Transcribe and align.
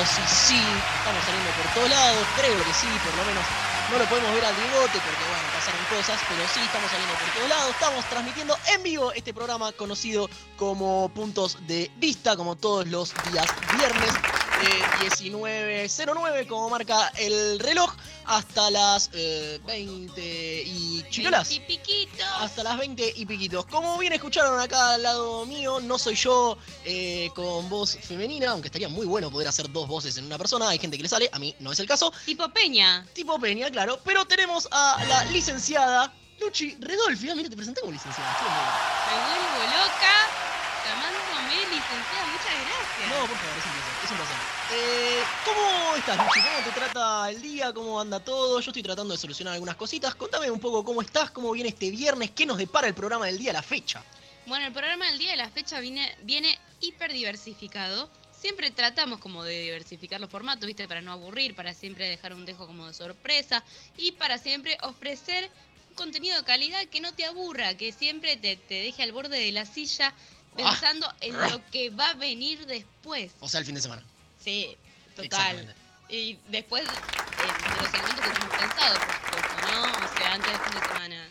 todos 0.00 0.18
lados. 0.18 0.30
Sí, 0.30 0.54
sí, 0.54 0.62
estamos 0.98 1.24
saliendo 1.24 1.50
por 1.50 1.74
todos 1.74 1.90
lados. 1.90 2.26
Creo 2.36 2.64
que 2.64 2.74
sí, 2.74 2.86
por 3.04 3.14
lo 3.16 3.24
menos 3.24 3.44
no 3.90 3.98
lo 3.98 4.04
podemos 4.06 4.32
ver 4.34 4.44
al 4.44 4.54
bigote 4.54 4.98
porque, 5.00 5.24
bueno, 5.28 5.48
pasaron 5.52 5.84
cosas, 5.90 6.20
pero 6.28 6.42
sí, 6.48 6.60
estamos 6.60 6.90
saliendo 6.90 7.14
por 7.14 7.34
todos 7.34 7.48
lados. 7.48 7.70
Estamos 7.70 8.04
transmitiendo 8.06 8.56
en 8.74 8.82
vivo 8.82 9.12
este 9.12 9.34
programa 9.34 9.72
conocido 9.72 10.28
como 10.56 11.08
Puntos 11.10 11.58
de 11.66 11.90
Vista, 11.96 12.36
como 12.36 12.56
todos 12.56 12.86
los 12.86 13.12
días 13.30 13.46
viernes. 13.76 14.10
19.09 14.60 16.46
como 16.46 16.68
marca 16.68 17.10
el 17.16 17.58
reloj 17.60 17.94
hasta 18.30 18.70
las 18.70 19.10
20 19.10 20.12
eh, 20.16 20.62
y 20.64 21.04
chirolas. 21.10 21.50
Y 21.50 21.60
piquitos. 21.60 22.26
Hasta 22.38 22.62
las 22.62 22.78
20 22.78 23.14
y 23.16 23.26
piquitos. 23.26 23.66
Como 23.66 23.98
bien 23.98 24.12
escucharon 24.12 24.58
acá 24.60 24.94
al 24.94 25.02
lado 25.02 25.44
mío, 25.46 25.80
no 25.80 25.98
soy 25.98 26.14
yo 26.14 26.56
eh, 26.84 27.28
con 27.34 27.68
voz 27.68 27.98
femenina, 28.00 28.52
aunque 28.52 28.68
estaría 28.68 28.88
muy 28.88 29.04
bueno 29.04 29.30
poder 29.30 29.48
hacer 29.48 29.70
dos 29.72 29.88
voces 29.88 30.16
en 30.16 30.26
una 30.26 30.38
persona. 30.38 30.68
Hay 30.68 30.78
gente 30.78 30.96
que 30.96 31.02
le 31.02 31.08
sale, 31.08 31.28
a 31.32 31.40
mí 31.40 31.56
no 31.58 31.72
es 31.72 31.80
el 31.80 31.88
caso. 31.88 32.12
Tipo 32.24 32.48
Peña. 32.50 33.04
Tipo 33.14 33.38
Peña, 33.40 33.68
claro. 33.68 33.98
Pero 34.04 34.24
tenemos 34.24 34.68
a 34.70 35.04
la 35.08 35.24
licenciada 35.26 36.12
Luchi 36.40 36.76
Redolfi. 36.80 37.30
Ah, 37.30 37.34
mira, 37.34 37.50
te 37.50 37.56
presenté 37.56 37.80
como 37.80 37.92
licenciada. 37.92 38.30
Me 39.10 39.16
vuelvo 39.26 39.76
loca 39.76 40.40
licenciada. 41.56 42.26
Muchas 42.26 42.54
gracias. 42.64 43.08
No, 43.08 43.26
por 43.26 43.36
favor, 43.36 43.58
es 43.58 43.66
un 43.66 43.72
placer. 43.72 44.04
Es 44.04 44.10
un 44.10 44.16
placer. 44.16 44.36
Eh, 44.72 45.22
¿Cómo 45.44 45.96
estás, 45.96 46.16
Luchi? 46.18 46.40
¿Cómo 46.40 46.64
te 46.64 46.70
trata 46.70 47.30
el 47.30 47.42
día? 47.42 47.72
¿Cómo 47.72 48.00
anda 48.00 48.20
todo? 48.20 48.60
Yo 48.60 48.70
estoy 48.70 48.82
tratando 48.82 49.14
de 49.14 49.18
solucionar 49.18 49.54
algunas 49.54 49.76
cositas. 49.76 50.14
Contame 50.14 50.50
un 50.50 50.60
poco 50.60 50.84
cómo 50.84 51.02
estás, 51.02 51.30
cómo 51.30 51.50
viene 51.52 51.70
este 51.70 51.90
viernes, 51.90 52.30
qué 52.30 52.46
nos 52.46 52.58
depara 52.58 52.86
el 52.86 52.94
programa 52.94 53.26
del 53.26 53.38
día, 53.38 53.52
la 53.52 53.62
fecha. 53.62 54.04
Bueno, 54.46 54.66
el 54.66 54.72
programa 54.72 55.06
del 55.06 55.18
día 55.18 55.32
de 55.32 55.36
la 55.36 55.48
fecha 55.48 55.80
viene, 55.80 56.16
viene 56.22 56.58
hiper 56.80 57.12
diversificado. 57.12 58.10
Siempre 58.32 58.70
tratamos 58.70 59.20
como 59.20 59.44
de 59.44 59.60
diversificar 59.60 60.20
los 60.20 60.30
formatos, 60.30 60.66
¿viste? 60.66 60.88
Para 60.88 61.02
no 61.02 61.12
aburrir, 61.12 61.54
para 61.54 61.74
siempre 61.74 62.08
dejar 62.08 62.32
un 62.32 62.46
dejo 62.46 62.66
como 62.66 62.86
de 62.86 62.94
sorpresa 62.94 63.62
y 63.96 64.12
para 64.12 64.38
siempre 64.38 64.78
ofrecer 64.82 65.50
un 65.90 65.94
contenido 65.94 66.38
de 66.38 66.44
calidad 66.44 66.84
que 66.86 67.00
no 67.00 67.12
te 67.12 67.26
aburra, 67.26 67.76
que 67.76 67.92
siempre 67.92 68.36
te, 68.36 68.56
te 68.56 68.74
deje 68.74 69.02
al 69.02 69.12
borde 69.12 69.38
de 69.38 69.52
la 69.52 69.66
silla 69.66 70.14
pensando 70.56 71.12
en 71.20 71.36
lo 71.38 71.64
que 71.70 71.90
va 71.90 72.10
a 72.10 72.14
venir 72.14 72.66
después. 72.66 73.32
O 73.40 73.48
sea, 73.48 73.60
el 73.60 73.66
fin 73.66 73.74
de 73.74 73.80
semana. 73.80 74.02
Sí, 74.42 74.76
total. 75.16 75.74
Y 76.08 76.38
después 76.48 76.82
eh, 76.82 76.86
de 76.88 77.82
los 77.82 77.90
segmentos 77.90 78.24
que 78.24 78.30
hemos 78.30 78.58
pensado, 78.58 78.98
por 78.98 79.14
supuesto, 79.14 79.70
¿no? 79.70 79.82
O 79.84 80.18
sea, 80.18 80.32
antes 80.34 80.52
del 80.52 80.60
fin 80.60 80.80
de 80.80 80.86
semana. 80.88 81.28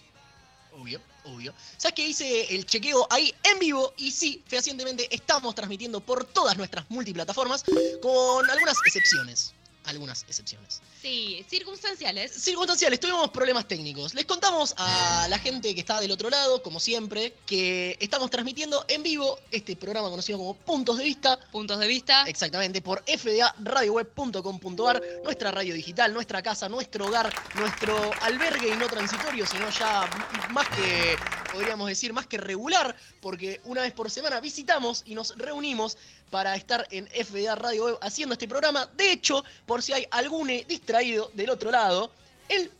Obvio, 0.72 1.02
obvio. 1.26 1.54
¿Sabes 1.78 1.96
que 1.96 2.08
hice 2.08 2.56
el 2.56 2.66
chequeo 2.66 3.08
ahí 3.10 3.34
en 3.44 3.60
vivo? 3.60 3.94
Y 3.98 4.12
sí, 4.12 4.42
fehacientemente 4.48 5.14
estamos 5.14 5.54
transmitiendo 5.56 6.00
por 6.00 6.24
todas 6.26 6.58
nuestras 6.58 6.90
multiplataformas, 6.90 7.66
con 8.02 8.50
algunas 8.50 8.78
excepciones 8.86 9.54
algunas 9.86 10.24
excepciones. 10.24 10.82
Sí, 11.02 11.44
circunstanciales. 11.50 12.32
Circunstanciales, 12.32 13.00
tuvimos 13.00 13.30
problemas 13.30 13.68
técnicos. 13.68 14.14
Les 14.14 14.26
contamos 14.26 14.74
a 14.78 15.28
la 15.30 15.40
gente 15.40 15.74
que 15.74 15.80
está 15.80 16.00
del 16.00 16.12
otro 16.12 16.30
lado, 16.30 16.62
como 16.62 16.80
siempre, 16.80 17.34
que 17.46 17.98
estamos 18.00 18.30
transmitiendo 18.30 18.86
en 18.88 19.04
vivo 19.04 19.40
este 19.52 19.76
programa 19.76 20.10
conocido 20.10 20.38
como 20.38 20.54
Puntos 20.56 20.98
de 20.98 21.04
Vista. 21.06 21.40
Puntos 21.52 21.80
de 21.80 21.88
Vista. 21.88 22.24
Exactamente, 22.28 22.82
por 22.82 23.04
fdaradioweb.com.ar, 23.06 25.02
nuestra 25.24 25.52
radio 25.52 25.74
digital, 25.74 26.14
nuestra 26.14 26.42
casa, 26.42 26.70
nuestro 26.70 27.08
hogar, 27.08 27.34
nuestro 27.56 28.12
albergue 28.22 28.70
y 28.70 28.78
no 28.78 28.88
transitorio, 28.88 29.46
sino 29.46 29.70
ya 29.70 30.10
más 30.52 30.68
que, 30.70 31.16
podríamos 31.52 31.88
decir, 31.88 32.14
más 32.14 32.28
que 32.28 32.38
regular, 32.38 32.96
porque 33.22 33.62
una 33.64 33.82
vez 33.82 33.94
por 33.94 34.12
semana 34.12 34.40
visitamos 34.40 35.04
y 35.06 35.16
nos 35.16 35.36
reunimos 35.38 35.98
para 36.30 36.56
estar 36.56 36.88
en 36.92 37.08
FDA 37.08 37.56
Radio 37.56 37.86
Web 37.86 37.98
haciendo 38.02 38.34
este 38.34 38.48
programa. 38.48 38.86
De 38.96 39.12
hecho, 39.12 39.44
por 39.66 39.82
si 39.82 39.94
hay 39.94 40.08
algún 40.12 40.48
distraído 40.48 41.32
del 41.34 41.50
otro 41.50 41.72
lado, 41.72 42.12
el 42.48 42.72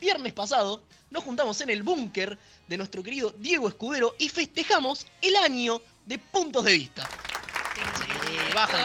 viernes 0.00 0.32
pasado 0.32 0.82
nos 1.10 1.24
juntamos 1.24 1.60
en 1.60 1.70
el 1.70 1.82
búnker 1.82 2.36
de 2.66 2.76
nuestro 2.76 3.02
querido 3.02 3.32
Diego 3.38 3.68
Escudero 3.68 4.14
y 4.18 4.28
festejamos 4.28 5.06
el 5.22 5.36
año 5.36 5.80
de 6.06 6.18
puntos 6.18 6.64
de 6.64 6.72
vista. 6.72 7.08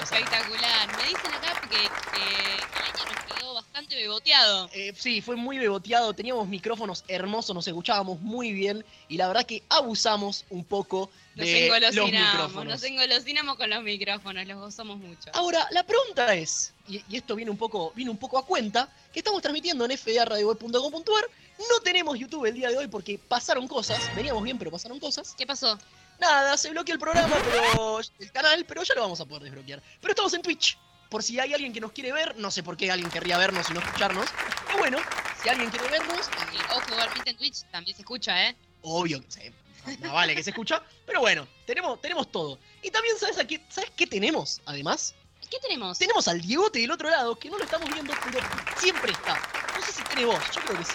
espectacular. 0.01 0.97
Me 0.97 1.03
dicen 1.07 1.33
acá 1.33 1.61
que, 1.69 1.77
el 1.77 2.83
año 2.83 3.03
nos 3.05 3.37
quedó 3.37 3.48
bastante 3.79 3.95
beboteado. 3.95 4.69
Eh, 4.73 4.93
sí, 4.97 5.21
fue 5.21 5.35
muy 5.35 5.57
beboteado. 5.57 6.13
Teníamos 6.13 6.47
micrófonos 6.47 7.03
hermosos, 7.07 7.55
nos 7.55 7.67
escuchábamos 7.67 8.19
muy 8.19 8.51
bien 8.51 8.83
y 9.07 9.15
la 9.15 9.27
verdad 9.27 9.45
que 9.45 9.63
abusamos 9.69 10.45
un 10.49 10.65
poco 10.65 11.09
nos 11.35 11.47
los 11.47 12.11
micrófonos. 12.11 12.65
Nos 12.65 12.83
engolosinamos 12.83 13.55
con 13.55 13.69
los 13.69 13.81
micrófonos, 13.81 14.45
los 14.45 14.57
gozamos 14.57 14.97
mucho. 14.97 15.29
Ahora, 15.33 15.65
la 15.71 15.83
pregunta 15.83 16.33
es, 16.35 16.73
y, 16.89 17.01
esto 17.15 17.35
viene 17.35 17.51
un, 17.51 17.57
poco, 17.57 17.93
viene 17.95 18.11
un 18.11 18.17
poco 18.17 18.37
a 18.37 18.45
cuenta, 18.45 18.89
que 19.13 19.19
estamos 19.19 19.41
transmitiendo 19.41 19.85
en 19.85 19.97
fdaradioweb.com.ar. 19.97 21.25
No 21.59 21.79
tenemos 21.81 22.19
YouTube 22.19 22.45
el 22.45 22.55
día 22.55 22.69
de 22.69 22.77
hoy 22.77 22.87
porque 22.87 23.17
pasaron 23.17 23.67
cosas. 23.67 24.13
Veníamos 24.15 24.43
bien, 24.43 24.57
pero 24.57 24.71
pasaron 24.71 24.99
cosas. 24.99 25.35
¿Qué 25.37 25.45
pasó? 25.45 25.77
Nada, 26.19 26.57
se 26.57 26.69
bloqueó 26.69 26.95
el 26.95 26.99
programa, 26.99 27.37
pero 27.45 27.99
el 27.99 28.31
canal, 28.33 28.65
pero 28.65 28.83
ya 28.83 28.93
lo 28.95 29.01
vamos 29.01 29.21
a 29.21 29.25
poder 29.25 29.43
desbloquear. 29.43 29.81
Pero 30.01 30.11
estamos 30.11 30.33
en 30.33 30.41
Twitch. 30.41 30.77
Por 31.09 31.23
si 31.23 31.39
hay 31.39 31.53
alguien 31.53 31.73
que 31.73 31.81
nos 31.81 31.91
quiere 31.91 32.11
ver, 32.11 32.37
no 32.37 32.51
sé 32.51 32.61
por 32.61 32.77
qué 32.77 32.91
alguien 32.91 33.09
querría 33.09 33.37
vernos 33.37 33.69
y 33.69 33.73
no 33.73 33.79
escucharnos. 33.79 34.27
Pero 34.67 34.79
bueno, 34.79 34.99
si 35.41 35.49
alguien 35.49 35.69
quiere 35.71 35.87
vernos. 35.89 36.29
Y, 36.53 36.57
ojo, 36.71 36.91
igualmente 36.91 37.31
en 37.31 37.37
Twitch 37.37 37.63
también 37.71 37.95
se 37.95 38.03
escucha, 38.03 38.47
¿eh? 38.47 38.55
Obvio, 38.81 39.23
sí, 39.27 39.51
no 39.99 40.13
vale 40.13 40.35
que 40.35 40.43
se 40.43 40.51
escucha, 40.51 40.81
pero 41.05 41.21
bueno, 41.21 41.47
tenemos, 41.65 41.99
tenemos 41.99 42.31
todo. 42.31 42.59
Y 42.81 42.91
también, 42.91 43.17
¿sabes, 43.17 43.37
qué, 43.47 43.61
¿sabes 43.69 43.91
qué 43.95 44.07
tenemos, 44.07 44.61
además? 44.65 45.15
¿Qué 45.49 45.57
tenemos? 45.59 45.97
Tenemos 45.97 46.27
al 46.27 46.41
Diegote 46.41 46.79
del 46.79 46.91
otro 46.91 47.09
lado, 47.09 47.35
que 47.37 47.49
no 47.49 47.57
lo 47.57 47.63
estamos 47.63 47.91
viendo, 47.91 48.13
pero 48.23 48.39
siempre 48.77 49.11
está. 49.11 49.35
No 49.75 49.85
sé 49.85 49.91
si 49.93 50.03
tiene 50.03 50.25
voz, 50.25 50.43
yo 50.53 50.61
creo 50.61 50.77
que 50.77 50.85
sí. 50.85 50.93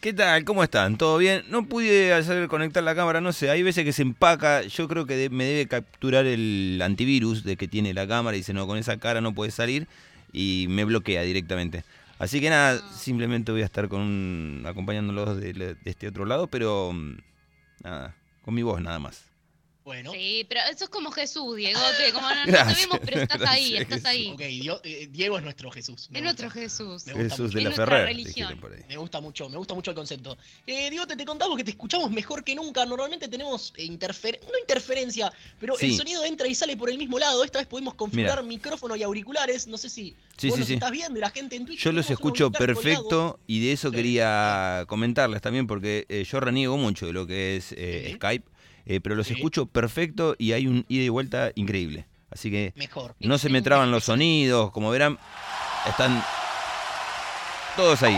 ¿Qué 0.00 0.14
tal? 0.14 0.46
¿Cómo 0.46 0.62
están? 0.64 0.96
¿Todo 0.96 1.18
bien? 1.18 1.44
No 1.50 1.66
pude 1.66 2.14
hacer 2.14 2.48
conectar 2.48 2.82
la 2.82 2.94
cámara, 2.94 3.20
no 3.20 3.34
sé, 3.34 3.50
hay 3.50 3.62
veces 3.62 3.84
que 3.84 3.92
se 3.92 4.00
empaca, 4.00 4.62
yo 4.62 4.88
creo 4.88 5.04
que 5.04 5.28
me 5.28 5.44
debe 5.44 5.68
capturar 5.68 6.24
el 6.24 6.80
antivirus 6.82 7.44
de 7.44 7.58
que 7.58 7.68
tiene 7.68 7.92
la 7.92 8.08
cámara 8.08 8.34
y 8.34 8.40
dice, 8.40 8.54
no, 8.54 8.66
con 8.66 8.78
esa 8.78 8.96
cara 8.96 9.20
no 9.20 9.34
puede 9.34 9.50
salir 9.50 9.88
y 10.32 10.64
me 10.70 10.86
bloquea 10.86 11.20
directamente. 11.20 11.84
Así 12.18 12.40
que 12.40 12.48
nada, 12.48 12.80
ah. 12.82 12.92
simplemente 12.94 13.52
voy 13.52 13.60
a 13.60 13.66
estar 13.66 13.88
con 13.88 14.62
acompañándolos 14.64 15.38
de, 15.38 15.76
este 15.84 16.08
otro 16.08 16.24
lado, 16.24 16.46
pero 16.46 16.92
mm, 16.94 17.18
nada, 17.84 18.14
con 18.42 18.54
mi 18.54 18.62
voz 18.62 18.80
nada 18.80 18.98
más. 18.98 19.29
Bueno. 19.84 20.12
Sí, 20.12 20.44
pero 20.48 20.60
eso 20.70 20.84
es 20.84 20.90
como 20.90 21.10
Jesús, 21.10 21.56
Diego. 21.56 21.80
como 22.12 22.28
no, 22.28 22.46
no 22.46 22.52
vemos, 22.76 23.00
pero 23.04 23.22
estás 23.22 23.40
ahí, 23.46 23.76
estás 23.76 24.04
ahí. 24.04 24.30
Ok, 24.30 24.40
eh, 24.84 25.08
Diego 25.10 25.38
es 25.38 25.42
nuestro 25.42 25.70
Jesús. 25.70 26.08
Es 26.12 26.22
nuestro 26.22 26.50
Jesús. 26.50 27.04
Jesús 27.04 27.52
de 27.52 27.62
la 27.62 27.70
Ferrer. 27.70 28.06
Religión. 28.06 28.60
Me 28.88 28.96
gusta 28.96 29.20
mucho, 29.20 29.48
me 29.48 29.56
gusta 29.56 29.74
mucho 29.74 29.90
el 29.90 29.94
concepto. 29.94 30.36
Eh, 30.66 30.90
Diego, 30.90 31.06
te, 31.06 31.16
te 31.16 31.24
contamos 31.24 31.56
que 31.56 31.64
te 31.64 31.70
escuchamos 31.70 32.10
mejor 32.10 32.44
que 32.44 32.54
nunca. 32.54 32.84
Normalmente 32.84 33.26
tenemos 33.28 33.72
interferencia, 33.78 34.48
no 34.52 34.58
interferencia, 34.58 35.32
pero 35.58 35.78
el 35.78 35.96
sonido 35.96 36.24
entra 36.24 36.46
y 36.46 36.54
sale 36.54 36.76
por 36.76 36.90
el 36.90 36.98
mismo 36.98 37.18
lado. 37.18 37.42
Esta 37.42 37.58
vez 37.58 37.66
pudimos 37.66 37.94
configurar 37.94 38.42
micrófono 38.44 38.96
y 38.96 39.02
auriculares. 39.02 39.66
No 39.66 39.78
sé 39.78 39.88
si 39.88 40.14
sí, 40.36 40.48
vos 40.50 40.60
estás 40.60 40.90
viendo 40.90 41.18
y 41.18 41.22
la 41.22 41.30
gente 41.30 41.56
en 41.56 41.64
Twitch. 41.64 41.80
Yo 41.80 41.92
los 41.92 42.10
escucho 42.10 42.50
perfecto 42.50 43.40
y 43.46 43.64
de 43.64 43.72
eso 43.72 43.90
quería 43.90 44.84
comentarles 44.88 45.40
también 45.40 45.66
porque 45.66 46.06
eh, 46.08 46.24
yo 46.24 46.40
reniego 46.40 46.76
mucho 46.76 47.06
de 47.06 47.12
lo 47.12 47.26
que 47.26 47.56
es 47.56 47.72
eh, 47.72 48.12
Skype 48.16 48.59
eh, 48.86 49.00
pero 49.00 49.14
los 49.14 49.30
escucho 49.30 49.66
perfecto 49.66 50.34
y 50.38 50.52
hay 50.52 50.66
un 50.66 50.84
ida 50.88 51.04
y 51.04 51.08
vuelta 51.08 51.52
increíble. 51.54 52.06
Así 52.30 52.50
que 52.50 52.74
no 53.18 53.38
se 53.38 53.48
me 53.48 53.60
traban 53.62 53.90
los 53.90 54.04
sonidos, 54.04 54.70
como 54.70 54.90
verán, 54.90 55.18
están 55.88 56.22
todos 57.76 58.02
ahí. 58.02 58.16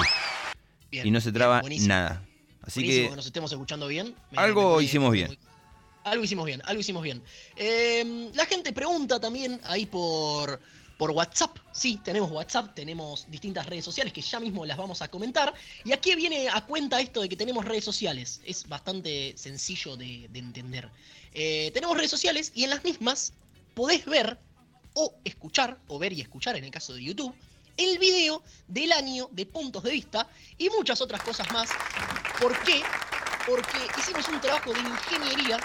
y 0.91 1.11
no 1.11 1.21
se 1.21 1.33
traba 1.33 1.63
nada. 1.87 2.23
Así 2.63 2.87
que, 2.87 3.11
nos 3.15 3.27
estemos 3.27 3.51
escuchando 3.51 3.89
bien. 3.89 4.15
algo 4.37 4.81
hicimos 4.81 5.13
bien. 5.13 5.37
algo 6.05 6.25
hicimos 6.25 6.47
bien, 6.47 6.63
algo 6.65 6.81
hicimos 6.81 7.03
bien. 7.03 7.23
La 8.35 8.47
gente 8.47 8.73
pregunta 8.73 9.19
también 9.19 9.61
ahí 9.65 9.87
por, 9.87 10.61
por 11.03 11.11
WhatsApp. 11.11 11.59
Sí, 11.73 11.99
tenemos 12.05 12.31
WhatsApp, 12.31 12.77
tenemos 12.77 13.29
distintas 13.29 13.67
redes 13.67 13.85
sociales 13.85 14.13
que 14.13 14.23
ya 14.23 14.39
mismo 14.39 14.65
las 14.65 14.77
vamos 14.77 15.03
a 15.03 15.09
comentar. 15.09 15.53
¿Y 15.85 15.91
aquí 15.91 16.15
viene 16.15 16.49
a 16.49 16.65
cuenta 16.65 17.01
esto 17.01 17.23
de 17.23 17.29
que 17.29 17.35
tenemos 17.35 17.65
redes 17.65 17.85
sociales? 17.85 18.41
Es 18.45 18.69
bastante 18.69 19.35
sencillo 19.37 19.97
de, 19.97 20.27
entender. 20.33 20.89
Eh, 21.35 21.73
tenemos 21.75 21.97
redes 21.97 22.13
sociales 22.13 22.53
y 22.55 22.63
en 22.63 22.71
las 22.71 22.85
mismas 22.85 23.33
podés 23.75 24.05
ver 24.05 24.39
o 24.95 25.13
escuchar, 25.25 25.77
o 25.89 25.99
ver 25.99 26.13
y 26.13 26.21
escuchar 26.21 26.57
en 26.57 26.63
el 26.63 26.71
caso 26.71 26.95
de 26.95 27.03
YouTube, 27.03 27.35
el 27.77 27.99
video 27.99 28.41
del 28.69 28.93
año 28.93 29.29
de 29.33 29.45
puntos 29.45 29.83
de 29.83 29.91
vista 29.91 30.29
y 30.57 30.71
muchas 30.71 31.01
otras 31.01 31.21
cosas 31.25 31.51
más. 31.51 31.69
¿Por 32.41 32.57
qué? 32.63 32.81
Porque 33.45 33.79
hicimos 33.99 34.29
un 34.29 34.41
trabajo 34.41 34.73
de 34.73 34.79
ingeniería 34.79 35.59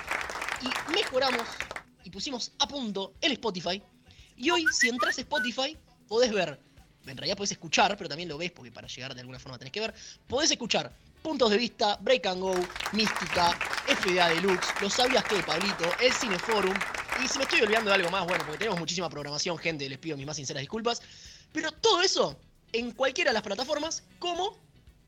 y 0.63 0.91
mejoramos 0.91 1.47
y 2.03 2.09
pusimos 2.09 2.53
a 2.57 2.67
punto 2.67 3.13
el 3.21 3.33
Spotify 3.33 3.83
y 4.37 4.49
hoy, 4.51 4.65
si 4.71 4.89
entras 4.89 5.17
a 5.17 5.21
Spotify, 5.21 5.75
podés 6.07 6.31
ver, 6.31 6.59
en 7.05 7.17
realidad 7.17 7.35
podés 7.35 7.51
escuchar, 7.51 7.95
pero 7.97 8.07
también 8.07 8.29
lo 8.29 8.37
ves 8.37 8.51
porque 8.51 8.71
para 8.71 8.87
llegar 8.87 9.13
de 9.13 9.21
alguna 9.21 9.39
forma 9.39 9.57
tenés 9.57 9.71
que 9.71 9.79
ver, 9.79 9.93
podés 10.27 10.51
escuchar 10.51 10.93
Puntos 11.21 11.49
de 11.49 11.57
Vista, 11.57 11.97
Break 12.01 12.25
and 12.27 12.41
Go, 12.41 12.55
Mística, 12.93 13.51
FDA 13.87 14.29
Deluxe, 14.29 14.67
Lo 14.81 14.89
Sabías 14.89 15.23
que, 15.23 15.41
Pablito, 15.41 15.85
el 15.99 16.13
Cineforum. 16.13 16.75
Y 17.23 17.27
si 17.27 17.37
me 17.37 17.45
estoy 17.45 17.61
olvidando 17.61 17.89
de 17.89 17.95
algo 17.95 18.09
más, 18.11 18.25
bueno, 18.25 18.44
porque 18.45 18.59
tenemos 18.59 18.79
muchísima 18.79 19.09
programación, 19.09 19.57
gente, 19.57 19.89
les 19.89 19.97
pido 19.97 20.15
mis 20.15 20.25
más 20.25 20.35
sinceras 20.35 20.61
disculpas. 20.61 21.01
Pero 21.51 21.71
todo 21.71 22.01
eso 22.01 22.39
en 22.73 22.91
cualquiera 22.91 23.31
de 23.31 23.33
las 23.33 23.44
plataformas 23.44 24.03
como... 24.19 24.56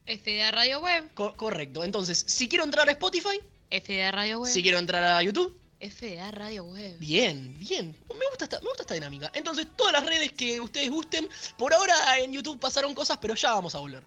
FDA 0.07 0.51
Radio 0.51 0.79
Web. 0.79 1.13
correcto. 1.13 1.83
Entonces, 1.83 2.25
si 2.27 2.49
quiero 2.49 2.63
entrar 2.63 2.89
a 2.89 2.91
Spotify... 2.93 3.39
FDA 3.69 4.11
Radio 4.11 4.41
Web. 4.41 4.51
Si 4.51 4.63
quiero 4.63 4.79
entrar 4.79 5.03
a 5.03 5.21
YouTube... 5.21 5.58
FDA 5.79 6.31
Radio 6.31 6.65
Web. 6.65 6.97
Bien, 6.99 7.57
bien. 7.59 7.95
Me 8.09 8.25
gusta, 8.29 8.45
esta, 8.45 8.59
me 8.59 8.67
gusta 8.67 8.83
esta 8.83 8.93
dinámica. 8.93 9.31
Entonces, 9.33 9.67
todas 9.75 9.93
las 9.93 10.05
redes 10.05 10.33
que 10.33 10.59
ustedes 10.59 10.89
gusten. 10.89 11.29
Por 11.57 11.73
ahora 11.73 12.19
en 12.19 12.33
YouTube 12.33 12.59
pasaron 12.59 12.93
cosas, 12.93 13.17
pero 13.19 13.35
ya 13.35 13.53
vamos 13.53 13.75
a 13.75 13.79
volver. 13.79 14.03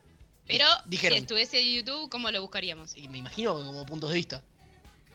Pero 0.47 0.67
Dijeron. 0.87 1.19
si 1.19 1.23
estuviese 1.23 1.61
en 1.61 1.77
YouTube, 1.77 2.11
¿cómo 2.11 2.31
lo 2.31 2.41
buscaríamos? 2.43 2.97
Y 2.97 3.09
me 3.09 3.19
imagino 3.19 3.55
como 3.55 3.87
puntos 3.87 4.11
de 4.11 4.17
vista. 4.17 4.43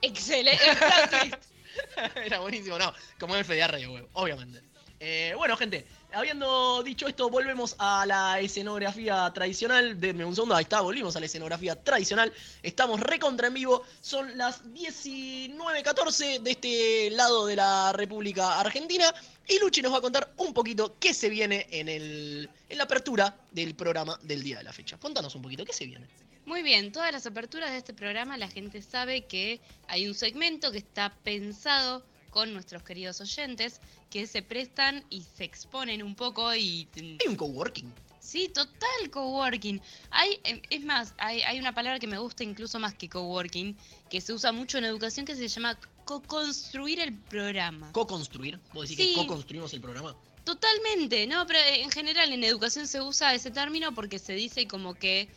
Excelente. 0.01 0.63
Era 2.25 2.39
buenísimo, 2.39 2.77
no. 2.77 2.93
Como 3.19 3.35
FDA 3.35 3.67
Radio 3.67 3.93
Web, 3.93 4.07
obviamente. 4.13 4.61
Eh, 4.99 5.33
bueno, 5.37 5.55
gente, 5.55 5.85
habiendo 6.11 6.81
dicho 6.81 7.07
esto, 7.07 7.29
volvemos 7.29 7.75
a 7.77 8.05
la 8.05 8.39
escenografía 8.39 9.31
tradicional. 9.33 9.99
Denme 9.99 10.25
un 10.25 10.33
segundo, 10.33 10.55
ahí 10.55 10.63
está, 10.63 10.81
volvimos 10.81 11.15
a 11.15 11.19
la 11.19 11.27
escenografía 11.27 11.75
tradicional. 11.75 12.33
Estamos 12.63 12.99
recontra 12.99 13.47
en 13.47 13.53
vivo. 13.53 13.83
Son 14.01 14.37
las 14.37 14.63
19.14 14.65 16.41
de 16.41 16.51
este 16.51 17.09
lado 17.11 17.45
de 17.45 17.55
la 17.55 17.93
República 17.93 18.59
Argentina. 18.59 19.13
Y 19.47 19.59
Luchi 19.59 19.81
nos 19.81 19.93
va 19.93 19.99
a 19.99 20.01
contar 20.01 20.33
un 20.37 20.53
poquito 20.53 20.95
qué 20.99 21.13
se 21.13 21.29
viene 21.29 21.67
en, 21.71 21.87
el, 21.87 22.49
en 22.67 22.77
la 22.77 22.83
apertura 22.83 23.35
del 23.51 23.75
programa 23.75 24.19
del 24.23 24.43
día 24.43 24.57
de 24.57 24.63
la 24.63 24.73
fecha. 24.73 24.97
Contanos 24.97 25.35
un 25.35 25.41
poquito, 25.41 25.63
¿qué 25.63 25.73
se 25.73 25.85
viene? 25.85 26.07
Muy 26.45 26.63
bien, 26.63 26.91
todas 26.91 27.11
las 27.11 27.25
aperturas 27.25 27.71
de 27.71 27.77
este 27.77 27.93
programa 27.93 28.37
la 28.37 28.47
gente 28.47 28.81
sabe 28.81 29.25
que 29.25 29.59
hay 29.87 30.07
un 30.07 30.15
segmento 30.15 30.71
que 30.71 30.77
está 30.77 31.13
pensado 31.23 32.03
con 32.38 32.53
nuestros 32.53 32.84
queridos 32.84 33.20
oyentes 33.20 33.82
que 34.12 34.27
se 34.27 34.44
prestan 34.44 35.03
y 35.10 35.24
se 35.24 35.44
exponen 35.44 36.03
un 36.03 36.13
poco 36.13 36.53
y... 36.53 36.88
Hay 36.96 37.27
un 37.27 37.36
coworking. 37.36 37.91
Sí, 38.20 38.48
total 38.53 39.10
coworking. 39.10 39.82
Hay, 40.12 40.39
em, 40.44 40.62
es 40.70 40.86
más, 40.86 41.15
hay, 41.17 41.41
hay 41.41 41.58
una 41.58 41.74
palabra 41.74 41.98
que 41.98 42.06
me 42.06 42.20
gusta 42.20 42.44
incluso 42.44 42.77
más 42.77 42.94
que 42.94 43.10
coworking, 43.10 43.75
que 44.08 44.22
se 44.22 44.34
usa 44.34 44.51
mucho 44.51 44.77
en 44.77 44.86
educación 44.86 45.25
que 45.25 45.36
se 45.36 45.48
llama 45.48 45.79
co-construir 46.06 47.00
el 47.00 47.15
programa. 47.15 47.91
¿Co-construir? 47.91 48.60
¿Vos 48.72 48.88
decís 48.88 49.08
que 49.08 49.13
co-construimos 49.15 49.74
el 49.74 49.82
programa? 49.82 50.15
Totalmente, 50.44 51.25
no, 51.25 51.48
pero 51.48 51.58
en 51.60 51.89
general 51.89 52.32
en 52.32 52.44
educación 52.44 52.86
se 52.86 53.01
usa 53.01 53.34
ese 53.34 53.50
término 53.50 53.96
porque 53.96 54.20
se 54.20 54.34
dice 54.34 54.67
como 54.67 54.94
que 54.94 55.27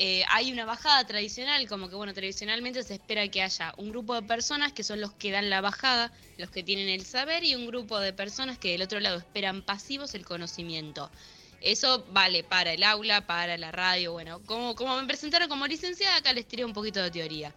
eh, 0.00 0.22
hay 0.28 0.52
una 0.52 0.64
bajada 0.64 1.04
tradicional, 1.04 1.66
como 1.68 1.88
que 1.88 1.96
bueno, 1.96 2.14
tradicionalmente 2.14 2.84
se 2.84 2.94
espera 2.94 3.26
que 3.26 3.42
haya 3.42 3.74
un 3.78 3.90
grupo 3.90 4.14
de 4.14 4.22
personas 4.22 4.72
que 4.72 4.84
son 4.84 5.00
los 5.00 5.12
que 5.12 5.32
dan 5.32 5.50
la 5.50 5.60
bajada, 5.60 6.12
los 6.36 6.50
que 6.50 6.62
tienen 6.62 6.88
el 6.88 7.04
saber, 7.04 7.42
y 7.42 7.56
un 7.56 7.66
grupo 7.66 7.98
de 7.98 8.12
personas 8.12 8.58
que 8.58 8.70
del 8.70 8.82
otro 8.82 9.00
lado 9.00 9.18
esperan 9.18 9.62
pasivos 9.62 10.14
el 10.14 10.24
conocimiento. 10.24 11.10
Eso 11.60 12.06
vale 12.12 12.44
para 12.44 12.72
el 12.72 12.84
aula, 12.84 13.26
para 13.26 13.58
la 13.58 13.72
radio, 13.72 14.12
bueno, 14.12 14.40
como, 14.46 14.76
como 14.76 14.96
me 15.00 15.04
presentaron 15.08 15.48
como 15.48 15.66
licenciada, 15.66 16.16
acá 16.18 16.32
les 16.32 16.46
tiré 16.46 16.64
un 16.64 16.72
poquito 16.72 17.02
de 17.02 17.10
teoría. 17.10 17.52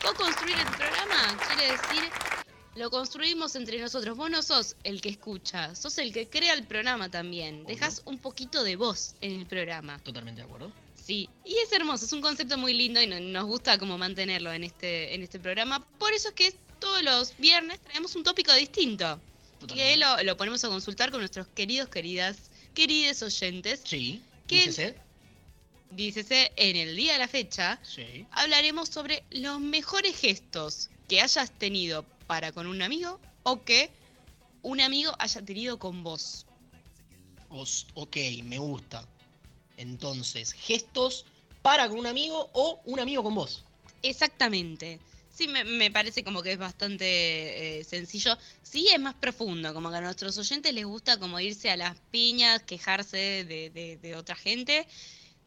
Co-construir 0.00 0.56
el 0.58 0.76
programa 0.76 1.38
quiere 1.46 1.72
decir 1.72 2.10
lo 2.76 2.90
construimos 2.90 3.56
entre 3.56 3.78
nosotros. 3.80 4.16
Vos 4.16 4.30
no 4.30 4.42
sos 4.42 4.76
el 4.84 5.00
que 5.00 5.08
escucha, 5.08 5.74
sos 5.74 5.96
el 5.98 6.12
que 6.12 6.28
crea 6.28 6.52
el 6.54 6.66
programa 6.66 7.10
también. 7.10 7.64
Dejas 7.64 8.02
un 8.04 8.18
poquito 8.18 8.62
de 8.64 8.76
voz 8.76 9.14
en 9.20 9.40
el 9.40 9.46
programa. 9.46 9.98
Totalmente 10.00 10.42
de 10.42 10.46
acuerdo. 10.46 10.85
Sí, 11.06 11.30
y 11.44 11.56
es 11.58 11.70
hermoso, 11.70 12.04
es 12.04 12.12
un 12.12 12.20
concepto 12.20 12.58
muy 12.58 12.74
lindo 12.74 13.00
y 13.00 13.06
nos 13.06 13.44
gusta 13.44 13.78
como 13.78 13.96
mantenerlo 13.96 14.52
en 14.52 14.64
este, 14.64 15.14
en 15.14 15.22
este 15.22 15.38
programa. 15.38 15.86
Por 15.98 16.12
eso 16.12 16.30
es 16.30 16.34
que 16.34 16.52
todos 16.80 17.00
los 17.04 17.36
viernes 17.38 17.78
traemos 17.78 18.16
un 18.16 18.24
tópico 18.24 18.52
distinto. 18.54 19.20
Que 19.72 19.96
lo, 19.96 20.20
lo, 20.24 20.36
ponemos 20.36 20.64
a 20.64 20.68
consultar 20.68 21.12
con 21.12 21.20
nuestros 21.20 21.46
queridos, 21.46 21.88
queridas, 21.90 22.50
queridos 22.74 23.22
oyentes. 23.22 23.82
Sí, 23.84 24.20
que 24.48 24.56
dícese. 24.56 24.96
Dícese, 25.92 26.52
en 26.56 26.74
el 26.74 26.96
día 26.96 27.12
de 27.12 27.20
la 27.20 27.28
fecha, 27.28 27.78
sí. 27.84 28.26
hablaremos 28.32 28.88
sobre 28.88 29.22
los 29.30 29.60
mejores 29.60 30.18
gestos 30.18 30.90
que 31.08 31.20
hayas 31.20 31.56
tenido 31.56 32.04
para 32.26 32.50
con 32.50 32.66
un 32.66 32.82
amigo 32.82 33.20
o 33.44 33.62
que 33.62 33.90
un 34.62 34.80
amigo 34.80 35.12
haya 35.20 35.40
tenido 35.42 35.78
con 35.78 36.02
vos. 36.02 36.46
ok, 37.48 38.16
me 38.42 38.58
gusta. 38.58 39.06
Entonces, 39.76 40.52
gestos 40.52 41.24
para 41.62 41.88
con 41.88 41.98
un 41.98 42.06
amigo 42.06 42.50
o 42.52 42.80
un 42.84 43.00
amigo 43.00 43.22
con 43.22 43.34
vos. 43.34 43.64
Exactamente. 44.02 45.00
Sí, 45.36 45.48
me, 45.48 45.90
parece 45.90 46.24
como 46.24 46.42
que 46.42 46.52
es 46.52 46.58
bastante 46.58 47.80
eh, 47.80 47.84
sencillo. 47.84 48.38
Sí, 48.62 48.88
es 48.90 48.98
más 48.98 49.14
profundo, 49.14 49.74
como 49.74 49.90
que 49.90 49.96
a 49.96 50.00
nuestros 50.00 50.38
oyentes 50.38 50.72
les 50.72 50.86
gusta 50.86 51.18
como 51.18 51.38
irse 51.38 51.70
a 51.70 51.76
las 51.76 51.98
piñas, 52.10 52.62
quejarse 52.62 53.44
de, 53.44 54.14
otra 54.16 54.34
gente. 54.34 54.86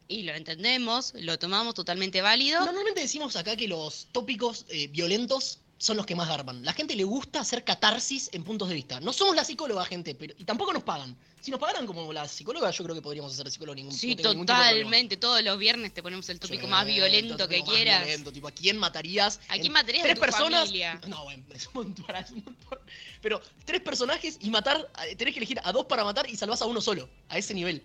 Y 0.06 0.22
lo 0.22 0.32
entendemos, 0.34 1.12
lo 1.14 1.38
tomamos 1.40 1.74
totalmente 1.74 2.20
válido. 2.20 2.64
Normalmente 2.64 3.00
decimos 3.00 3.34
acá 3.34 3.56
que 3.56 3.66
los 3.66 4.06
tópicos 4.12 4.64
eh, 4.68 4.86
violentos 4.88 5.58
son 5.80 5.96
los 5.96 6.04
que 6.04 6.14
más 6.14 6.28
garban. 6.28 6.62
La 6.62 6.74
gente 6.74 6.94
le 6.94 7.04
gusta 7.04 7.40
hacer 7.40 7.64
catarsis 7.64 8.28
en 8.34 8.44
puntos 8.44 8.68
de 8.68 8.74
vista. 8.74 9.00
No 9.00 9.14
somos 9.14 9.34
la 9.34 9.44
psicóloga, 9.44 9.82
gente, 9.86 10.14
pero 10.14 10.34
y 10.36 10.44
tampoco 10.44 10.74
nos 10.74 10.82
pagan. 10.82 11.16
Si 11.40 11.50
nos 11.50 11.58
pagaran 11.58 11.86
como 11.86 12.12
la 12.12 12.28
psicóloga, 12.28 12.70
yo 12.70 12.84
creo 12.84 12.94
que 12.94 13.00
podríamos 13.00 13.32
hacer 13.32 13.50
psicólogo 13.50 13.74
ningún 13.76 13.94
Sí, 13.94 14.14
totalmente. 14.14 15.16
Todos 15.16 15.42
los 15.42 15.58
viernes 15.58 15.94
te 15.94 16.02
ponemos 16.02 16.28
el 16.28 16.38
tópico 16.38 16.66
más 16.66 16.84
violento 16.84 17.48
que 17.48 17.62
quieras. 17.62 18.04
Violento, 18.04 18.30
tipo, 18.30 18.48
¿a 18.48 18.50
quién 18.50 18.76
matarías? 18.76 19.40
¿A 19.48 19.56
quién 19.56 19.72
matarías 19.72 20.02
tres 20.02 20.16
tu 20.16 20.20
personas? 20.20 20.60
Familia? 20.66 21.00
No, 21.08 21.24
bueno, 21.24 21.44
es 21.54 21.66
un 21.68 21.72
montón, 21.72 22.14
es 22.14 22.30
un 22.30 22.44
montón. 22.44 22.78
Pero 23.22 23.40
tres 23.64 23.80
personajes 23.80 24.36
y 24.38 24.50
matar, 24.50 24.86
eh, 25.08 25.16
tenés 25.16 25.32
que 25.32 25.40
elegir 25.40 25.60
a 25.64 25.72
dos 25.72 25.86
para 25.86 26.04
matar 26.04 26.28
y 26.28 26.36
salvás 26.36 26.60
a 26.60 26.66
uno 26.66 26.82
solo. 26.82 27.08
A 27.30 27.38
ese 27.38 27.54
nivel. 27.54 27.82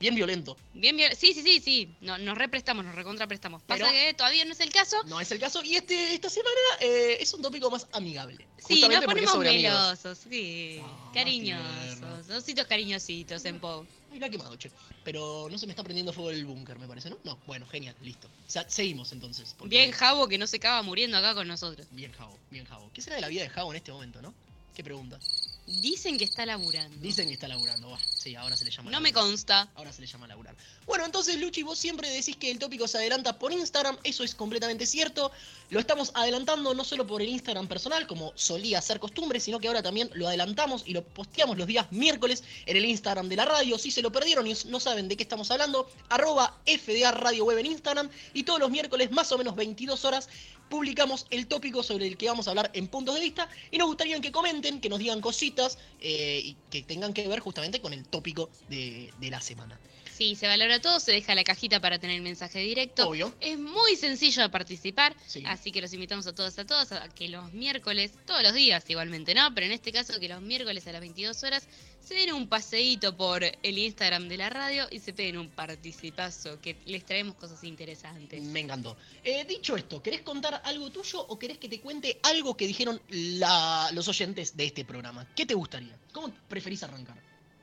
Bien 0.00 0.14
violento. 0.14 0.56
Bien 0.72 0.96
violento. 0.96 1.18
Sí, 1.20 1.32
sí, 1.32 1.42
sí, 1.42 1.60
sí. 1.60 1.96
No, 2.00 2.18
nos 2.18 2.36
represtamos, 2.36 2.84
nos 2.84 2.94
recontraprestamos. 2.94 3.62
Pasa 3.62 3.90
que 3.90 4.14
todavía 4.14 4.44
no 4.44 4.52
es 4.52 4.60
el 4.60 4.70
caso. 4.70 5.02
No 5.04 5.20
es 5.20 5.30
el 5.30 5.38
caso. 5.38 5.62
Y 5.62 5.76
este, 5.76 6.14
esta 6.14 6.30
semana 6.30 6.60
eh, 6.80 7.18
es 7.20 7.32
un 7.34 7.42
tópico 7.42 7.70
más 7.70 7.86
amigable. 7.92 8.46
Sí, 8.66 8.86
nos 8.88 9.04
ponemos 9.04 9.38
melosos, 9.38 10.18
sí. 10.28 10.80
Ah, 10.82 11.10
cariñosos. 11.12 12.30
Ositos 12.30 12.66
cariñositos 12.66 13.44
en 13.44 13.60
Pau. 13.60 13.86
Mira 14.14 14.30
qué 14.30 14.38
che. 14.58 14.70
Pero 15.02 15.48
no 15.50 15.58
se 15.58 15.66
me 15.66 15.72
está 15.72 15.82
prendiendo 15.82 16.12
fuego 16.12 16.30
el 16.30 16.44
búnker, 16.46 16.78
me 16.78 16.86
parece, 16.86 17.10
¿no? 17.10 17.18
No, 17.24 17.36
bueno, 17.46 17.66
genial, 17.66 17.96
listo. 18.00 18.28
O 18.28 18.50
sea, 18.50 18.64
seguimos 18.70 19.10
entonces. 19.10 19.56
Bien 19.64 19.90
Javo 19.90 20.28
que 20.28 20.38
no 20.38 20.46
se 20.46 20.58
acaba 20.58 20.82
muriendo 20.82 21.18
acá 21.18 21.34
con 21.34 21.48
nosotros. 21.48 21.88
Bien 21.90 22.12
Javo, 22.12 22.38
bien 22.48 22.64
Javo. 22.64 22.88
¿Qué 22.94 23.02
será 23.02 23.16
de 23.16 23.22
la 23.22 23.28
vida 23.28 23.42
de 23.42 23.48
Javo 23.48 23.72
en 23.72 23.76
este 23.76 23.90
momento, 23.90 24.22
no? 24.22 24.32
¿Qué 24.74 24.82
pregunta? 24.82 25.18
Dicen 25.66 26.18
que 26.18 26.24
está 26.24 26.44
laburando. 26.44 26.98
Dicen 27.00 27.26
que 27.26 27.34
está 27.34 27.48
laburando. 27.48 27.96
sí, 28.14 28.34
ahora 28.34 28.54
se 28.54 28.64
le 28.66 28.70
llama. 28.70 28.90
No 28.90 29.00
me 29.00 29.12
consta. 29.12 29.70
Ahora 29.76 29.92
se 29.92 30.02
le 30.02 30.06
llama 30.06 30.26
laburar. 30.26 30.54
Bueno, 30.84 31.06
entonces, 31.06 31.40
Luchi, 31.40 31.62
vos 31.62 31.78
siempre 31.78 32.10
decís 32.10 32.36
que 32.36 32.50
el 32.50 32.58
tópico 32.58 32.86
se 32.86 32.98
adelanta 32.98 33.38
por 33.38 33.50
Instagram. 33.50 33.96
Eso 34.04 34.24
es 34.24 34.34
completamente 34.34 34.84
cierto. 34.84 35.32
Lo 35.70 35.80
estamos 35.80 36.12
adelantando 36.14 36.74
no 36.74 36.84
solo 36.84 37.06
por 37.06 37.22
el 37.22 37.28
Instagram 37.28 37.66
personal, 37.66 38.06
como 38.06 38.32
solía 38.34 38.82
ser 38.82 39.00
costumbre, 39.00 39.40
sino 39.40 39.58
que 39.58 39.68
ahora 39.68 39.82
también 39.82 40.10
lo 40.12 40.28
adelantamos 40.28 40.82
y 40.84 40.92
lo 40.92 41.02
posteamos 41.02 41.56
los 41.56 41.66
días 41.66 41.90
miércoles 41.90 42.44
en 42.66 42.76
el 42.76 42.84
Instagram 42.84 43.30
de 43.30 43.36
la 43.36 43.46
radio. 43.46 43.78
Si 43.78 43.90
se 43.90 44.02
lo 44.02 44.12
perdieron 44.12 44.46
y 44.46 44.54
no 44.66 44.80
saben 44.80 45.08
de 45.08 45.16
qué 45.16 45.22
estamos 45.22 45.50
hablando, 45.50 45.90
arroba 46.10 46.58
FDA 46.66 47.10
Radio 47.12 47.46
Web 47.46 47.58
en 47.58 47.66
Instagram. 47.66 48.10
Y 48.34 48.42
todos 48.42 48.60
los 48.60 48.70
miércoles, 48.70 49.10
más 49.12 49.32
o 49.32 49.38
menos 49.38 49.56
22 49.56 50.04
horas, 50.04 50.28
publicamos 50.68 51.26
el 51.30 51.46
tópico 51.46 51.82
sobre 51.82 52.06
el 52.06 52.16
que 52.16 52.26
vamos 52.26 52.46
a 52.46 52.50
hablar 52.50 52.70
en 52.74 52.88
puntos 52.88 53.14
de 53.14 53.20
vista 53.20 53.48
y 53.70 53.78
nos 53.78 53.88
gustaría 53.88 54.20
que 54.20 54.32
comenten, 54.32 54.80
que 54.80 54.88
nos 54.88 54.98
digan 54.98 55.20
cositas 55.20 55.78
eh, 56.00 56.40
y 56.42 56.56
que 56.70 56.82
tengan 56.82 57.12
que 57.12 57.26
ver 57.28 57.40
justamente 57.40 57.80
con 57.80 57.92
el 57.92 58.04
tópico 58.04 58.50
de, 58.68 59.12
la 59.20 59.40
semana. 59.40 59.78
Sí, 60.12 60.36
se 60.36 60.46
valora 60.46 60.80
todo, 60.80 61.00
se 61.00 61.10
deja 61.10 61.34
la 61.34 61.42
cajita 61.42 61.80
para 61.80 61.98
tener 61.98 62.16
el 62.16 62.22
mensaje 62.22 62.60
directo. 62.60 63.08
Obvio. 63.08 63.34
Es 63.40 63.58
muy 63.58 63.96
sencillo 63.96 64.42
de 64.42 64.48
participar, 64.48 65.16
así 65.46 65.72
que 65.72 65.80
los 65.80 65.92
invitamos 65.92 66.26
a 66.28 66.34
todos 66.34 66.56
a 66.58 66.64
todas 66.64 66.92
a 66.92 67.08
que 67.08 67.28
los 67.28 67.52
miércoles, 67.52 68.12
todos 68.24 68.42
los 68.42 68.54
días 68.54 68.84
igualmente, 68.88 69.34
¿no? 69.34 69.52
Pero 69.54 69.66
en 69.66 69.72
este 69.72 69.90
caso 69.90 70.20
que 70.20 70.28
los 70.28 70.40
miércoles 70.40 70.86
a 70.86 70.92
las 70.92 71.00
22 71.00 71.42
horas 71.42 71.66
se 72.04 72.14
den 72.14 72.34
un 72.34 72.48
paseíto 72.48 73.16
por 73.16 73.42
el 73.44 73.78
Instagram 73.78 74.28
de 74.28 74.36
la 74.36 74.50
radio 74.50 74.86
y 74.90 74.98
se 74.98 75.12
peguen 75.12 75.38
un 75.38 75.48
participazo, 75.48 76.60
que 76.60 76.76
les 76.84 77.04
traemos 77.04 77.34
cosas 77.36 77.64
interesantes. 77.64 78.42
Me 78.42 78.60
encantó. 78.60 78.96
Eh, 79.22 79.44
dicho 79.44 79.76
esto, 79.76 80.02
¿querés 80.02 80.20
contar 80.20 80.60
algo 80.64 80.90
tuyo 80.90 81.24
o 81.26 81.38
querés 81.38 81.58
que 81.58 81.68
te 81.68 81.80
cuente 81.80 82.20
algo 82.22 82.56
que 82.56 82.66
dijeron 82.66 83.00
los 83.08 84.08
oyentes 84.08 84.56
de 84.56 84.66
este 84.66 84.84
programa? 84.84 85.26
¿Qué 85.34 85.46
te 85.46 85.54
gustaría? 85.54 85.96
¿Cómo 86.12 86.32
preferís 86.48 86.82
arrancar? 86.82 87.16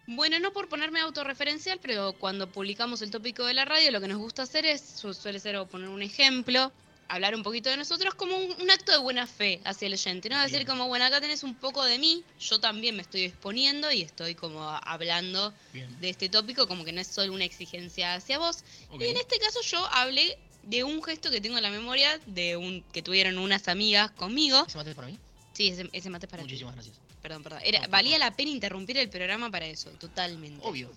Bueno, 0.07 0.39
no 0.39 0.51
por 0.51 0.67
ponerme 0.67 0.99
autorreferencial, 0.99 1.79
pero 1.81 2.13
cuando 2.13 2.51
publicamos 2.51 3.01
el 3.01 3.11
tópico 3.11 3.45
de 3.45 3.53
la 3.53 3.65
radio, 3.65 3.91
lo 3.91 4.01
que 4.01 4.07
nos 4.07 4.17
gusta 4.17 4.43
hacer 4.43 4.65
es, 4.65 4.81
suele 4.81 5.39
ser 5.39 5.63
poner 5.67 5.89
un 5.89 6.01
ejemplo 6.01 6.71
hablar 7.11 7.35
un 7.35 7.43
poquito 7.43 7.69
de 7.69 7.77
nosotros 7.77 8.13
como 8.15 8.35
un, 8.37 8.71
acto 8.71 8.91
de 8.91 8.97
buena 8.97 9.27
fe 9.27 9.59
hacia 9.65 9.87
el 9.87 9.93
oyente, 9.93 10.29
¿no? 10.29 10.41
Decir 10.41 10.65
como, 10.65 10.87
bueno, 10.87 11.05
acá 11.05 11.19
tenés 11.19 11.43
un 11.43 11.55
poco 11.55 11.83
de 11.83 11.99
mí, 11.99 12.23
yo 12.39 12.59
también 12.59 12.95
me 12.95 13.01
estoy 13.01 13.23
exponiendo 13.23 13.91
y 13.91 14.01
estoy 14.01 14.33
como 14.35 14.61
hablando 14.69 15.53
de 15.73 16.09
este 16.09 16.29
tópico, 16.29 16.67
como 16.67 16.85
que 16.85 16.93
no 16.93 17.01
es 17.01 17.07
solo 17.07 17.33
una 17.33 17.43
exigencia 17.43 18.15
hacia 18.15 18.37
vos. 18.39 18.63
Y 18.99 19.03
en 19.05 19.17
este 19.17 19.37
caso 19.39 19.59
yo 19.61 19.85
hablé 19.87 20.37
de 20.63 20.83
un 20.83 21.03
gesto 21.03 21.29
que 21.31 21.41
tengo 21.41 21.57
en 21.57 21.63
la 21.63 21.69
memoria 21.71 22.19
de 22.27 22.55
un 22.55 22.83
que 22.93 23.01
tuvieron 23.01 23.37
unas 23.37 23.67
amigas 23.67 24.11
conmigo. 24.11 24.63
¿Ese 24.67 24.77
mate 24.77 24.91
es 24.91 24.95
para 24.95 25.07
mí? 25.07 25.19
Sí, 25.53 25.67
ese, 25.67 25.89
ese 25.91 26.09
mate 26.09 26.27
es 26.27 26.29
para 26.31 26.43
Muchísimas 26.43 26.75
gracias. 26.75 26.95
Perdón, 27.21 27.43
perdón. 27.43 27.59
Era, 27.63 27.85
valía 27.87 28.17
la 28.17 28.35
pena 28.35 28.51
interrumpir 28.51 28.97
el 28.97 29.09
programa 29.09 29.51
para 29.51 29.65
eso, 29.67 29.89
totalmente. 29.91 30.59
Obvio. 30.65 30.87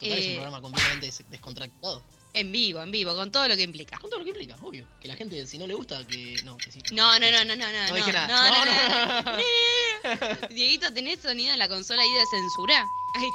Total, 0.00 0.18
es 0.18 0.24
un 0.26 0.30
Eh, 0.32 0.34
programa 0.34 0.60
completamente 0.60 1.06
des- 1.06 1.24
descontractado. 1.30 2.02
En 2.36 2.50
vivo, 2.50 2.82
en 2.82 2.90
vivo, 2.90 3.14
con 3.14 3.30
todo 3.30 3.46
lo 3.46 3.56
que 3.56 3.62
implica. 3.62 3.96
Con 3.98 4.10
todo 4.10 4.18
lo 4.18 4.24
que 4.24 4.30
implica, 4.32 4.56
obvio. 4.62 4.86
Que 5.00 5.06
la 5.06 5.14
gente, 5.14 5.46
si 5.46 5.56
no 5.56 5.66
le 5.68 5.74
gusta, 5.74 6.04
que. 6.04 6.42
No, 6.44 6.56
que 6.56 6.72
sí. 6.72 6.80
No, 6.92 7.18
no, 7.20 7.30
no, 7.30 7.44
no, 7.44 7.54
no, 7.54 7.72
no. 7.72 7.88
No 7.88 7.94
dije 7.94 8.12
nada. 8.12 8.26
No, 8.26 8.64
no, 8.64 9.22
no. 9.22 9.32
no. 10.42 10.48
Dieguito, 10.54 10.92
¿tenés 10.92 11.20
sonido 11.20 11.52
en 11.52 11.58
la 11.60 11.68
consola 11.68 12.02
ahí 12.02 12.12
de 12.12 12.26
censura? 12.30 12.84
Ahí 13.14 13.28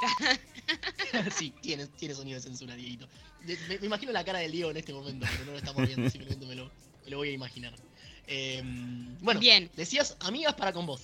está. 1.14 1.32
sí, 1.32 1.54
tiene, 1.62 1.88
tiene 1.88 2.14
sonido 2.14 2.36
de 2.36 2.42
censura, 2.44 2.76
Dieguito. 2.76 3.08
De- 3.46 3.58
Me, 3.70 3.80
me 3.80 3.86
imagino 3.86 4.12
la 4.12 4.26
cara 4.26 4.40
del 4.40 4.52
Diego 4.52 4.70
en 4.72 4.78
este 4.78 4.94
momento, 4.94 5.26
pero 5.32 5.46
no 5.46 5.52
lo 5.54 5.58
estamos 5.58 5.88
viendo, 5.88 6.10
simplemente 6.10 6.46
me 6.46 6.56
lo, 6.56 6.70
me 7.06 7.10
lo 7.10 7.18
voy 7.18 7.30
a 7.30 7.32
imaginar. 7.32 7.74
Eh, 8.28 8.62
bueno, 9.22 9.40
Bien. 9.40 9.72
decías 9.78 10.18
amigas 10.20 10.54
para 10.56 10.74
con 10.74 10.86
vos. 10.86 11.04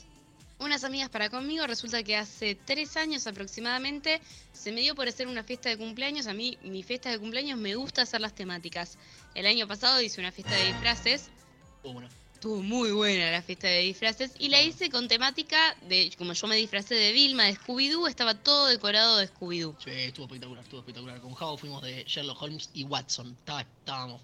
Unas 0.57 0.83
amigas 0.85 1.09
para 1.09 1.29
conmigo, 1.29 1.67
resulta 1.67 2.01
que 2.03 2.15
hace 2.15 2.55
tres 2.55 2.95
años 2.95 3.27
aproximadamente 3.27 4.21
se 4.53 4.71
me 4.71 4.79
dio 4.81 4.95
por 4.95 5.07
hacer 5.07 5.27
una 5.27 5.43
fiesta 5.43 5.67
de 5.69 5.77
cumpleaños. 5.77 6.27
A 6.27 6.33
mí, 6.33 6.57
mis 6.63 6.85
fiestas 6.85 7.12
de 7.12 7.19
cumpleaños 7.19 7.59
me 7.59 7.75
gusta 7.75 8.03
hacer 8.03 8.21
las 8.21 8.33
temáticas. 8.33 8.97
El 9.33 9.47
año 9.47 9.67
pasado 9.67 10.01
hice 10.01 10.21
una 10.21 10.31
fiesta 10.31 10.55
de 10.55 10.67
disfraces. 10.67 11.29
Oh, 11.83 11.91
bueno. 11.93 12.07
Estuvo 12.33 12.62
muy 12.62 12.91
buena 12.91 13.31
la 13.31 13.41
fiesta 13.41 13.67
de 13.67 13.79
disfraces 13.79 14.31
y 14.39 14.50
la 14.50 14.62
hice 14.62 14.89
con 14.89 15.07
temática 15.07 15.75
de, 15.88 16.12
como 16.17 16.33
yo 16.33 16.47
me 16.47 16.55
disfracé 16.57 16.93
de 16.93 17.12
Vilma, 17.12 17.43
de 17.43 17.55
Scooby-Doo, 17.57 18.07
estaba 18.07 18.35
todo 18.35 18.67
decorado 18.67 19.17
de 19.17 19.27
Scooby-Doo. 19.27 19.75
Sí, 19.83 19.89
estuvo 19.89 20.25
espectacular, 20.25 20.63
estuvo 20.63 20.79
espectacular. 20.81 21.19
Con 21.21 21.33
Jao 21.33 21.57
fuimos 21.57 21.81
de 21.81 22.03
Sherlock 22.05 22.41
Holmes 22.41 22.69
y 22.74 22.83
Watson. 22.83 23.35
Estaba- 23.39 23.62
estábamos, 23.62 24.21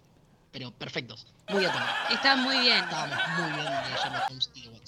pero 0.51 0.71
perfectos. 0.71 1.25
Muy 1.49 1.65
atentos. 1.65 1.89
Está 2.11 2.35
muy 2.35 2.57
bien. 2.59 2.77
Estábamos 2.83 3.17
muy 3.39 3.51
bien 3.53 3.65
de 3.65 3.97
Sherlock 4.01 4.29
Holmes 4.29 4.49
y 4.53 4.61
de 4.61 4.67
Watson. 4.69 4.80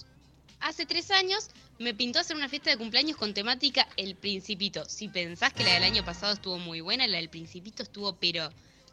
Hace 0.64 0.86
tres 0.86 1.12
años 1.12 1.50
me 1.78 1.94
pintó 1.94 2.20
hacer 2.20 2.38
una 2.38 2.48
fiesta 2.48 2.70
de 2.70 2.78
cumpleaños 2.78 3.18
con 3.18 3.34
temática 3.34 3.86
El 3.98 4.16
Principito. 4.16 4.86
Si 4.88 5.10
pensás 5.10 5.52
que 5.52 5.64
la 5.64 5.74
del 5.74 5.84
año 5.84 6.06
pasado 6.06 6.32
estuvo 6.32 6.58
muy 6.58 6.80
buena, 6.80 7.06
la 7.06 7.18
del 7.18 7.30
Principito 7.30 7.84
estuvo 7.84 8.16
pero 8.16 8.50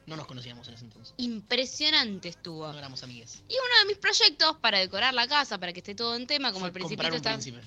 No 0.07 0.17
nos 0.17 0.27
conocíamos 0.27 0.67
en 0.67 0.75
ese 0.75 0.85
entonces. 0.85 1.15
impresionante 1.19 2.29
estuvo. 2.29 2.67
No 2.73 2.77
éramos 2.79 3.05
amigues. 3.05 3.43
Y 3.49 3.55
uno 3.55 3.79
de 3.83 3.87
mis 3.87 3.99
proyectos 3.99 4.57
para 4.57 4.79
decorar 4.79 5.15
la 5.15 5.29
casa, 5.29 5.59
para 5.59 5.73
que 5.73 5.79
esté 5.79 5.95
todo 5.95 6.17
en 6.17 6.27
tema, 6.27 6.49
como 6.53 6.61
Fue 6.61 6.69
el 6.69 6.73
Principito 6.73 7.15
está... 7.15 7.31
príncipe. 7.35 7.61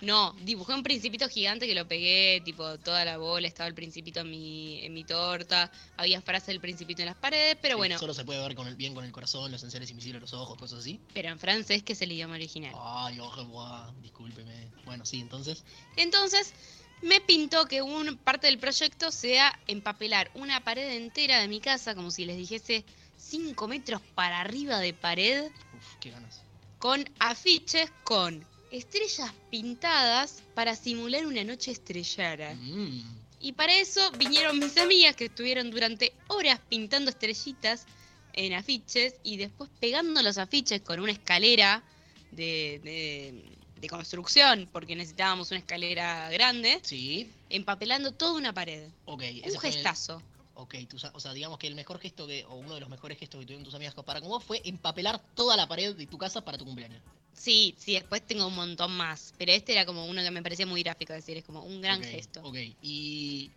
No, 0.00 0.32
dibujé 0.44 0.74
un 0.74 0.82
principito 0.84 1.28
gigante 1.28 1.66
que 1.66 1.74
lo 1.74 1.88
pegué, 1.88 2.40
tipo 2.44 2.78
toda 2.78 3.04
la 3.04 3.18
bola, 3.18 3.48
estaba 3.48 3.66
el 3.66 3.74
principito 3.74 4.20
en 4.20 4.30
mi, 4.30 4.84
en 4.84 4.94
mi 4.94 5.02
torta, 5.04 5.70
había 5.96 6.20
frases 6.22 6.48
del 6.48 6.60
principito 6.60 7.02
en 7.02 7.06
las 7.06 7.16
paredes, 7.16 7.56
pero 7.60 7.74
Sí, 7.74 7.78
bueno, 7.78 7.98
Solo 7.98 8.14
se 8.14 8.24
puede 8.24 8.40
ver 8.40 8.54
con 8.54 8.68
el, 8.68 8.76
bien 8.76 8.94
con 8.94 9.04
el 9.04 9.10
corazón, 9.10 9.50
los 9.50 9.60
sensores 9.60 9.90
invisibles, 9.90 10.20
los 10.20 10.32
ojos, 10.34 10.56
cosas 10.56 10.80
así. 10.80 11.00
pero 11.12 11.30
en 11.30 11.38
francés, 11.40 11.82
que 11.82 11.94
es 11.94 12.02
el 12.02 12.12
idioma 12.12 12.34
original. 12.36 12.74
Ay, 12.78 13.18
ojo, 13.18 13.44
guau, 13.46 13.92
discúlpeme. 14.00 14.68
Bueno, 14.84 15.04
sí, 15.04 15.20
entonces. 15.20 15.64
Entonces, 15.96 16.54
me 17.02 17.20
pintó 17.20 17.66
que 17.66 17.82
una 17.82 18.14
parte 18.16 18.46
del 18.46 18.58
proyecto 18.58 19.10
sea 19.10 19.58
empapelar 19.66 20.30
una 20.34 20.62
pared 20.62 20.88
entera 20.96 21.40
de 21.40 21.48
mi 21.48 21.60
casa, 21.60 21.94
como 21.96 22.10
si 22.12 22.24
les 22.24 22.36
dijese 22.36 22.84
5 23.16 23.66
metros 23.66 24.00
para 24.14 24.40
arriba 24.40 24.78
de 24.78 24.94
pared, 24.94 25.44
Uf, 25.76 25.96
qué 26.00 26.10
ganas. 26.10 26.42
con 26.78 27.04
afiches 27.18 27.90
con 28.04 28.46
estrellas 28.70 29.32
pintadas 29.50 30.42
para 30.54 30.74
simular 30.76 31.26
una 31.26 31.44
noche 31.44 31.70
estrellada. 31.70 32.54
Mm. 32.54 33.02
Y 33.40 33.52
para 33.52 33.74
eso 33.76 34.00
vinieron 34.18 34.58
mis 34.58 34.76
amigas 34.78 35.14
que 35.16 35.26
estuvieron 35.26 35.70
durante 35.70 36.12
horas 36.28 36.60
pintando 36.68 37.10
estrellitas 37.10 37.86
en 38.32 38.52
afiches 38.52 39.14
y 39.22 39.36
después 39.36 39.70
pegando 39.80 40.22
los 40.22 40.38
afiches 40.38 40.80
con 40.82 41.00
una 41.00 41.12
escalera 41.12 41.82
de, 42.30 42.80
de- 42.82 43.44
de 43.80 43.88
construcción, 43.88 44.68
porque 44.72 44.96
necesitábamos 44.96 45.52
una 45.52 45.60
escalera 45.60 46.28
grande, 46.30 46.80
Sí, 46.82 47.30
empapelando 47.48 48.10
toda 48.12 48.32
una 48.32 48.52
pared. 48.52 48.88
ok. 49.04 49.22
Un 49.44 49.52
fue 49.54 49.68
el- 49.68 49.74
gestazo. 49.76 50.20
Ok, 50.60 50.74
tus 50.88 51.04
o 51.04 51.20
sea, 51.20 51.32
digamos 51.32 51.56
que 51.56 51.68
el 51.68 51.76
mejor 51.76 52.00
gesto 52.00 52.26
que, 52.26 52.44
o 52.46 52.56
uno 52.56 52.74
de 52.74 52.80
los 52.80 52.88
mejores 52.88 53.16
gestos 53.16 53.38
que 53.38 53.46
tuvieron 53.46 53.62
tus 53.62 53.74
amigas 53.74 53.94
para 53.94 54.20
con 54.20 54.28
vos 54.28 54.42
fue 54.42 54.60
empapelar 54.64 55.20
toda 55.36 55.56
la 55.56 55.68
pared 55.68 55.94
de 55.94 56.06
tu 56.06 56.18
casa 56.18 56.44
para 56.44 56.58
tu 56.58 56.64
cumpleaños. 56.64 57.00
Sí, 57.32 57.76
sí, 57.78 57.92
después 57.92 58.26
tengo 58.26 58.48
un 58.48 58.56
montón 58.56 58.90
más, 58.90 59.32
pero 59.38 59.52
este 59.52 59.72
era 59.72 59.86
como 59.86 60.04
uno 60.06 60.20
que 60.20 60.32
me 60.32 60.42
parecía 60.42 60.66
muy 60.66 60.82
gráfico, 60.82 61.12
decir, 61.12 61.36
es 61.36 61.44
como 61.44 61.62
un 61.62 61.80
gran 61.80 62.02
gesto. 62.02 62.42
Ok, 62.42 62.56
y. 62.82 63.52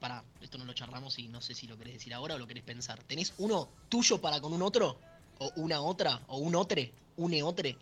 Pará, 0.00 0.24
esto 0.40 0.58
no 0.58 0.64
lo 0.64 0.72
charlamos 0.72 1.18
y 1.20 1.28
no 1.28 1.40
sé 1.40 1.54
si 1.54 1.68
lo 1.68 1.78
querés 1.78 1.94
decir 1.94 2.14
ahora 2.14 2.34
o 2.34 2.38
lo 2.38 2.48
querés 2.48 2.64
pensar. 2.64 3.00
¿Tenés 3.04 3.32
uno 3.38 3.68
tuyo 3.88 4.20
para 4.20 4.40
con 4.40 4.52
un 4.52 4.62
otro? 4.62 4.98
¿O 5.38 5.52
una 5.56 5.80
otra? 5.82 6.20
¿O 6.26 6.38
un 6.38 6.56
otre? 6.56 6.92
¿Un 7.16 7.40
otre? 7.42 7.76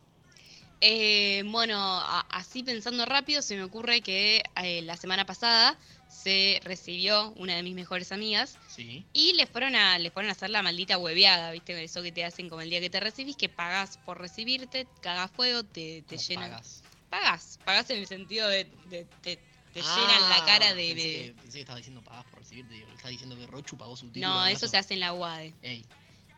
Eh, 0.81 1.43
bueno, 1.47 1.77
a- 1.79 2.27
así 2.31 2.63
pensando 2.63 3.05
rápido, 3.05 3.43
se 3.43 3.57
me 3.57 3.65
ocurre 3.65 4.01
que 4.01 4.43
eh, 4.63 4.83
la 4.83 4.97
semana 4.97 5.27
pasada 5.27 5.77
se 6.09 6.61
recibió 6.63 7.31
una 7.37 7.57
de 7.57 7.63
mis 7.65 7.75
mejores 7.75 8.13
amigas 8.13 8.57
Sí. 8.69 9.05
y 9.13 9.33
le 9.35 9.47
fueron 9.47 9.75
a, 9.75 9.99
le 9.99 10.11
fueron 10.11 10.29
a 10.31 10.33
hacer 10.33 10.51
la 10.51 10.63
maldita 10.63 10.97
hueveada, 10.97 11.51
¿viste? 11.51 11.83
Eso 11.83 12.03
que 12.03 12.13
te 12.13 12.25
hacen 12.25 12.49
como 12.49 12.61
el 12.63 12.71
día 12.71 12.81
que 12.81 12.91
te 12.91 13.01
recibís, 13.01 13.37
que 13.37 13.49
pagás 13.49 13.99
por 13.99 14.21
recibirte, 14.21 14.87
cagás 15.01 15.31
fuego, 15.33 15.65
te, 15.65 16.03
te 16.03 16.17
¿Cómo 16.17 16.29
llenan. 16.29 16.51
pagas? 16.51 16.83
Pagás, 17.11 17.59
pagás 17.65 17.91
en 17.91 17.99
el 17.99 18.07
sentido 18.07 18.49
de, 18.49 18.65
de- 18.89 19.05
te, 19.23 19.37
te 19.73 19.81
Ah, 19.85 19.97
llenan 19.97 20.31
la 20.31 20.45
cara 20.45 20.75
de. 20.75 20.89
Pensé, 20.95 21.03
que, 21.27 21.35
pensé 21.43 21.53
que 21.53 21.61
estabas 21.61 21.79
diciendo 21.81 22.03
pagás 22.03 22.25
por 22.27 22.39
recibirte. 22.39 22.75
Digo, 22.75 22.89
estás 22.95 23.11
diciendo 23.11 23.37
que 23.37 23.47
Rochu 23.47 23.77
pagó 23.77 23.97
su 23.97 24.07
título. 24.11 24.29
No, 24.33 24.47
eso 24.47 24.69
se 24.69 24.77
hace 24.77 24.95
en 24.95 25.01
la 25.01 25.13
UADE. 25.13 25.55
Ey, 25.63 25.85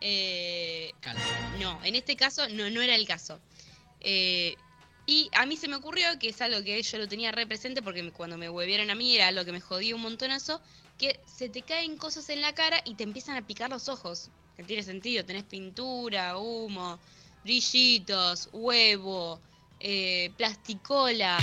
Eh. 0.01 0.93
No, 1.59 1.79
en 1.85 1.95
este 1.95 2.17
caso 2.17 2.49
no, 2.49 2.71
no 2.71 2.81
era 2.81 2.95
el 2.95 3.07
caso. 3.07 3.39
Eh, 4.01 4.57
y 5.07 5.29
a 5.33 5.45
mí 5.47 5.57
se 5.57 5.67
me 5.69 5.77
ocurrió, 5.77 6.07
que 6.19 6.29
es 6.29 6.41
algo 6.41 6.63
que 6.63 6.81
yo 6.83 6.99
lo 6.99 7.09
tenía 7.09 7.33
re 7.33 7.47
presente 7.47 7.83
porque 7.83 8.11
cuando 8.13 8.39
me 8.39 8.49
huevieron 8.49 8.91
a 8.91 8.95
mí 8.95 9.17
era 9.17 9.29
algo 9.29 9.45
que 9.45 9.53
me 9.53 9.61
jodía 9.61 9.95
un 9.97 10.03
montonazo, 10.03 10.61
que 10.99 11.19
se 11.27 11.49
te 11.49 11.63
caen 11.63 11.97
cosas 11.97 12.29
en 12.29 12.41
la 12.43 12.55
cara 12.55 12.81
y 12.85 12.95
te 12.95 13.05
empiezan 13.05 13.37
a 13.37 13.47
picar 13.47 13.71
los 13.71 13.89
ojos. 13.89 14.31
Que 14.57 14.63
tiene 14.65 14.83
sentido, 14.83 15.25
tenés 15.25 15.45
pintura, 15.45 16.37
humo, 16.39 17.01
brillitos, 17.43 18.49
huevo, 18.53 19.41
eh, 19.81 20.31
plasticola, 20.37 21.39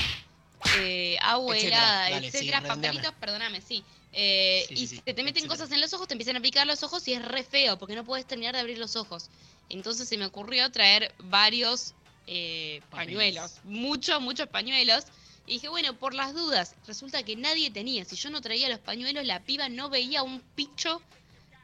eh, 0.69 1.17
agua 1.21 1.55
Etcétera. 1.57 1.77
helada, 1.77 2.09
Dale, 2.11 2.31
sí, 2.31 2.37
etcétera, 2.37 2.59
redondeame. 2.61 2.95
papelitos, 2.99 3.19
perdóname, 3.19 3.61
sí. 3.61 3.83
Eh, 4.13 4.65
Sí, 4.67 4.73
y 4.75 4.77
sí, 4.77 4.87
sí, 4.87 4.95
se 5.05 5.13
te 5.13 5.23
meten 5.23 5.45
etcétera. 5.45 5.49
cosas 5.49 5.71
en 5.71 5.81
los 5.81 5.93
ojos, 5.93 6.07
te 6.07 6.13
empiezan 6.13 6.37
a 6.37 6.41
picar 6.41 6.65
los 6.67 6.83
ojos 6.83 7.07
y 7.07 7.13
es 7.13 7.25
re 7.25 7.43
feo 7.43 7.77
porque 7.77 7.95
no 7.95 8.05
puedes 8.05 8.25
terminar 8.27 8.53
de 8.53 8.61
abrir 8.61 8.77
los 8.77 8.95
ojos. 8.95 9.29
Entonces 9.69 10.07
se 10.07 10.17
me 10.17 10.25
ocurrió 10.25 10.71
traer 10.71 11.13
varios 11.23 11.93
eh, 12.27 12.81
pañuelos, 12.89 13.61
muchos, 13.63 14.21
muchos 14.21 14.47
pañuelos. 14.47 15.05
Y 15.45 15.53
dije, 15.53 15.69
bueno, 15.69 15.97
por 15.97 16.13
las 16.13 16.33
dudas, 16.33 16.75
resulta 16.85 17.23
que 17.23 17.37
nadie 17.37 17.71
tenía. 17.71 18.03
Si 18.03 18.17
yo 18.17 18.29
no 18.29 18.41
traía 18.41 18.67
los 18.67 18.79
pañuelos, 18.79 19.25
la 19.25 19.41
piba 19.43 19.69
no 19.69 19.89
veía 19.89 20.21
un 20.21 20.41
picho 20.55 21.01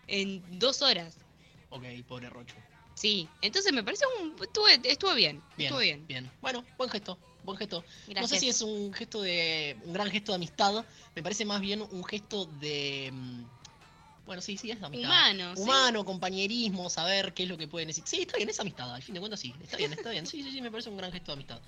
en 0.07 0.41
dos 0.57 0.81
horas. 0.81 1.17
Ok, 1.69 1.83
pobre 2.07 2.29
Rochu. 2.29 2.55
Sí, 2.95 3.27
entonces 3.41 3.73
me 3.73 3.83
parece 3.83 4.05
un... 4.21 4.35
Estuvo, 4.41 4.67
estuvo 4.67 5.13
bien, 5.15 5.41
Bien, 5.57 5.67
estuvo 5.67 5.79
bien. 5.81 6.07
bien. 6.07 6.31
Bueno, 6.41 6.63
buen 6.77 6.89
gesto, 6.89 7.17
buen 7.43 7.57
gesto. 7.57 7.83
Gracias. 8.07 8.21
No 8.21 8.27
sé 8.27 8.39
si 8.39 8.49
es 8.49 8.61
un 8.61 8.93
gesto 8.93 9.21
de. 9.21 9.75
un 9.83 9.93
gran 9.93 10.09
gesto 10.09 10.31
de 10.31 10.35
amistad. 10.37 10.85
Me 11.15 11.23
parece 11.23 11.43
más 11.43 11.59
bien 11.59 11.81
un 11.81 12.03
gesto 12.05 12.45
de. 12.45 13.11
Bueno, 14.25 14.41
sí, 14.41 14.57
sí, 14.57 14.71
es 14.71 14.81
amistad. 14.81 15.09
Humano, 15.09 15.55
sí. 15.55 15.61
Humano, 15.61 16.05
compañerismo, 16.05 16.89
saber 16.89 17.33
qué 17.33 17.43
es 17.43 17.49
lo 17.49 17.57
que 17.57 17.67
pueden 17.67 17.87
decir. 17.89 18.03
Sí, 18.07 18.21
está 18.21 18.37
bien, 18.37 18.49
es 18.49 18.59
amistad, 18.59 18.93
al 18.93 19.03
fin 19.03 19.13
de 19.15 19.19
cuentas 19.19 19.39
sí. 19.39 19.53
Está 19.61 19.77
bien, 19.77 19.91
está 19.91 20.11
bien. 20.11 20.25
Sí, 20.25 20.41
sí, 20.43 20.51
sí, 20.51 20.61
me 20.61 20.71
parece 20.71 20.89
un 20.89 20.97
gran 20.97 21.11
gesto 21.11 21.31
de 21.31 21.33
amistad. 21.33 21.59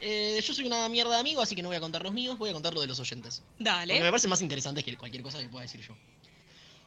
Eh, 0.00 0.42
yo 0.44 0.54
soy 0.54 0.66
una 0.66 0.88
mierda 0.88 1.14
de 1.14 1.20
amigo, 1.20 1.40
así 1.42 1.54
que 1.54 1.62
no 1.62 1.68
voy 1.68 1.76
a 1.76 1.80
contar 1.80 2.02
los 2.02 2.12
míos, 2.12 2.36
voy 2.38 2.50
a 2.50 2.52
contar 2.52 2.74
lo 2.74 2.80
de 2.80 2.86
los 2.88 2.98
oyentes. 2.98 3.42
Porque 3.58 3.64
me 3.64 3.64
Dale. 3.64 4.00
parece 4.10 4.28
más 4.28 4.40
interesante 4.42 4.82
que 4.82 4.96
cualquier 4.96 5.22
cosa 5.22 5.38
que 5.38 5.48
pueda 5.48 5.62
decir 5.62 5.80
yo. 5.86 5.94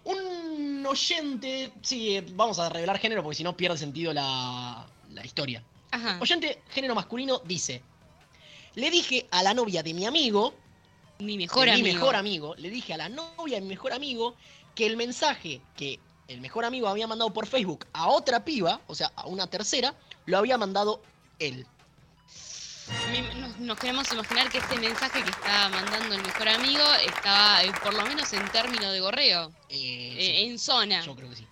Un 0.06 0.86
oyente, 0.86 1.72
sí, 1.82 2.18
eh, 2.18 2.26
vamos 2.34 2.60
a 2.60 2.68
revelar 2.70 3.00
género 3.00 3.24
porque 3.24 3.38
si 3.38 3.44
no 3.44 3.56
pierde 3.56 3.78
sentido 3.78 4.12
la, 4.14 4.86
la 5.12 5.26
historia. 5.26 5.64
Ajá. 5.92 6.18
Oyente, 6.22 6.62
género 6.72 6.96
masculino, 6.96 7.42
dice: 7.46 7.82
Le 8.76 8.90
dije 8.92 9.28
a 9.32 9.44
la 9.44 9.54
novia 9.54 9.82
de 9.84 9.94
mi 9.94 10.06
amigo, 10.06 10.54
Mi 11.20 11.38
mejor 11.38 11.70
amigo. 11.70 11.86
mi 11.88 11.94
mejor 11.94 12.16
amigo, 12.16 12.56
le 12.56 12.70
dije 12.70 12.94
a 12.94 12.98
la 12.98 13.08
novia 13.10 13.56
de 13.56 13.62
mi 13.62 13.70
mejor 13.70 13.94
amigo 13.94 14.36
que 14.76 14.86
el 14.86 14.98
mensaje 14.98 15.62
que 15.76 16.00
el 16.28 16.42
mejor 16.42 16.66
amigo 16.66 16.88
había 16.88 17.06
mandado 17.08 17.32
por 17.34 17.46
Facebook 17.48 17.86
a 17.94 18.08
otra 18.08 18.44
piba, 18.46 18.82
o 18.88 18.96
sea, 18.96 19.12
a 19.16 19.28
una 19.28 19.48
tercera, 19.48 19.94
lo 20.26 20.38
había 20.38 20.58
mandado 20.58 21.02
él. 21.40 21.66
Nos, 23.38 23.60
nos 23.60 23.78
queremos 23.80 24.12
imaginar 24.12 24.50
que 24.50 24.58
este 24.58 24.78
mensaje 24.78 25.24
que 25.24 25.30
estaba 25.30 25.70
mandando 25.70 26.16
el 26.16 26.22
mejor 26.24 26.50
amigo 26.50 26.84
estaba, 27.08 27.64
eh, 27.64 27.72
por 27.82 27.94
lo 27.94 28.06
menos 28.06 28.32
en 28.34 28.46
término 28.52 28.92
de 28.92 29.00
gorreo, 29.00 29.52
Eh, 29.70 30.16
eh, 30.18 30.18
sí, 30.20 30.44
en 30.52 30.60
zona. 30.60 31.02
yo 31.06 31.16
creo 31.16 31.30
que 31.30 31.36
sí. 31.38 31.48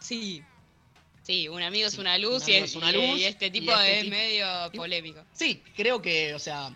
Sí. 0.00 0.42
Sí, 1.22 1.46
un 1.48 1.62
amigo 1.62 1.86
es 1.86 1.98
una 1.98 2.16
un 2.16 2.22
luz, 2.22 2.48
y, 2.48 2.52
amigo 2.52 2.64
es- 2.64 2.70
es 2.70 2.76
una 2.76 2.90
y- 2.90 2.94
luz, 3.10 3.20
y 3.20 3.24
este 3.24 3.46
y 3.46 3.50
tipo 3.52 3.72
este 3.72 3.98
es 3.98 4.04
tipo- 4.04 4.16
medio 4.16 4.46
polémico. 4.74 5.24
Sí, 5.32 5.62
creo 5.76 6.02
que, 6.02 6.34
o 6.34 6.38
sea, 6.38 6.74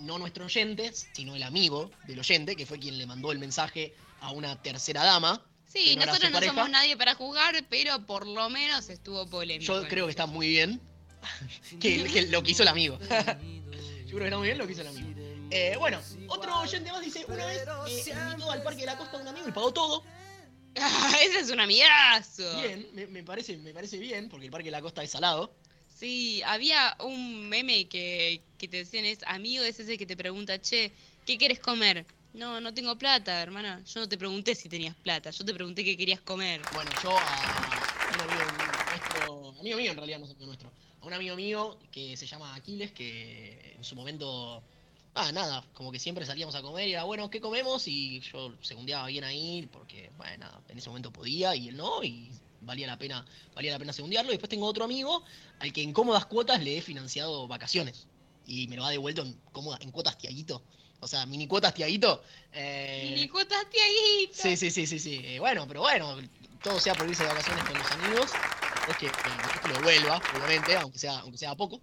no 0.00 0.18
nuestro 0.18 0.44
oyente, 0.44 0.92
sino 0.92 1.34
el 1.36 1.42
amigo 1.42 1.90
del 2.06 2.18
oyente, 2.18 2.54
que 2.54 2.66
fue 2.66 2.78
quien 2.78 2.98
le 2.98 3.06
mandó 3.06 3.32
el 3.32 3.38
mensaje 3.38 3.94
a 4.20 4.32
una 4.32 4.60
tercera 4.62 5.04
dama, 5.04 5.42
Sí, 5.68 5.96
nosotros 5.96 6.30
no 6.30 6.40
somos 6.40 6.70
nadie 6.70 6.96
para 6.96 7.14
juzgar, 7.14 7.54
pero 7.68 8.04
por 8.06 8.26
lo 8.26 8.48
menos 8.48 8.88
estuvo 8.88 9.26
polémico. 9.28 9.82
Yo 9.82 9.88
creo 9.88 10.06
que 10.06 10.10
está 10.10 10.26
muy 10.26 10.48
bien 10.48 10.80
que, 11.80 12.26
lo 12.30 12.42
que 12.42 12.52
hizo 12.52 12.62
el 12.62 12.68
amigo. 12.68 12.98
Yo 14.06 14.16
creo 14.16 14.18
que 14.20 14.24
está 14.24 14.38
muy 14.38 14.46
bien 14.46 14.58
lo 14.58 14.66
que 14.66 14.72
hizo 14.72 14.80
el 14.80 14.88
amigo. 14.88 15.08
Eh, 15.50 15.76
bueno, 15.78 16.00
otro 16.28 16.60
oyente 16.60 16.90
más 16.90 17.02
dice, 17.02 17.24
una 17.28 17.44
vez 17.44 17.62
eh, 17.86 18.14
invitó 18.30 18.50
al 18.50 18.62
Parque 18.62 18.80
de 18.80 18.86
la 18.86 18.96
Costa 18.96 19.18
a 19.18 19.20
un 19.20 19.28
amigo 19.28 19.48
y 19.48 19.52
pagó 19.52 19.72
todo. 19.72 20.02
ese 20.74 21.40
es 21.40 21.50
un 21.50 21.60
amigazo. 21.60 22.62
Bien, 22.62 22.88
me, 23.10 23.22
parece, 23.22 23.58
me 23.58 23.74
parece 23.74 23.98
bien, 23.98 24.28
porque 24.30 24.46
el 24.46 24.50
Parque 24.50 24.66
de 24.66 24.72
la 24.72 24.80
Costa 24.80 25.02
es 25.02 25.10
salado. 25.10 25.52
Sí, 25.94 26.42
había 26.46 26.96
un 27.00 27.48
meme 27.48 27.88
que, 27.88 28.40
que 28.56 28.68
te 28.68 28.78
decían 28.78 29.04
es, 29.04 29.18
amigo 29.26 29.64
es 29.64 29.80
ese 29.80 29.98
que 29.98 30.06
te 30.06 30.16
pregunta, 30.16 30.60
che, 30.60 30.92
¿qué 31.26 31.36
quieres 31.36 31.58
comer? 31.58 32.06
No, 32.34 32.60
no 32.60 32.74
tengo 32.74 32.96
plata, 32.96 33.42
hermana. 33.42 33.82
Yo 33.84 34.00
no 34.00 34.08
te 34.08 34.18
pregunté 34.18 34.54
si 34.54 34.68
tenías 34.68 34.94
plata, 34.96 35.30
yo 35.30 35.44
te 35.44 35.54
pregunté 35.54 35.84
qué 35.84 35.96
querías 35.96 36.20
comer. 36.20 36.60
Bueno, 36.74 36.90
yo 37.02 37.10
a 37.10 38.14
un 38.14 38.20
amigo 38.20 38.44
nuestro, 38.90 39.60
amigo 39.60 39.76
mío 39.78 39.90
en 39.90 39.96
realidad, 39.96 40.18
no 40.18 40.24
es 40.26 40.30
amigo 40.32 40.46
nuestro, 40.46 40.70
a 41.00 41.06
un 41.06 41.12
amigo 41.12 41.36
mío 41.36 41.78
que 41.90 42.16
se 42.16 42.26
llama 42.26 42.54
Aquiles, 42.54 42.92
que 42.92 43.74
en 43.76 43.82
su 43.82 43.96
momento, 43.96 44.62
ah, 45.14 45.32
nada, 45.32 45.64
como 45.72 45.90
que 45.90 45.98
siempre 45.98 46.26
salíamos 46.26 46.54
a 46.54 46.62
comer 46.62 46.88
y 46.88 46.92
era, 46.92 47.04
bueno, 47.04 47.30
¿qué 47.30 47.40
comemos? 47.40 47.88
Y 47.88 48.20
yo 48.20 48.54
segundeaba 48.60 49.06
bien 49.06 49.24
ahí, 49.24 49.68
porque, 49.72 50.10
bueno, 50.16 50.46
en 50.68 50.78
ese 50.78 50.88
momento 50.90 51.12
podía 51.12 51.56
y 51.56 51.68
él 51.68 51.76
no, 51.76 52.04
y 52.04 52.30
valía 52.60 52.86
la 52.86 52.98
pena, 52.98 53.24
valía 53.54 53.72
la 53.72 53.78
pena 53.78 53.92
segundearlo. 53.92 54.30
Y 54.30 54.34
después 54.34 54.50
tengo 54.50 54.66
otro 54.66 54.84
amigo 54.84 55.24
al 55.60 55.72
que 55.72 55.82
en 55.82 55.92
cómodas 55.92 56.26
cuotas 56.26 56.62
le 56.62 56.78
he 56.78 56.82
financiado 56.82 57.48
vacaciones. 57.48 58.06
Y 58.46 58.66
me 58.68 58.76
lo 58.76 58.84
ha 58.84 58.90
devuelto 58.90 59.22
en, 59.22 59.38
cómodas, 59.52 59.80
en 59.82 59.90
cuotas 59.90 60.16
tiaguito. 60.18 60.62
O 61.00 61.06
sea, 61.06 61.26
mini 61.26 61.46
cuotas 61.46 61.74
tiaguito. 61.74 62.22
Eh... 62.52 63.10
Mini 63.14 63.28
cuotas 63.28 63.68
tiaguito. 63.70 64.34
Sí, 64.34 64.56
sí, 64.56 64.70
sí, 64.70 64.86
sí, 64.86 64.98
sí. 64.98 65.20
Eh, 65.24 65.38
bueno, 65.38 65.66
pero 65.68 65.80
bueno, 65.80 66.16
todo 66.62 66.80
sea 66.80 66.94
por 66.94 67.08
irse 67.08 67.22
de 67.22 67.28
vacaciones 67.28 67.64
con 67.64 67.78
los 67.78 67.90
amigos. 67.92 68.30
Es 68.88 68.96
que, 68.96 69.06
que 69.06 69.68
lo 69.68 69.80
vuelva, 69.82 70.20
obviamente, 70.34 70.76
aunque 70.76 70.98
sea, 70.98 71.18
aunque 71.20 71.38
sea 71.38 71.54
poco. 71.54 71.80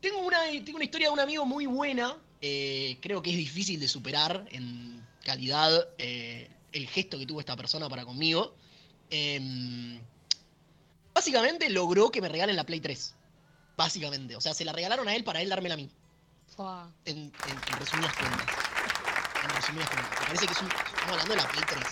Tengo 0.00 0.18
una, 0.18 0.40
tengo 0.64 0.76
una 0.76 0.84
historia 0.84 1.08
de 1.08 1.14
un 1.14 1.20
amigo 1.20 1.46
muy 1.46 1.66
buena. 1.66 2.16
Eh, 2.42 2.98
creo 3.00 3.22
que 3.22 3.30
es 3.30 3.36
difícil 3.36 3.80
de 3.80 3.88
superar 3.88 4.46
en 4.50 5.04
calidad 5.24 5.88
eh, 5.96 6.50
el 6.72 6.86
gesto 6.88 7.18
que 7.18 7.26
tuvo 7.26 7.40
esta 7.40 7.56
persona 7.56 7.88
para 7.88 8.04
conmigo. 8.04 8.54
Em, 9.10 9.98
básicamente 11.14 11.70
logró 11.70 12.10
que 12.10 12.20
me 12.20 12.28
regalen 12.28 12.56
la 12.56 12.64
Play 12.64 12.80
3. 12.80 13.14
Básicamente. 13.76 14.36
O 14.36 14.40
sea, 14.40 14.54
se 14.54 14.64
la 14.64 14.72
regalaron 14.72 15.08
a 15.08 15.16
él 15.16 15.24
para 15.24 15.40
él 15.40 15.48
dármela 15.48 15.74
a 15.74 15.78
mí. 15.78 15.88
En, 17.04 17.16
en, 17.16 17.32
resumidas 17.78 18.14
cuentas. 18.14 18.46
En 19.42 19.50
resumidas 19.56 19.88
cuentas. 19.88 20.20
Me 20.20 20.26
parece 20.26 20.46
que 20.46 20.52
es 20.52 20.62
un. 20.62 20.68
Estamos 20.68 21.10
hablando 21.10 21.34
de 21.34 21.42
la 21.42 21.48
Play 21.48 21.64
3. 21.68 21.84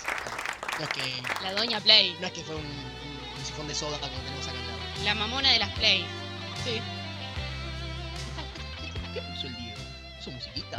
No 0.79 0.85
es 0.85 0.89
que. 0.89 1.21
La 1.43 1.53
doña 1.53 1.81
Play. 1.81 2.15
No 2.19 2.27
es 2.27 2.33
que 2.33 2.43
fue 2.43 2.55
un, 2.55 2.65
un, 2.65 3.45
sifón 3.45 3.67
de 3.67 3.75
soda 3.75 3.99
como 3.99 4.13
tenemos 4.13 4.47
acá 4.47 4.57
al 4.57 4.67
lado. 4.67 4.79
La 5.03 5.15
mamona 5.15 5.51
de 5.51 5.59
las 5.59 5.69
Play. 5.71 6.05
Sí. 6.63 6.81
¿Qué 9.13 9.21
puso 9.21 9.47
el 9.47 9.55
Diego? 9.57 9.81
Su 10.21 10.31
musiquita. 10.31 10.77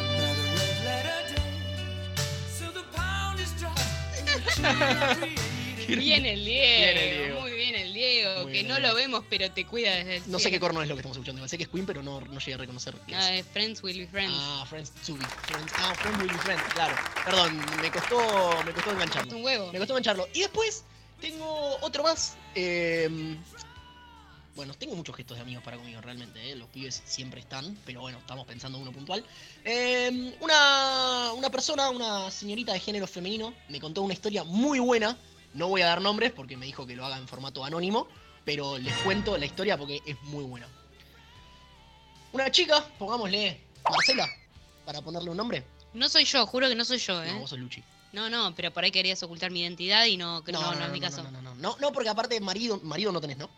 Bien 5.88 6.26
el 6.26 6.44
Diego. 6.44 7.40
Muy 7.40 7.52
bien 7.52 7.74
el 7.74 7.92
Diego. 7.94 8.46
que 8.46 8.62
no 8.64 8.78
lo 8.78 8.94
vemos, 8.94 9.24
pero 9.28 9.50
te 9.50 9.66
cuida 9.66 9.94
desde 9.96 10.16
el 10.16 10.22
No 10.30 10.38
sé 10.38 10.50
qué 10.50 10.60
corno 10.60 10.82
es 10.82 10.88
lo 10.88 10.94
que 10.94 11.00
estamos 11.00 11.16
escuchando. 11.16 11.46
Sé 11.48 11.56
que 11.58 11.64
es 11.64 11.68
Queen, 11.68 11.86
pero 11.86 12.02
no, 12.02 12.20
no 12.20 12.38
llegué 12.38 12.54
a 12.54 12.58
reconocer. 12.58 12.94
ah, 13.14 13.32
es. 13.34 13.46
Friends 13.46 13.82
Will 13.82 13.98
Be 13.98 14.06
Friends. 14.06 14.34
Ah, 14.36 14.66
Friends 14.68 14.90
to 15.06 15.14
be 15.14 15.24
Friends. 15.24 15.72
Ah, 15.76 15.94
Friends 15.94 16.18
Will 16.20 16.32
Be 16.32 16.38
Friends, 16.38 16.62
claro. 16.74 16.94
Perdón, 17.24 17.60
me 17.80 17.90
costó, 17.90 18.64
me 18.64 18.72
costó 18.72 18.90
engancharlo. 18.92 19.36
Un 19.36 19.44
huevo. 19.44 19.72
Me 19.72 19.78
costó 19.78 19.94
engancharlo. 19.94 20.28
Y 20.34 20.40
después 20.40 20.84
tengo 21.20 21.78
otro 21.80 22.02
más. 22.02 22.36
Eh, 22.54 23.36
bueno, 24.56 24.72
tengo 24.74 24.94
muchos 24.94 25.16
gestos 25.16 25.36
de 25.36 25.42
amigos 25.42 25.64
para 25.64 25.76
conmigo, 25.76 26.00
realmente. 26.00 26.50
¿eh? 26.50 26.54
Los 26.54 26.68
pibes 26.68 27.02
siempre 27.04 27.40
están, 27.40 27.76
pero 27.84 28.02
bueno, 28.02 28.18
estamos 28.18 28.46
pensando 28.46 28.78
en 28.78 28.82
uno 28.82 28.92
puntual. 28.92 29.24
Eh, 29.64 30.36
una, 30.40 31.32
una 31.32 31.50
persona, 31.50 31.90
una 31.90 32.30
señorita 32.30 32.72
de 32.72 32.78
género 32.78 33.06
femenino, 33.08 33.52
me 33.68 33.80
contó 33.80 34.02
una 34.02 34.12
historia 34.14 34.44
muy 34.44 34.78
buena 34.78 35.16
no 35.54 35.68
voy 35.68 35.82
a 35.82 35.86
dar 35.86 36.00
nombres 36.00 36.32
porque 36.32 36.56
me 36.56 36.66
dijo 36.66 36.86
que 36.86 36.96
lo 36.96 37.04
haga 37.04 37.16
en 37.16 37.26
formato 37.26 37.64
anónimo, 37.64 38.08
pero 38.44 38.78
les 38.78 38.94
cuento 38.98 39.38
la 39.38 39.46
historia 39.46 39.78
porque 39.78 40.02
es 40.04 40.20
muy 40.22 40.44
buena. 40.44 40.68
Una 42.32 42.50
chica, 42.50 42.84
pongámosle 42.98 43.60
Marcela, 43.88 44.28
para 44.84 45.00
ponerle 45.00 45.30
un 45.30 45.36
nombre. 45.36 45.64
No 45.94 46.08
soy 46.08 46.24
yo, 46.24 46.46
juro 46.46 46.68
que 46.68 46.74
no 46.74 46.84
soy 46.84 46.98
yo, 46.98 47.22
¿eh? 47.22 47.32
No, 47.32 47.40
vos 47.40 47.50
sos 47.50 47.58
Luchi. 47.58 47.82
No, 48.12 48.28
no, 48.28 48.54
pero 48.54 48.72
por 48.72 48.84
ahí 48.84 48.90
querías 48.90 49.22
ocultar 49.22 49.50
mi 49.50 49.60
identidad 49.60 50.06
y 50.06 50.16
no, 50.16 50.42
no, 50.46 50.60
no, 50.60 50.74
no, 50.74 50.84
es 50.86 50.92
mi 50.92 51.00
caso. 51.00 51.22
No, 51.22 51.30
no, 51.42 51.54
no, 51.54 51.76
no, 51.80 51.92
porque 51.92 52.08
aparte 52.08 52.40
marido, 52.40 52.80
marido 52.82 53.12
no 53.12 53.20
tenés, 53.20 53.38
¿no? 53.38 53.48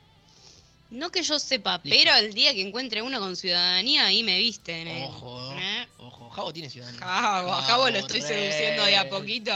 No 0.90 1.10
que 1.10 1.22
yo 1.22 1.38
sepa, 1.38 1.82
pero 1.82 2.14
el 2.14 2.32
día 2.32 2.54
que 2.54 2.60
encuentre 2.62 3.02
uno 3.02 3.18
con 3.18 3.34
ciudadanía, 3.34 4.06
ahí 4.06 4.22
me 4.22 4.38
visten. 4.38 4.86
¿eh? 4.86 5.04
Ojo, 5.08 5.52
¿Eh? 5.58 5.88
ojo. 5.98 6.30
Javo 6.30 6.52
tiene 6.52 6.70
ciudadanía. 6.70 7.00
Javo, 7.00 7.52
a 7.52 7.62
Javo 7.62 7.90
lo 7.90 7.98
estoy 7.98 8.22
seduciendo 8.22 8.84
de 8.84 8.96
a 8.96 9.08
poquito. 9.08 9.52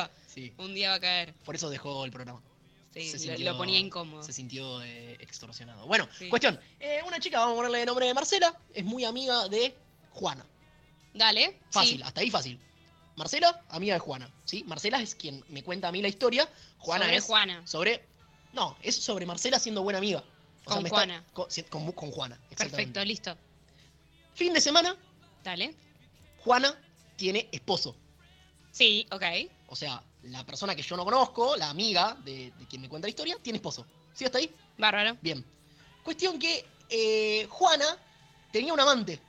Un 0.58 0.74
día 0.74 0.90
va 0.90 0.94
a 0.96 1.00
caer. 1.00 1.34
Por 1.44 1.54
eso 1.54 1.70
dejó 1.70 2.04
el 2.04 2.10
programa. 2.10 2.42
Sí, 2.92 3.36
lo, 3.38 3.56
ponía 3.56 3.78
incómodo. 3.78 4.22
Se 4.22 4.32
sintió 4.32 4.82
eh, 4.82 5.16
extorsionado. 5.20 5.86
Bueno, 5.86 6.08
cuestión. 6.28 6.58
Eh, 6.80 7.00
una 7.06 7.20
chica, 7.20 7.38
vamos 7.38 7.54
a 7.54 7.56
ponerle 7.56 7.80
el 7.80 7.86
nombre 7.86 8.06
de 8.06 8.14
Marcela, 8.14 8.58
es 8.74 8.84
muy 8.84 9.04
amiga 9.04 9.48
de 9.48 9.76
Juana. 10.10 10.44
Dale. 11.14 11.58
Fácil, 11.70 12.02
hasta 12.02 12.20
ahí 12.20 12.30
fácil. 12.30 12.58
Marcela, 13.16 13.62
amiga 13.68 13.94
de 13.94 14.00
Juana. 14.00 14.28
¿sí? 14.44 14.64
Marcela 14.64 15.00
es 15.00 15.14
quien 15.14 15.44
me 15.48 15.62
cuenta 15.62 15.88
a 15.88 15.92
mí 15.92 16.02
la 16.02 16.08
historia. 16.08 16.48
Juana 16.78 17.04
sobre 17.04 17.16
es. 17.16 17.24
Juana. 17.24 17.66
Sobre. 17.66 18.04
No, 18.52 18.76
es 18.82 18.96
sobre 18.96 19.26
Marcela 19.26 19.60
siendo 19.60 19.82
buena 19.82 19.98
amiga. 19.98 20.24
con, 20.64 20.88
Juana. 20.88 21.24
con, 21.32 21.92
con, 21.92 22.10
Juana. 22.10 22.40
Perfecto, 22.56 23.04
listo. 23.04 23.36
Fin 24.34 24.52
de 24.52 24.60
semana. 24.60 24.96
Dale. 25.44 25.74
Juana 26.38 26.74
tiene 27.16 27.48
esposo. 27.52 27.94
Sí, 28.72 29.06
ok. 29.12 29.22
O 29.68 29.76
sea, 29.76 30.02
la 30.24 30.44
persona 30.44 30.74
que 30.74 30.82
yo 30.82 30.96
no 30.96 31.04
conozco, 31.04 31.56
la 31.56 31.70
amiga 31.70 32.16
de, 32.24 32.52
quien 32.68 32.82
me 32.82 32.88
cuenta 32.88 33.06
la 33.06 33.10
historia, 33.10 33.36
tiene 33.40 33.56
esposo. 33.56 33.86
¿Sí 34.12 34.24
hasta 34.24 34.38
ahí? 34.38 34.50
Bárbaro. 34.78 35.16
Bien. 35.20 35.44
Cuestión 36.02 36.38
que 36.38 36.64
eh, 36.88 37.46
Juana 37.48 37.96
tenía 38.52 38.72
un 38.72 38.80
amante. 38.80 39.20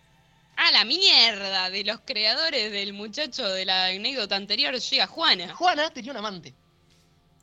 Ah, 0.58 0.72
la 0.72 0.86
mierda 0.86 1.70
de 1.70 1.84
los 1.84 2.02
creadores 2.02 2.72
del 2.72 2.94
muchacho 2.94 3.48
de 3.48 3.66
la 3.66 3.86
anécdota 3.86 4.36
anterior 4.36 4.76
llega 4.76 5.08
Juana. 5.08 5.56
Juana 5.56 5.90
tenía 5.92 6.12
un 6.12 6.18
amante. 6.18 6.54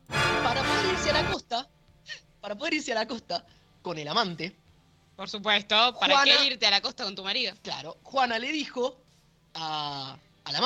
Para 0.07 0.63
poder 0.63 0.93
irse 0.93 1.09
a 1.09 1.13
la 1.13 1.31
costa, 1.31 1.67
para 2.41 2.55
poder 2.55 2.75
irse 2.75 2.91
a 2.91 2.95
la 2.95 3.07
costa 3.07 3.45
con 3.81 3.97
el 3.97 4.07
amante. 4.07 4.55
Por 5.15 5.29
supuesto, 5.29 5.75
¿para 5.99 6.23
qué 6.23 6.45
irte 6.45 6.65
a 6.65 6.71
la 6.71 6.81
costa 6.81 7.03
con 7.03 7.15
tu 7.15 7.23
marido? 7.23 7.53
Claro, 7.61 7.97
Juana 8.03 8.39
le 8.39 8.51
dijo 8.51 9.01
a, 9.53 10.17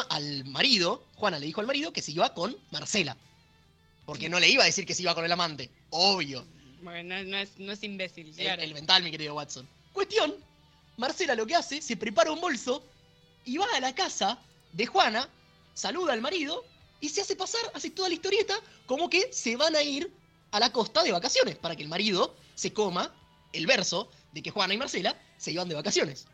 al 0.09 0.45
marido, 0.45 1.03
Juana 1.15 1.39
le 1.39 1.45
dijo 1.45 1.61
al 1.61 1.67
marido 1.67 1.91
que 1.91 2.01
se 2.01 2.11
iba 2.11 2.33
con 2.33 2.55
Marcela. 2.71 3.17
Porque 4.05 4.29
no 4.29 4.39
le 4.39 4.49
iba 4.49 4.63
a 4.63 4.65
decir 4.65 4.85
que 4.85 4.93
se 4.93 5.01
iba 5.03 5.15
con 5.15 5.25
el 5.25 5.31
amante. 5.31 5.69
Obvio. 5.89 6.45
Bueno, 6.81 7.23
no, 7.23 7.37
es, 7.37 7.83
imbécil. 7.83 8.33
El, 8.37 8.73
mental, 8.73 9.03
mi 9.03 9.11
querido 9.11 9.35
Watson. 9.35 9.67
Cuestión, 9.93 10.35
Marcela 10.97 11.35
lo 11.35 11.47
que 11.47 11.55
hace, 11.55 11.81
se 11.81 11.95
prepara 11.95 12.31
un 12.31 12.41
bolso 12.41 12.83
y 13.45 13.57
va 13.57 13.65
a 13.75 13.79
la 13.79 13.95
casa 13.95 14.37
de 14.73 14.85
Juana, 14.85 15.29
saluda 15.73 16.13
al 16.13 16.21
marido 16.21 16.65
y 16.99 17.09
se 17.09 17.21
hace 17.21 17.35
pasar, 17.35 17.61
hace 17.73 17.89
toda 17.89 18.09
la 18.09 18.15
historieta, 18.15 18.55
como 18.85 19.09
que 19.09 19.31
se 19.31 19.55
van 19.55 19.75
a 19.75 19.81
ir 19.81 20.11
a 20.51 20.59
la 20.59 20.71
costa 20.71 21.03
de 21.03 21.11
vacaciones, 21.11 21.55
para 21.55 21.75
que 21.75 21.83
el 21.83 21.89
marido 21.89 22.35
se 22.55 22.73
coma 22.73 23.13
el 23.53 23.65
verso 23.65 24.09
de 24.33 24.41
que 24.41 24.51
Juana 24.51 24.73
y 24.73 24.77
Marcela 24.77 25.17
se 25.37 25.51
iban 25.51 25.69
de 25.69 25.75
vacaciones. 25.75 26.25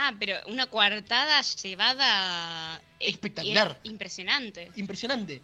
Ah, 0.00 0.14
pero 0.18 0.38
una 0.46 0.66
coartada 0.66 1.42
llevada. 1.42 2.80
Espectacular. 3.00 3.80
Impresionante. 3.82 4.70
Impresionante. 4.76 5.42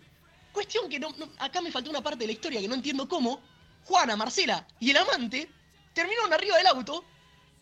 Cuestión 0.53 0.89
que 0.89 1.01
no, 1.01 1.13
acá 1.39 1.61
me 1.61 1.73
faltó 1.73 1.91
una 1.91 2.01
parte 2.01 2.21
de 2.21 2.27
la 2.27 2.33
historia 2.33 2.61
que 2.61 2.69
no 2.69 2.77
entiendo 2.77 3.09
cómo. 3.09 3.41
Juana, 3.85 4.15
Marcela 4.15 4.65
y 4.79 4.91
el 4.91 4.97
amante 4.97 5.51
terminaron 5.93 6.33
arriba 6.33 6.57
del 6.57 6.69
auto. 6.69 7.05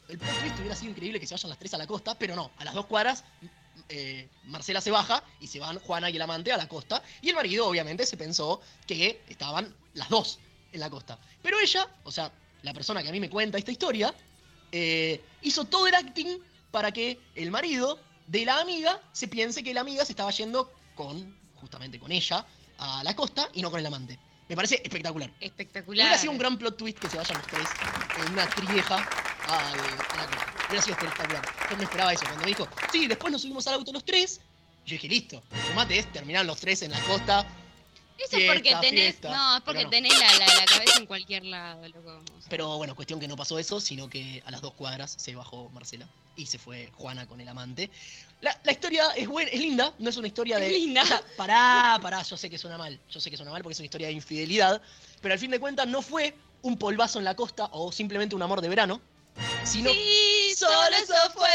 El 0.08 0.18
plot 0.18 0.38
twist 0.40 0.58
hubiera 0.58 0.76
sido 0.76 0.90
increíble 0.90 1.18
que 1.18 1.26
se 1.26 1.34
vayan 1.34 1.48
las 1.48 1.58
tres 1.58 1.72
a 1.72 1.78
la 1.78 1.86
costa, 1.86 2.14
pero 2.18 2.36
no. 2.36 2.50
A 2.58 2.64
las 2.64 2.74
dos 2.74 2.84
cuadras, 2.84 3.24
eh, 3.88 4.28
Marcela 4.44 4.82
se 4.82 4.90
baja 4.90 5.24
y 5.40 5.46
se 5.46 5.58
van 5.60 5.78
Juana 5.78 6.10
y 6.10 6.16
el 6.16 6.22
amante 6.22 6.52
a 6.52 6.58
la 6.58 6.68
costa. 6.68 7.02
Y 7.22 7.30
el 7.30 7.34
marido, 7.34 7.66
obviamente, 7.66 8.04
se 8.04 8.18
pensó 8.18 8.60
que 8.86 9.22
estaban 9.28 9.74
las 9.94 10.10
dos 10.10 10.40
en 10.72 10.80
la 10.80 10.90
costa. 10.90 11.18
Pero 11.42 11.58
ella, 11.58 11.88
o 12.04 12.12
sea, 12.12 12.30
la 12.60 12.74
persona 12.74 13.02
que 13.02 13.08
a 13.08 13.12
mí 13.12 13.20
me 13.20 13.30
cuenta 13.30 13.56
esta 13.56 13.72
historia, 13.72 14.14
eh, 14.70 15.22
hizo 15.40 15.64
todo 15.64 15.86
el 15.86 15.94
acting 15.94 16.38
para 16.72 16.90
que 16.90 17.20
el 17.36 17.52
marido 17.52 18.00
de 18.26 18.44
la 18.44 18.58
amiga 18.58 19.00
se 19.12 19.28
piense 19.28 19.62
que 19.62 19.72
la 19.72 19.82
amiga 19.82 20.04
se 20.04 20.12
estaba 20.12 20.32
yendo 20.32 20.72
con, 20.96 21.38
justamente 21.54 22.00
con 22.00 22.10
ella, 22.10 22.44
a 22.78 23.04
la 23.04 23.14
costa 23.14 23.48
y 23.52 23.62
no 23.62 23.70
con 23.70 23.78
el 23.78 23.86
amante. 23.86 24.18
Me 24.48 24.56
parece 24.56 24.80
espectacular. 24.82 25.30
Espectacular. 25.40 26.06
Hubiera 26.06 26.18
sido 26.18 26.32
un 26.32 26.38
gran 26.38 26.58
plot 26.58 26.76
twist 26.76 26.98
que 26.98 27.08
se 27.08 27.16
vayan 27.16 27.38
los 27.38 27.46
tres 27.46 27.68
en 28.18 28.32
una 28.32 28.48
trieja 28.48 28.96
a 28.96 29.76
la 29.76 30.26
costa. 30.26 30.54
Hubiera 30.68 30.82
sido 30.82 30.96
espectacular. 30.96 31.44
Yo 31.70 31.76
no 31.76 31.82
esperaba 31.82 32.12
eso. 32.12 32.24
Cuando 32.24 32.40
me 32.40 32.48
dijo, 32.48 32.68
sí, 32.90 33.06
después 33.06 33.32
nos 33.32 33.42
subimos 33.42 33.66
al 33.68 33.74
auto 33.74 33.92
los 33.92 34.04
tres, 34.04 34.40
yo 34.84 34.94
dije, 34.94 35.08
listo, 35.08 35.42
el 35.52 35.62
remate 35.68 35.98
es 35.98 36.12
terminar 36.12 36.44
los 36.44 36.58
tres 36.58 36.82
en 36.82 36.90
la 36.90 37.00
costa. 37.02 37.46
Eso 38.24 38.36
es 38.36 38.52
porque 38.52 38.74
tenés, 38.80 39.22
no, 39.22 39.56
es 39.56 39.62
porque 39.62 39.86
tenés 39.86 40.12
la, 40.18 40.66
cabeza 40.66 40.98
en 40.98 41.06
cualquier 41.06 41.44
lado, 41.44 41.86
loco. 41.88 42.22
Pero 42.48 42.76
bueno, 42.76 42.94
cuestión 42.94 43.20
que 43.20 43.28
no 43.28 43.36
pasó 43.36 43.58
eso, 43.58 43.80
sino 43.80 44.08
que 44.08 44.42
a 44.46 44.50
las 44.50 44.60
dos 44.60 44.74
cuadras 44.74 45.14
se 45.18 45.34
bajó 45.34 45.70
Marcela 45.70 46.06
y 46.36 46.46
se 46.46 46.58
fue 46.58 46.90
Juana 46.96 47.26
con 47.26 47.40
el 47.40 47.48
amante. 47.48 47.90
La, 48.40 48.56
historia 48.70 49.10
es 49.16 49.28
buena, 49.28 49.50
es 49.50 49.60
linda, 49.60 49.94
no 49.98 50.10
es 50.10 50.16
una 50.16 50.26
historia 50.26 50.58
de. 50.58 50.70
linda. 50.70 51.04
pará, 51.36 51.98
pará, 52.02 52.22
yo 52.22 52.36
sé 52.36 52.50
que 52.50 52.58
suena 52.58 52.76
mal, 52.76 52.98
yo 53.10 53.20
sé 53.20 53.30
que 53.30 53.36
suena 53.36 53.52
mal 53.52 53.62
porque 53.62 53.74
es 53.74 53.78
una 53.78 53.86
historia 53.86 54.08
de 54.08 54.14
infidelidad, 54.14 54.82
pero 55.20 55.34
al 55.34 55.38
fin 55.38 55.50
de 55.50 55.60
cuentas 55.60 55.86
no 55.86 56.02
fue 56.02 56.34
un 56.62 56.76
polvazo 56.76 57.18
en 57.18 57.24
la 57.24 57.36
costa 57.36 57.68
o 57.72 57.92
simplemente 57.92 58.34
un 58.34 58.42
amor 58.42 58.60
de 58.60 58.68
verano, 58.68 59.00
sino. 59.64 59.90
Sí, 59.90 60.54
solo 60.56 60.96
eso 60.96 61.14
fue. 61.34 61.48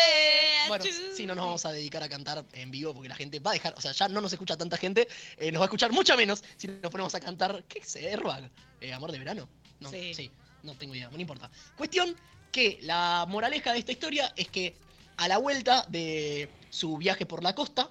Bueno, 0.68 0.86
sí, 1.14 1.26
no 1.26 1.36
nos 1.36 1.46
vamos 1.46 1.66
a 1.66 1.72
dedicar 1.72 2.04
a 2.04 2.10
cantar 2.10 2.46
en 2.54 2.72
vivo 2.72 2.94
porque 2.94 3.10
la 3.10 3.16
gente 3.16 3.40
va 3.40 3.52
a 3.52 3.54
dejar, 3.54 3.74
o 3.78 3.82
sea, 3.82 3.92
ya 3.92 4.08
no 4.08 4.22
nos 4.22 4.34
escucha 4.34 4.58
tanta 4.58 4.78
gente, 4.78 5.08
eh, 5.38 5.52
nos 5.52 5.62
va 5.62 5.66
a 5.66 5.68
escuchar 5.68 5.92
mucha 5.92 6.16
menos 6.16 6.44
si 6.58 6.68
nos 6.68 6.92
ponemos 6.92 7.14
a 7.16 7.20
cantar, 7.20 7.64
¿qué 7.68 7.80
es 7.80 7.96
Airbag? 7.96 8.50
Eh, 8.82 8.94
¿Amor 8.94 9.12
de 9.12 9.20
verano? 9.20 9.48
No, 9.80 9.90
sí. 9.90 10.32
no 10.64 10.74
tengo 10.76 10.96
idea, 10.96 11.10
no 11.10 11.20
importa. 11.20 11.50
Cuestión 11.76 12.16
que 12.52 12.80
la 12.82 13.26
moraleja 13.28 13.74
de 13.74 13.80
esta 13.80 13.92
historia 13.92 14.34
es 14.36 14.48
que 14.48 14.76
a 15.18 15.28
la 15.28 15.38
vuelta 15.38 15.86
de 15.90 16.50
su 16.70 16.98
viaje 16.98 17.26
por 17.26 17.44
la 17.44 17.56
costa, 17.56 17.90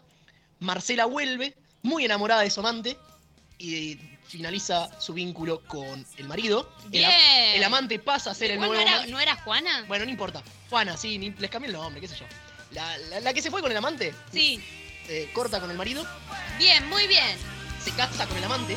Marcela 0.60 1.06
vuelve 1.06 1.54
muy 1.82 2.04
enamorada 2.04 2.42
de 2.42 2.50
su 2.50 2.60
amante 2.60 2.96
y 3.58 3.98
finaliza 4.26 4.88
su 5.00 5.14
vínculo 5.14 5.62
con 5.62 6.04
el 6.16 6.28
marido. 6.28 6.70
El, 6.92 7.62
amante 7.64 7.98
pasa 7.98 8.30
a 8.30 8.34
ser 8.34 8.50
el 8.52 8.58
nuevo. 8.58 8.74
No 8.74 8.80
era, 8.80 9.06
¿No 9.06 9.20
era 9.20 9.36
Juana? 9.36 9.84
Bueno, 9.88 10.04
no 10.04 10.10
importa. 10.10 10.42
Juana, 10.70 10.96
sí, 10.96 11.18
les 11.38 11.50
cambié 11.50 11.68
el 11.68 11.76
nombre, 11.76 12.00
qué 12.00 12.08
sé 12.08 12.16
yo. 12.16 12.26
La, 12.72 13.32
que 13.32 13.42
se 13.42 13.50
fue 13.50 13.62
con 13.62 13.70
el 13.70 13.76
amante. 13.76 14.14
Sí. 14.32 14.60
Eh, 15.08 15.30
corta 15.32 15.60
con 15.60 15.70
el 15.70 15.76
marido. 15.76 16.04
Bien, 16.58 16.88
muy 16.88 17.06
bien. 17.06 17.36
Se 17.82 17.90
casa 17.92 18.26
con 18.26 18.36
el 18.36 18.44
amante. 18.44 18.76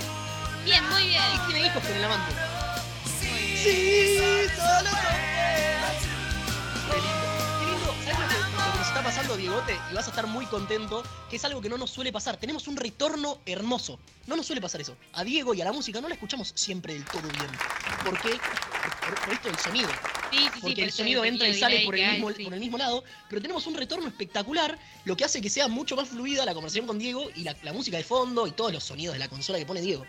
Bien, 0.63 0.87
muy 0.89 1.07
bien. 1.07 1.23
Y 1.35 1.51
tiene 1.51 1.67
hijos 1.67 1.83
con 1.83 1.95
el 1.95 2.03
amante. 2.03 2.35
Sí, 3.61 4.45
solo 4.55 4.89
Qué 6.89 6.95
lindo. 6.95 7.95
Qué 8.05 8.13
lindo. 8.13 8.38
Pasando, 9.09 9.37
Diegote? 9.37 9.75
Y 9.89 9.95
vas 9.95 10.05
a 10.05 10.11
estar 10.11 10.27
muy 10.27 10.45
contento, 10.45 11.01
que 11.31 11.37
es 11.37 11.45
algo 11.45 11.61
que 11.61 11.69
no 11.69 11.79
nos 11.79 11.89
suele 11.89 12.11
pasar. 12.11 12.37
Tenemos 12.37 12.67
un 12.67 12.77
retorno 12.77 13.39
hermoso. 13.43 13.97
No 14.27 14.35
nos 14.35 14.45
suele 14.45 14.61
pasar 14.61 14.81
eso. 14.81 14.95
A 15.13 15.23
Diego 15.23 15.55
y 15.55 15.61
a 15.61 15.65
la 15.65 15.71
música 15.71 15.99
no 15.99 16.07
la 16.07 16.13
escuchamos 16.13 16.51
siempre 16.55 16.93
del 16.93 17.05
todo 17.05 17.23
bien. 17.23 17.49
¿Por 18.05 18.21
qué? 18.21 18.39
por 19.25 19.33
esto 19.33 19.47
del 19.49 19.57
sonido. 19.57 19.89
porque 20.61 20.83
el 20.83 20.91
sonido 20.91 21.25
entra 21.25 21.47
y 21.47 21.55
sale 21.55 21.85
por 21.85 21.95
el, 21.97 22.11
mismo, 22.11 22.27
por 22.27 22.53
el 22.53 22.59
mismo 22.59 22.77
lado, 22.77 23.03
pero 23.27 23.41
tenemos 23.41 23.65
un 23.65 23.73
retorno 23.73 24.07
espectacular, 24.07 24.77
lo 25.05 25.17
que 25.17 25.25
hace 25.25 25.41
que 25.41 25.49
sea 25.49 25.67
mucho 25.67 25.95
más 25.95 26.09
fluida 26.09 26.45
la 26.45 26.53
conversación 26.53 26.85
con 26.85 26.99
Diego 26.99 27.29
y 27.35 27.43
la, 27.43 27.55
música 27.73 27.97
de 27.97 28.03
fondo 28.03 28.45
y 28.45 28.51
todos 28.51 28.71
los 28.71 28.83
sonidos 28.83 29.13
de 29.13 29.19
la 29.19 29.27
consola 29.27 29.57
que 29.57 29.65
pone 29.65 29.81
Diego. 29.81 30.05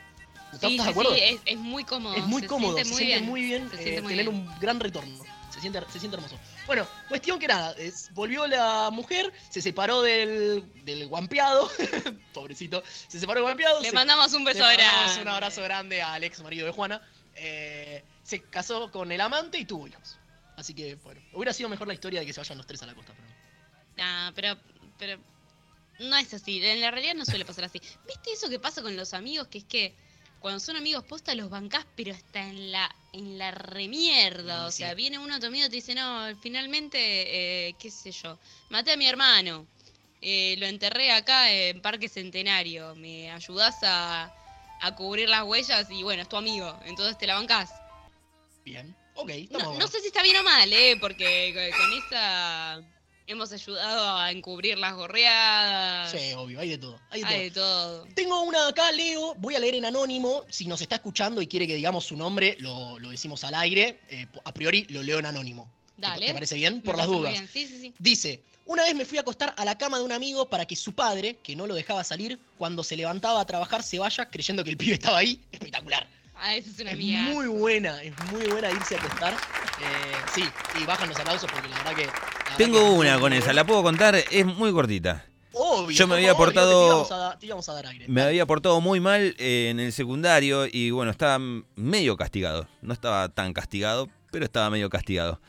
¿Estás 0.53 0.73
de 0.73 0.83
acuerdo? 0.83 1.15
es, 1.15 1.57
muy 1.57 1.85
cómodo. 1.85 2.15
Es 2.17 2.27
muy 2.27 2.43
cómodo, 2.43 2.77
se 2.77 2.85
siente 2.85 3.21
muy 3.23 3.41
bien, 3.41 3.71
eh, 3.79 4.03
tener 4.07 4.29
un 4.29 4.47
gran 4.61 4.79
retorno. 4.79 5.25
Se 5.61 5.68
siente, 5.68 5.92
se 5.92 6.01
siente 6.01 6.16
hermoso. 6.16 6.38
Bueno, 6.66 6.87
cuestión 7.07 7.38
que 7.38 7.46
nada, 7.46 7.75
volvió 8.12 8.46
la 8.46 8.88
mujer, 8.90 9.31
se 9.51 9.61
separó 9.61 10.01
del, 10.01 10.64
del 10.85 11.07
guampeado, 11.07 11.70
pobrecito, 12.33 12.83
se 13.09 13.20
separó 13.20 13.40
del 13.40 13.44
guampeado. 13.44 13.83
Le 13.83 13.92
mandamos 13.92 14.33
un 14.33 14.42
beso 14.42 14.61
grande. 14.61 15.20
Un 15.20 15.29
abrazo 15.29 15.62
grande 15.62 16.01
al 16.01 16.25
ex 16.25 16.40
marido 16.40 16.64
de 16.64 16.73
Juana. 16.73 17.03
Eh, 17.35 18.03
se 18.23 18.40
casó 18.40 18.90
con 18.90 19.12
el 19.12 19.20
amante 19.20 19.59
y 19.59 19.66
tuvo 19.66 19.87
hijos. 19.87 20.18
Así 20.57 20.73
que, 20.73 20.94
bueno, 20.94 21.20
hubiera 21.35 21.53
sido 21.53 21.68
mejor 21.68 21.88
la 21.88 21.94
historia 21.94 22.20
de 22.20 22.27
que 22.27 22.33
se 22.33 22.40
vayan 22.40 22.57
los 22.57 22.66
tres 22.66 22.83
a 22.83 22.87
la 22.87 22.94
costa. 22.94 23.12
Pero... 23.14 23.29
Ah, 23.99 24.33
pero, 24.35 24.57
pero 24.99 25.20
no 25.99 26.16
es 26.16 26.33
así. 26.33 26.64
En 26.64 26.81
la 26.81 26.90
realidad 26.90 27.14
no 27.16 27.27
suele 27.27 27.44
pasar 27.44 27.64
así. 27.64 27.83
¿Viste 28.07 28.33
eso 28.33 28.49
que 28.49 28.59
pasa 28.59 28.81
con 28.81 28.96
los 28.96 29.12
amigos? 29.12 29.49
Que 29.49 29.59
es 29.59 29.64
que 29.64 29.94
cuando 30.40 30.59
son 30.59 30.76
amigos 30.76 31.05
posta 31.05 31.35
los 31.35 31.50
bancás, 31.50 31.87
pero 31.96 32.12
está 32.12 32.46
en 32.48 32.72
la, 32.72 32.94
en 33.12 33.38
la 33.38 33.50
remierda. 33.50 34.66
o 34.66 34.72
sea, 34.72 34.94
viene 34.94 35.18
uno 35.18 35.35
a 35.35 35.40
tu 35.40 35.46
amigo 35.46 35.66
y 35.66 35.68
te 35.68 35.76
dice, 35.76 35.94
no, 35.94 36.26
finalmente, 36.40 36.98
eh, 37.68 37.74
qué 37.79 37.90
sé 37.90 38.11
yo, 38.11 38.38
maté 38.70 38.92
a 38.92 38.96
mi 38.96 39.07
hermano. 39.07 39.66
Eh, 40.22 40.57
lo 40.59 40.66
enterré 40.66 41.12
acá 41.12 41.50
en 41.50 41.81
Parque 41.81 42.09
Centenario. 42.09 42.94
¿Me 42.94 43.31
ayudás 43.31 43.79
a, 43.83 44.31
a 44.81 44.94
cubrir 44.94 45.29
las 45.29 45.44
huellas 45.44 45.90
y 45.90 46.03
bueno, 46.03 46.22
es 46.22 46.29
tu 46.29 46.37
amigo, 46.37 46.79
entonces 46.85 47.16
te 47.18 47.26
la 47.26 47.35
bancás. 47.35 47.70
Bien, 48.64 48.94
ok. 49.14 49.31
No, 49.50 49.79
no, 49.79 49.88
sé 49.88 50.00
si 50.00 50.09
está 50.09 50.22
bien 50.22 50.37
o 50.37 50.42
mal, 50.42 50.72
¿eh? 50.72 50.96
porque 51.00 51.72
con 51.76 51.92
esa 51.92 52.83
hemos 53.31 53.53
ayudado 53.53 54.16
a 54.16 54.31
encubrir 54.31 54.79
las 54.79 54.95
gorreadas. 54.95 56.11
Sí, 56.11 56.33
obvio, 56.37 56.61
hay 56.61 56.71
de 56.71 56.79
todo. 56.79 57.01
Hay 57.11 57.23
de, 57.23 57.51
todo. 57.51 58.07
Tengo 58.14 58.43
una 58.43 58.69
acá, 58.69 58.90
Leo, 58.93 59.35
voy 59.37 59.55
a 59.55 59.59
leer 59.61 59.77
en 59.77 59.85
anónimo. 59.85 60.45
Si 60.49 60.66
nos 60.66 60.81
está 60.81 60.97
escuchando 60.97 61.40
y 61.40 61.47
quiere 61.47 61.66
que 61.66 61.77
digamos 61.77 62.05
su 62.05 62.16
nombre, 62.16 62.57
lo, 62.59 62.99
decimos 62.99 63.45
al 63.45 63.55
aire. 63.55 64.01
Eh, 64.11 64.27
a 64.45 64.53
priori 64.53 64.85
lo 64.90 65.03
leo 65.03 65.19
en 65.19 65.27
anónimo. 65.27 65.71
Dale. 65.97 66.27
¿Te, 66.27 66.35
parece 66.35 66.57
bien? 66.57 66.83
Por 66.83 66.97
las 66.97 67.07
dudas. 67.07 67.37
Sí, 67.53 67.66
sí, 67.66 67.81
sí. 67.81 67.95
Dice, 67.99 68.43
una 68.66 68.83
vez 68.85 68.95
me 68.95 69.05
fui 69.05 69.19
a 69.19 69.21
acostar 69.21 69.55
a 69.57 69.64
la 69.64 69.79
cama 69.79 69.99
de 69.99 70.05
un 70.05 70.12
amigo 70.12 70.49
para 70.49 70.66
que 70.66 70.75
su 70.75 70.93
padre, 70.93 71.37
que 71.43 71.55
no 71.55 71.66
lo 71.66 71.75
dejaba 71.75 72.03
salir, 72.03 72.38
cuando 72.59 72.83
se 72.83 72.97
levantaba 72.97 73.40
a 73.40 73.45
trabajar 73.45 73.83
se 73.83 73.99
vaya 73.99 74.29
creyendo 74.29 74.64
que 74.64 74.71
el 74.71 74.77
pibe 74.77 74.95
estaba 74.95 75.19
ahí. 75.19 75.40
Espectacular. 75.53 76.07
Ah, 76.42 76.57
esa 76.57 76.70
es 76.70 76.81
una 76.81 76.94
Muy 77.33 77.48
buena, 77.48 78.03
es 78.03 78.14
muy 78.33 78.46
buena 78.46 78.70
irse 78.70 78.96
a 78.96 78.98
acostar. 78.98 79.35
Eh, 79.35 79.37
sí, 80.35 80.42
y 80.81 80.87
bajan 80.87 81.11
los 81.11 81.18
aplausos 81.18 81.50
porque 81.53 81.68
la 81.68 81.76
verdad 81.76 81.94
que. 81.94 82.09
Tengo 82.57 82.94
una 82.94 83.18
con 83.20 83.35
esa, 83.35 83.53
la 83.53 83.66
puedo 83.66 83.83
contar, 83.83 84.14
es 84.14 84.46
muy 84.46 84.72
cortita. 84.72 85.26
Obvio, 85.53 85.96
Yo 85.96 86.07
me 86.07 86.14
había 86.14 86.35
portado. 86.35 87.07
a, 87.12 87.74
dar 87.74 87.87
aire. 87.87 88.07
Me 88.09 88.22
había 88.22 88.46
portado 88.46 88.81
muy 88.81 89.00
mal 89.00 89.35
eh, 89.38 89.68
en 89.70 89.81
el 89.81 89.92
secundario 89.92 90.66
y 90.66 90.90
bueno, 90.90 91.11
estaba 91.11 91.38
medio 91.76 92.16
castigado. 92.16 92.66
No 92.81 92.94
estaba 92.94 93.29
tan 93.29 93.53
castigado, 93.53 94.09
pero 94.31 94.46
estaba 94.46 94.70
medio 94.70 94.88
castigado. 94.88 95.40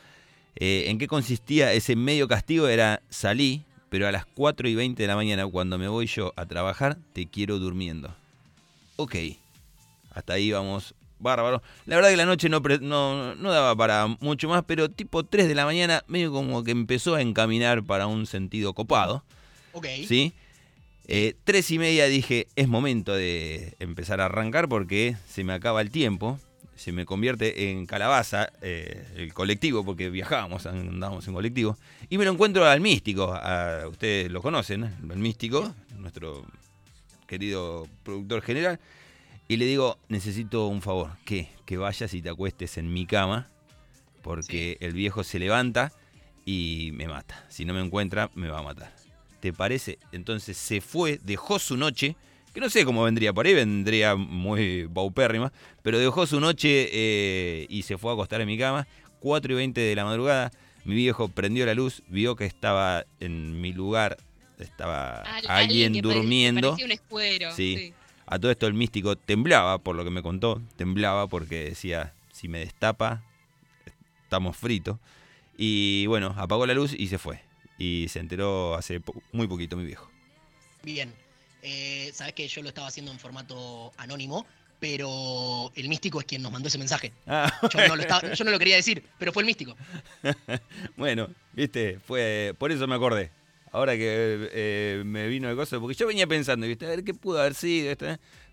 Eh, 0.56 0.84
¿En 0.88 0.98
qué 0.98 1.06
consistía 1.06 1.72
ese 1.72 1.96
medio 1.96 2.28
castigo? 2.28 2.68
Era 2.68 3.00
salí, 3.08 3.64
pero 3.88 4.06
a 4.06 4.12
las 4.12 4.26
4 4.26 4.68
y 4.68 4.74
20 4.74 5.02
de 5.02 5.06
la 5.06 5.16
mañana, 5.16 5.46
cuando 5.46 5.78
me 5.78 5.88
voy 5.88 6.06
yo 6.06 6.34
a 6.36 6.44
trabajar, 6.44 6.98
te 7.14 7.26
quiero 7.26 7.58
durmiendo. 7.58 8.14
Ok, 8.96 9.14
hasta 10.14 10.34
ahí 10.34 10.52
vamos, 10.52 10.94
bárbaro. 11.18 11.62
La 11.86 11.96
verdad 11.96 12.10
que 12.10 12.16
la 12.16 12.26
noche 12.26 12.48
no, 12.48 12.60
no, 12.60 13.50
daba 13.50 13.76
para 13.76 14.06
mucho 14.20 14.48
más, 14.48 14.64
pero 14.66 14.90
tipo 14.90 15.24
3 15.24 15.48
de 15.48 15.54
la 15.54 15.64
mañana, 15.64 16.04
medio 16.06 16.32
como 16.32 16.64
que 16.64 16.70
empezó 16.70 17.14
a 17.14 17.22
encaminar 17.22 17.82
para 17.82 18.06
un 18.06 18.26
sentido 18.26 18.74
copado. 18.74 19.24
Ok. 19.72 19.86
¿Sí? 20.06 20.32
Eh, 21.08 21.34
tres 21.44 21.70
y 21.70 21.78
media 21.78 22.06
dije, 22.06 22.46
es 22.54 22.68
momento 22.68 23.12
de 23.14 23.74
empezar 23.80 24.20
a 24.20 24.26
arrancar 24.26 24.68
porque 24.68 25.16
se 25.26 25.42
me 25.42 25.52
acaba 25.52 25.80
el 25.80 25.90
tiempo 25.90 26.38
se 26.82 26.90
me 26.90 27.06
convierte 27.06 27.70
en 27.70 27.86
calabaza 27.86 28.50
eh, 28.60 29.06
el 29.16 29.32
colectivo, 29.32 29.84
porque 29.84 30.10
viajábamos, 30.10 30.66
andábamos 30.66 31.26
en 31.28 31.34
colectivo, 31.34 31.78
y 32.10 32.18
me 32.18 32.24
lo 32.24 32.32
encuentro 32.32 32.64
al 32.66 32.80
místico, 32.80 33.38
ustedes 33.88 34.30
lo 34.32 34.42
conocen, 34.42 34.84
el 34.84 35.18
místico, 35.18 35.72
nuestro 35.98 36.44
querido 37.28 37.86
productor 38.02 38.42
general, 38.42 38.80
y 39.48 39.56
le 39.56 39.66
digo, 39.66 39.98
necesito 40.08 40.66
un 40.66 40.82
favor, 40.82 41.16
que, 41.24 41.48
que 41.66 41.76
vayas 41.76 42.14
y 42.14 42.22
te 42.22 42.30
acuestes 42.30 42.78
en 42.78 42.92
mi 42.92 43.06
cama, 43.06 43.48
porque 44.22 44.78
el 44.80 44.92
viejo 44.92 45.24
se 45.24 45.38
levanta 45.38 45.92
y 46.44 46.90
me 46.94 47.08
mata. 47.08 47.44
Si 47.48 47.64
no 47.64 47.74
me 47.74 47.80
encuentra, 47.80 48.30
me 48.34 48.48
va 48.48 48.60
a 48.60 48.62
matar. 48.62 48.94
¿Te 49.40 49.52
parece? 49.52 49.98
Entonces 50.12 50.56
se 50.56 50.80
fue, 50.80 51.18
dejó 51.22 51.58
su 51.58 51.76
noche 51.76 52.16
que 52.52 52.60
no 52.60 52.68
sé 52.68 52.84
cómo 52.84 53.02
vendría 53.02 53.32
por 53.32 53.46
ahí, 53.46 53.54
vendría 53.54 54.14
muy 54.14 54.84
baupérrima, 54.84 55.52
pero 55.82 55.98
dejó 55.98 56.26
su 56.26 56.38
noche 56.38 56.88
eh, 56.92 57.66
y 57.68 57.82
se 57.82 57.96
fue 57.96 58.10
a 58.10 58.14
acostar 58.14 58.40
en 58.40 58.46
mi 58.46 58.58
cama, 58.58 58.86
4 59.20 59.52
y 59.52 59.56
20 59.56 59.80
de 59.80 59.94
la 59.94 60.04
madrugada, 60.04 60.52
mi 60.84 60.94
viejo 60.94 61.28
prendió 61.28 61.64
la 61.64 61.74
luz, 61.74 62.02
vio 62.08 62.36
que 62.36 62.44
estaba 62.44 63.04
en 63.20 63.60
mi 63.60 63.72
lugar, 63.72 64.18
estaba 64.58 65.22
alguien, 65.48 65.94
durmiendo. 66.02 66.76
un 66.82 66.92
escuero. 66.92 67.52
Sí. 67.52 67.94
A 68.32 68.38
todo 68.38 68.50
esto 68.50 68.66
el 68.66 68.72
místico 68.72 69.14
temblaba, 69.14 69.76
por 69.76 69.94
lo 69.94 70.04
que 70.04 70.10
me 70.10 70.22
contó, 70.22 70.62
temblaba 70.76 71.26
porque 71.26 71.64
decía, 71.64 72.14
si 72.32 72.48
me 72.48 72.60
destapa, 72.60 73.22
estamos 74.22 74.56
fritos. 74.56 74.96
Y 75.58 76.06
bueno, 76.06 76.34
apagó 76.38 76.64
la 76.64 76.72
luz 76.72 76.94
y 76.98 77.08
se 77.08 77.18
fue. 77.18 77.42
Y 77.76 78.06
se 78.08 78.20
enteró 78.20 78.74
hace 78.74 79.02
muy 79.32 79.46
poquito 79.48 79.76
mi 79.76 79.84
viejo. 79.84 80.10
Bien, 80.82 81.12
eh, 81.60 82.10
Sabes 82.14 82.32
que 82.32 82.48
yo 82.48 82.62
lo 82.62 82.68
estaba 82.68 82.88
haciendo 82.88 83.12
en 83.12 83.18
formato 83.18 83.92
anónimo, 83.98 84.46
pero 84.80 85.70
el 85.74 85.90
místico 85.90 86.18
es 86.18 86.24
quien 86.24 86.40
nos 86.40 86.52
mandó 86.52 86.68
ese 86.68 86.78
mensaje. 86.78 87.12
Ah, 87.26 87.52
yo, 87.70 88.44
no 88.46 88.50
lo 88.50 88.58
quería 88.58 88.76
decir, 88.76 89.04
pero 89.18 89.34
fue 89.34 89.42
el 89.42 89.46
místico. 89.46 89.76
bueno, 90.96 91.28
viste, 91.52 91.98
fue 91.98 92.54
por 92.58 92.72
eso 92.72 92.86
me 92.86 92.94
acordé. 92.94 93.30
Ahora 93.72 93.96
que 93.96 94.50
eh, 94.52 95.02
me 95.04 95.26
vino 95.28 95.48
de 95.48 95.56
cosas, 95.56 95.80
porque 95.80 95.94
yo 95.94 96.06
venía 96.06 96.26
pensando, 96.26 96.66
¿viste? 96.66 96.86
a 96.86 96.90
ver 96.90 97.04
qué 97.04 97.14
pudo 97.14 97.40
haber 97.40 97.54
sido. 97.54 97.96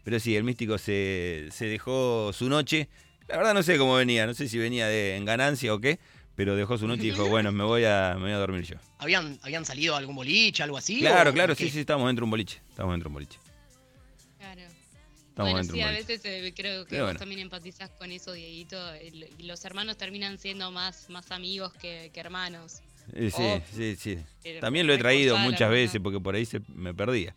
Pero 0.04 0.20
sí, 0.20 0.36
el 0.36 0.44
místico 0.44 0.78
se, 0.78 1.50
se 1.52 1.66
dejó 1.66 2.32
su 2.34 2.50
noche. 2.50 2.90
La 3.28 3.38
verdad 3.38 3.54
no 3.54 3.62
sé 3.62 3.78
cómo 3.78 3.96
venía, 3.96 4.26
no 4.26 4.34
sé 4.34 4.48
si 4.50 4.58
venía 4.58 4.88
de, 4.88 5.18
en 5.18 5.26
ganancia 5.26 5.74
o 5.74 5.80
qué, 5.80 6.00
pero 6.36 6.56
dejó 6.56 6.78
su 6.78 6.88
noche 6.88 7.04
y 7.04 7.12
dijo, 7.12 7.28
bueno, 7.28 7.52
me 7.52 7.64
voy 7.66 7.84
a, 7.84 8.14
me 8.16 8.24
voy 8.24 8.32
a 8.32 8.38
dormir 8.38 8.64
yo. 8.64 8.78
¿Habían, 8.98 9.38
¿Habían 9.44 9.66
salido 9.66 9.96
algún 9.96 10.16
boliche, 10.16 10.64
algo 10.64 10.78
así? 10.78 11.00
Claro, 11.00 11.34
claro, 11.34 11.54
sí, 11.54 11.70
sí, 11.70 11.82
estamos 11.82 12.08
dentro 12.08 12.24
de 12.24 12.26
un 12.26 12.32
boliche. 12.32 12.62
Estamos 12.70 12.94
dentro 12.94 13.10
de 13.10 13.10
un 13.10 13.14
boliche. 13.14 13.40
Claro. 14.38 14.62
bueno, 15.36 15.64
sí, 15.66 15.82
a 15.82 15.92
veces 15.92 16.22
eh, 16.24 16.54
creo 16.56 16.86
que 16.86 17.02
vos 17.02 17.18
también 17.18 17.42
empatizás 17.42 17.90
con 17.92 18.12
eso, 18.12 18.32
Dieguito. 18.32 18.78
Y 19.04 19.44
los 19.44 19.64
hermanos 19.66 19.98
terminan 19.98 20.40
siendo 20.40 20.72
más, 20.72 21.10
más 21.10 21.30
amigos 21.32 21.74
que, 21.74 22.10
hermanos. 22.16 22.82
Sí, 23.16 23.62
sí, 23.74 23.96
sí. 23.96 24.60
También 24.60 24.88
lo 24.88 24.94
he 24.94 24.98
traído 24.98 25.38
muchas 25.38 25.70
veces 25.70 26.02
porque 26.02 26.20
por 26.20 26.36
ahí 26.36 26.46
se 26.46 26.62
me 26.74 26.94
perdía. 26.94 27.36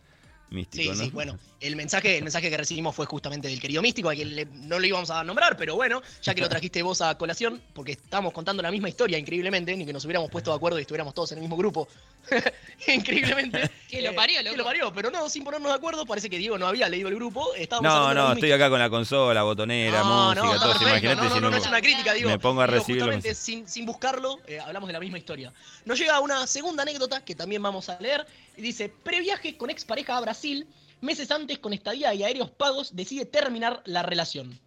Místico, 0.52 0.94
sí, 0.94 1.04
sí, 1.04 1.10
bueno, 1.10 1.38
el 1.60 1.76
mensaje, 1.76 2.18
el 2.18 2.24
mensaje 2.24 2.50
que 2.50 2.56
recibimos 2.56 2.94
fue 2.94 3.06
justamente 3.06 3.48
del 3.48 3.60
querido 3.60 3.82
Místico, 3.82 4.10
a 4.10 4.14
quien 4.14 4.48
no 4.68 4.78
lo 4.78 4.86
íbamos 4.86 5.10
a 5.10 5.24
nombrar, 5.24 5.56
pero 5.56 5.74
bueno, 5.74 6.02
ya 6.22 6.34
que 6.34 6.40
lo 6.40 6.48
trajiste 6.48 6.82
vos 6.82 7.00
a 7.00 7.16
colación, 7.16 7.60
porque 7.72 7.92
estábamos 7.92 8.32
contando 8.32 8.62
la 8.62 8.70
misma 8.70 8.88
historia, 8.88 9.18
increíblemente, 9.18 9.76
ni 9.76 9.86
que 9.86 9.92
nos 9.92 10.04
hubiéramos 10.04 10.30
puesto 10.30 10.50
de 10.50 10.56
acuerdo 10.56 10.78
y 10.78 10.82
estuviéramos 10.82 11.14
todos 11.14 11.32
en 11.32 11.38
el 11.38 11.42
mismo 11.42 11.56
grupo. 11.56 11.88
increíblemente. 12.86 13.70
que 13.88 14.02
lo 14.02 14.14
parió, 14.14 14.42
loco. 14.42 14.52
Que 14.52 14.58
lo 14.58 14.64
parió, 14.64 14.92
pero 14.92 15.10
no, 15.10 15.28
sin 15.28 15.44
ponernos 15.44 15.70
de 15.70 15.76
acuerdo, 15.76 16.06
parece 16.06 16.28
que 16.28 16.38
Diego 16.38 16.58
no 16.58 16.66
había 16.66 16.88
leído 16.88 17.08
el 17.08 17.14
grupo. 17.14 17.54
Estábamos 17.54 17.92
no, 17.92 18.14
no, 18.14 18.32
estoy 18.32 18.52
acá 18.52 18.68
con 18.70 18.78
la 18.78 18.90
consola, 18.90 19.42
botonera, 19.42 20.02
música, 20.04 20.58
todo 20.58 20.72
eso. 20.72 20.82
Imagínate 20.82 21.28
si 21.30 21.40
no, 21.40 21.50
no, 21.50 21.56
es 21.56 21.66
una 21.66 21.80
crítica, 21.80 22.12
digo. 22.12 22.28
Me 22.28 22.38
pongo 22.38 22.62
a 22.62 22.66
recibir. 22.66 23.02
Justamente 23.02 23.34
sin, 23.34 23.68
sin 23.68 23.86
buscarlo, 23.86 24.38
eh, 24.46 24.58
hablamos 24.60 24.88
de 24.88 24.92
la 24.92 25.00
misma 25.00 25.18
historia. 25.18 25.52
Nos 25.84 25.98
llega 25.98 26.20
una 26.20 26.46
segunda 26.46 26.82
anécdota 26.82 27.24
que 27.24 27.34
también 27.34 27.62
vamos 27.62 27.88
a 27.88 27.98
leer. 28.00 28.26
Dice: 28.56 28.88
Previaje 28.88 29.56
con 29.56 29.70
expareja 29.70 30.16
a 30.16 30.20
Brasil 30.20 30.66
meses 31.02 31.30
antes 31.30 31.58
con 31.58 31.72
estadía 31.72 32.14
y 32.14 32.22
aéreos 32.22 32.50
pagos 32.50 32.96
decide 32.96 33.26
terminar 33.26 33.82
la 33.84 34.02
relación. 34.02 34.58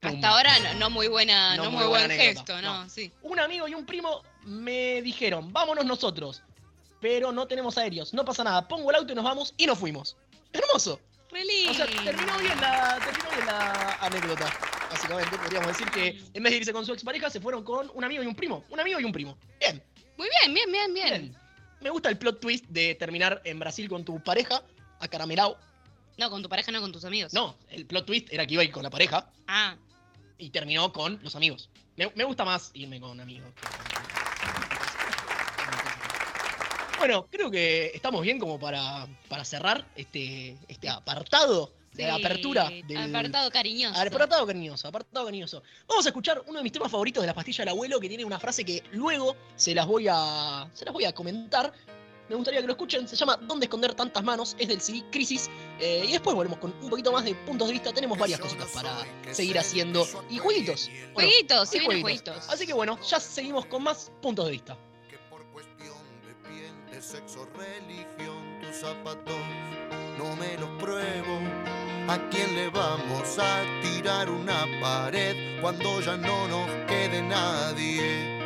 Hasta 0.00 0.28
ahora 0.28 0.74
no, 0.78 0.90
muy 0.90 1.08
buena, 1.08 1.56
no, 1.56 1.70
muy, 1.70 1.86
buen 1.86 2.10
gesto, 2.10 2.60
no, 2.60 2.88
sí. 2.90 3.10
Un 3.22 3.38
amigo 3.38 3.66
y 3.68 3.74
un 3.74 3.86
primo 3.86 4.22
me 4.44 5.00
dijeron, 5.00 5.50
vámonos 5.50 5.86
nosotros, 5.86 6.42
pero 7.00 7.32
no 7.32 7.46
tenemos 7.46 7.78
aéreos, 7.78 8.12
no 8.12 8.22
pasa 8.24 8.44
nada, 8.44 8.68
pongo 8.68 8.90
el 8.90 8.96
auto 8.96 9.12
y 9.12 9.16
nos 9.16 9.24
vamos 9.24 9.54
y 9.56 9.66
nos 9.66 9.78
fuimos. 9.78 10.16
Hermoso. 10.52 11.00
Feliz. 11.30 11.70
O 11.70 11.74
sea, 11.74 11.86
terminó 11.86 12.38
bien 12.38 12.60
la, 12.60 12.98
terminó 13.02 13.30
bien 13.34 13.46
la 13.46 13.98
anécdota. 14.00 14.52
Básicamente, 14.90 15.36
podríamos 15.38 15.68
decir 15.68 15.90
que 15.90 16.22
en 16.32 16.42
vez 16.42 16.52
de 16.52 16.58
irse 16.58 16.72
con 16.72 16.86
su 16.86 16.92
expareja, 16.92 17.28
se 17.30 17.40
fueron 17.40 17.64
con 17.64 17.90
un 17.92 18.04
amigo 18.04 18.22
y 18.22 18.26
un 18.26 18.36
primo. 18.36 18.62
Un 18.68 18.78
amigo 18.78 19.00
y 19.00 19.04
un 19.04 19.12
primo. 19.12 19.36
Bien. 19.58 19.82
Muy 20.16 20.28
bien, 20.40 20.54
bien, 20.54 20.70
bien, 20.70 20.94
bien. 20.94 21.43
Me 21.84 21.90
gusta 21.90 22.08
el 22.08 22.16
plot 22.16 22.40
twist 22.40 22.64
de 22.70 22.94
terminar 22.94 23.42
en 23.44 23.58
Brasil 23.58 23.90
con 23.90 24.06
tu 24.06 24.18
pareja 24.18 24.62
acaramelado. 25.00 25.58
No, 26.16 26.30
con 26.30 26.42
tu 26.42 26.48
pareja, 26.48 26.72
no 26.72 26.80
con 26.80 26.92
tus 26.92 27.04
amigos. 27.04 27.34
No, 27.34 27.54
el 27.68 27.84
plot 27.84 28.06
twist 28.06 28.32
era 28.32 28.46
que 28.46 28.54
iba 28.54 28.62
a 28.62 28.64
ir 28.64 28.72
con 28.72 28.82
la 28.82 28.88
pareja. 28.88 29.30
Ah. 29.46 29.76
Y 30.38 30.48
terminó 30.48 30.90
con 30.94 31.20
los 31.22 31.36
amigos. 31.36 31.68
Me, 31.96 32.24
gusta 32.24 32.44
más 32.44 32.70
irme 32.74 32.98
con 32.98 33.20
amigos 33.20 33.52
Bueno, 36.98 37.28
creo 37.30 37.50
que 37.50 37.92
estamos 37.94 38.22
bien 38.22 38.38
como 38.38 38.58
para, 38.58 39.06
para 39.28 39.44
cerrar 39.44 39.86
este, 39.94 40.56
este 40.68 40.88
apartado 40.88 41.70
de 41.94 42.10
apertura. 42.10 42.70
Del, 42.86 42.96
apartado 42.96 43.50
cariñoso. 43.50 44.00
Apartado 44.00 44.46
cariñoso, 44.46 44.88
apartado 44.88 45.24
cariñoso. 45.26 45.62
Vamos 45.88 46.04
a 46.06 46.08
escuchar 46.08 46.42
uno 46.46 46.58
de 46.58 46.62
mis 46.62 46.72
temas 46.72 46.90
favoritos 46.90 47.22
de 47.22 47.26
la 47.26 47.34
pastilla 47.34 47.62
del 47.62 47.70
abuelo 47.70 48.00
que 48.00 48.08
tiene 48.08 48.24
una 48.24 48.38
frase 48.38 48.64
que 48.64 48.82
luego 48.92 49.36
se 49.56 49.74
las 49.74 49.86
voy 49.86 50.06
a, 50.10 50.68
se 50.74 50.84
las 50.84 50.92
voy 50.92 51.04
a 51.04 51.12
comentar 51.12 51.72
me 52.28 52.36
gustaría 52.36 52.60
que 52.60 52.66
lo 52.66 52.72
escuchen. 52.72 53.06
Se 53.06 53.16
llama 53.16 53.36
¿Dónde 53.36 53.66
esconder 53.66 53.94
tantas 53.94 54.22
manos? 54.24 54.56
Es 54.58 54.68
del 54.68 54.80
CD 54.80 55.04
Crisis. 55.10 55.50
Eh, 55.78 56.04
y 56.08 56.12
después 56.12 56.34
volvemos 56.34 56.58
con 56.58 56.72
un 56.80 56.90
poquito 56.90 57.12
más 57.12 57.24
de 57.24 57.34
puntos 57.34 57.68
de 57.68 57.72
vista. 57.74 57.92
Tenemos 57.92 58.18
varias 58.18 58.40
cositas 58.40 58.68
para 58.70 58.90
seguir 59.32 59.58
haciendo. 59.58 60.06
Y 60.30 60.38
jueguitos. 60.38 60.90
jueguitos, 61.12 61.68
sí, 61.68 61.78
jueguitos. 61.80 62.48
Así 62.48 62.66
que 62.66 62.72
bueno, 62.72 62.98
ya 63.02 63.20
seguimos 63.20 63.66
con 63.66 63.82
más 63.82 64.10
puntos 64.22 64.46
de 64.46 64.52
vista. 64.52 64.76
Que 65.08 65.18
por 65.30 65.44
cuestión 65.52 65.96
de 66.26 66.48
piel, 66.48 66.72
de 66.90 67.02
sexo, 67.02 67.46
religión, 67.54 68.60
tus 68.60 68.76
zapatos 68.76 69.36
no 70.18 70.34
me 70.36 70.56
los 70.56 70.70
pruebo. 70.80 71.73
¿A 72.06 72.18
quién 72.28 72.54
le 72.54 72.68
vamos 72.68 73.38
a 73.38 73.62
tirar 73.80 74.28
una 74.28 74.66
pared 74.78 75.58
cuando 75.62 76.02
ya 76.02 76.18
no 76.18 76.46
nos 76.48 76.68
quede 76.86 77.22
nadie? 77.22 78.42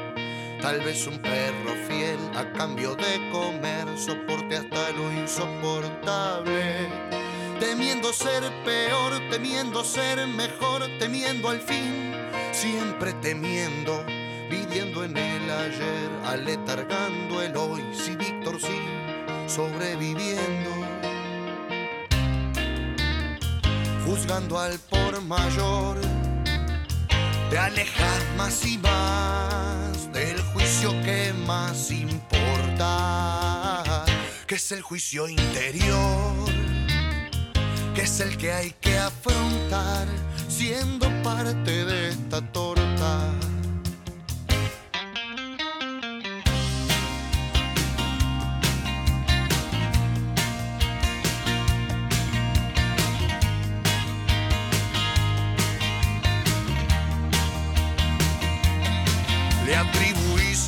Tal 0.63 0.79
vez 0.81 1.05
un 1.09 1.19
perro 1.19 1.75
fiel 1.89 2.21
a 2.37 2.53
cambio 2.53 2.95
de 2.95 3.31
comer 3.33 3.99
soporte 3.99 4.59
hasta 4.59 4.91
lo 4.91 5.13
insoportable. 5.13 6.89
Temiendo 7.59 8.13
ser 8.13 8.45
peor, 8.65 9.13
temiendo 9.29 9.83
ser 9.83 10.25
mejor, 10.29 10.85
temiendo 11.01 11.49
al 11.49 11.61
fin, 11.61 12.15
siempre 12.53 13.13
temiendo, 13.15 14.05
viviendo 14.49 15.03
en 15.03 15.17
el 15.17 15.51
ayer, 15.51 16.11
aletargando 16.27 17.43
el 17.43 17.57
hoy, 17.57 17.83
si 17.93 18.15
Víctor 18.15 18.61
sí, 18.61 18.79
sobreviviendo. 19.49 20.78
Juzgando 24.09 24.59
al 24.59 24.79
por 24.79 25.21
mayor, 25.21 25.99
te 27.51 27.59
alejas 27.59 28.23
más 28.39 28.65
y 28.65 28.79
más 28.79 30.11
del 30.15 30.41
juicio 30.55 30.93
que 31.03 31.35
más 31.47 31.91
importa, 31.91 32.87
que 34.47 34.55
es 34.55 34.73
el 34.73 34.81
juicio 34.81 35.29
interior, 35.29 36.49
que 37.95 38.01
es 38.01 38.21
el 38.21 38.39
que 38.39 38.51
hay 38.51 38.71
que 38.81 38.97
afrontar 38.97 40.07
siendo 40.49 41.07
parte 41.23 41.85
de 41.85 42.09
esta 42.09 42.41
torta. 42.51 43.38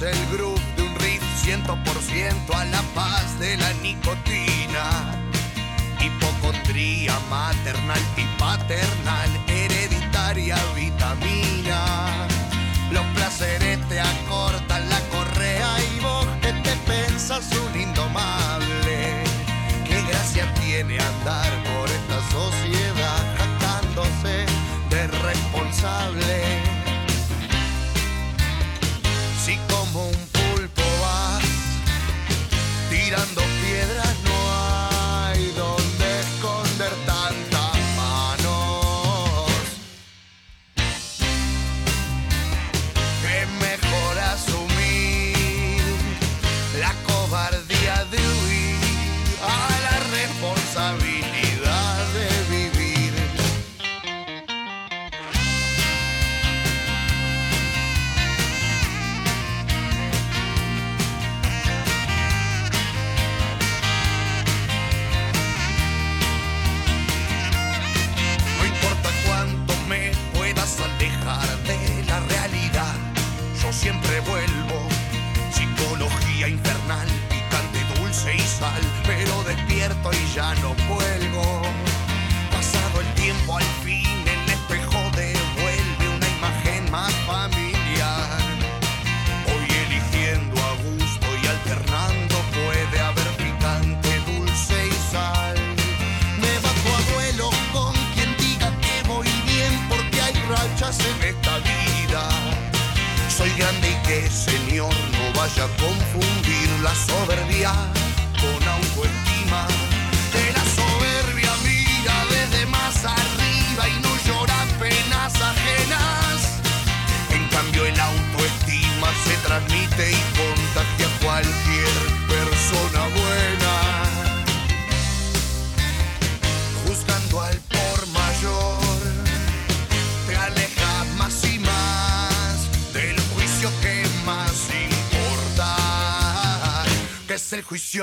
El 0.03 0.27
groove 0.33 0.61
de 0.77 0.83
un 0.83 0.95
riff 0.97 1.23
100% 1.45 2.55
a 2.55 2.65
la 2.67 2.83
paz 2.95 3.39
de 3.39 3.57
la 3.59 3.73
nicotina. 3.83 4.90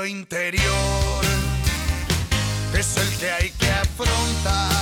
Interior, 0.06 1.24
es 2.78 2.98
el 2.98 3.18
que 3.18 3.32
hay 3.32 3.50
que 3.52 3.72
afrontar 3.72 4.77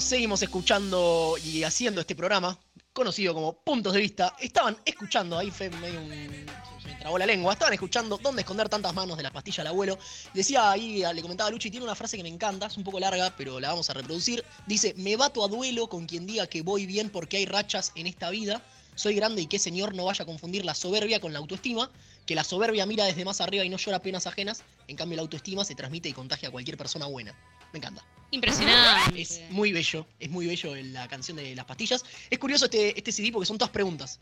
Seguimos 0.00 0.40
escuchando 0.42 1.34
y 1.44 1.64
haciendo 1.64 2.00
este 2.00 2.14
programa, 2.14 2.56
conocido 2.92 3.34
como 3.34 3.52
Puntos 3.64 3.92
de 3.92 4.00
Vista. 4.00 4.36
Estaban 4.38 4.76
escuchando, 4.84 5.36
ahí 5.36 5.50
fue 5.50 5.70
medio 5.70 6.00
un... 6.00 6.08
me 6.08 6.94
trabó 7.00 7.18
la 7.18 7.26
lengua, 7.26 7.54
estaban 7.54 7.74
escuchando 7.74 8.16
¿Dónde 8.22 8.42
esconder 8.42 8.68
tantas 8.68 8.94
manos 8.94 9.16
de 9.16 9.24
la 9.24 9.32
pastilla 9.32 9.62
al 9.62 9.68
abuelo? 9.68 9.98
Decía 10.32 10.70
ahí, 10.70 11.02
le 11.12 11.20
comentaba 11.20 11.50
Luchi, 11.50 11.70
tiene 11.70 11.84
una 11.84 11.96
frase 11.96 12.16
que 12.16 12.22
me 12.22 12.28
encanta, 12.28 12.66
es 12.66 12.76
un 12.76 12.84
poco 12.84 13.00
larga, 13.00 13.34
pero 13.36 13.58
la 13.58 13.70
vamos 13.70 13.90
a 13.90 13.94
reproducir. 13.94 14.44
Dice, 14.66 14.94
me 14.96 15.16
bato 15.16 15.44
a 15.44 15.48
duelo 15.48 15.88
con 15.88 16.06
quien 16.06 16.26
diga 16.26 16.46
que 16.46 16.62
voy 16.62 16.86
bien 16.86 17.10
porque 17.10 17.38
hay 17.38 17.46
rachas 17.46 17.90
en 17.96 18.06
esta 18.06 18.30
vida. 18.30 18.62
Soy 18.94 19.14
grande 19.16 19.42
y 19.42 19.46
que 19.46 19.58
señor 19.58 19.96
no 19.96 20.04
vaya 20.04 20.22
a 20.22 20.26
confundir 20.26 20.64
la 20.64 20.74
soberbia 20.74 21.18
con 21.18 21.32
la 21.32 21.40
autoestima, 21.40 21.90
que 22.24 22.36
la 22.36 22.44
soberbia 22.44 22.86
mira 22.86 23.04
desde 23.04 23.24
más 23.24 23.40
arriba 23.40 23.64
y 23.64 23.68
no 23.68 23.78
llora 23.78 24.00
penas 24.00 24.28
ajenas, 24.28 24.62
en 24.86 24.96
cambio 24.96 25.16
la 25.16 25.22
autoestima 25.22 25.64
se 25.64 25.74
transmite 25.74 26.08
y 26.08 26.12
contagia 26.12 26.50
a 26.50 26.52
cualquier 26.52 26.76
persona 26.76 27.06
buena. 27.06 27.34
Me 27.72 27.78
encanta. 27.78 28.04
Impresionante. 28.30 29.20
Es 29.22 29.40
muy 29.50 29.72
bello, 29.72 30.06
es 30.20 30.28
muy 30.30 30.46
bello 30.46 30.74
la 30.76 31.08
canción 31.08 31.36
de 31.36 31.54
las 31.56 31.64
pastillas. 31.64 32.04
Es 32.28 32.38
curioso 32.38 32.66
este, 32.66 32.96
este 32.96 33.10
CD 33.12 33.32
porque 33.32 33.46
son 33.46 33.56
todas 33.58 33.70
preguntas. 33.72 34.18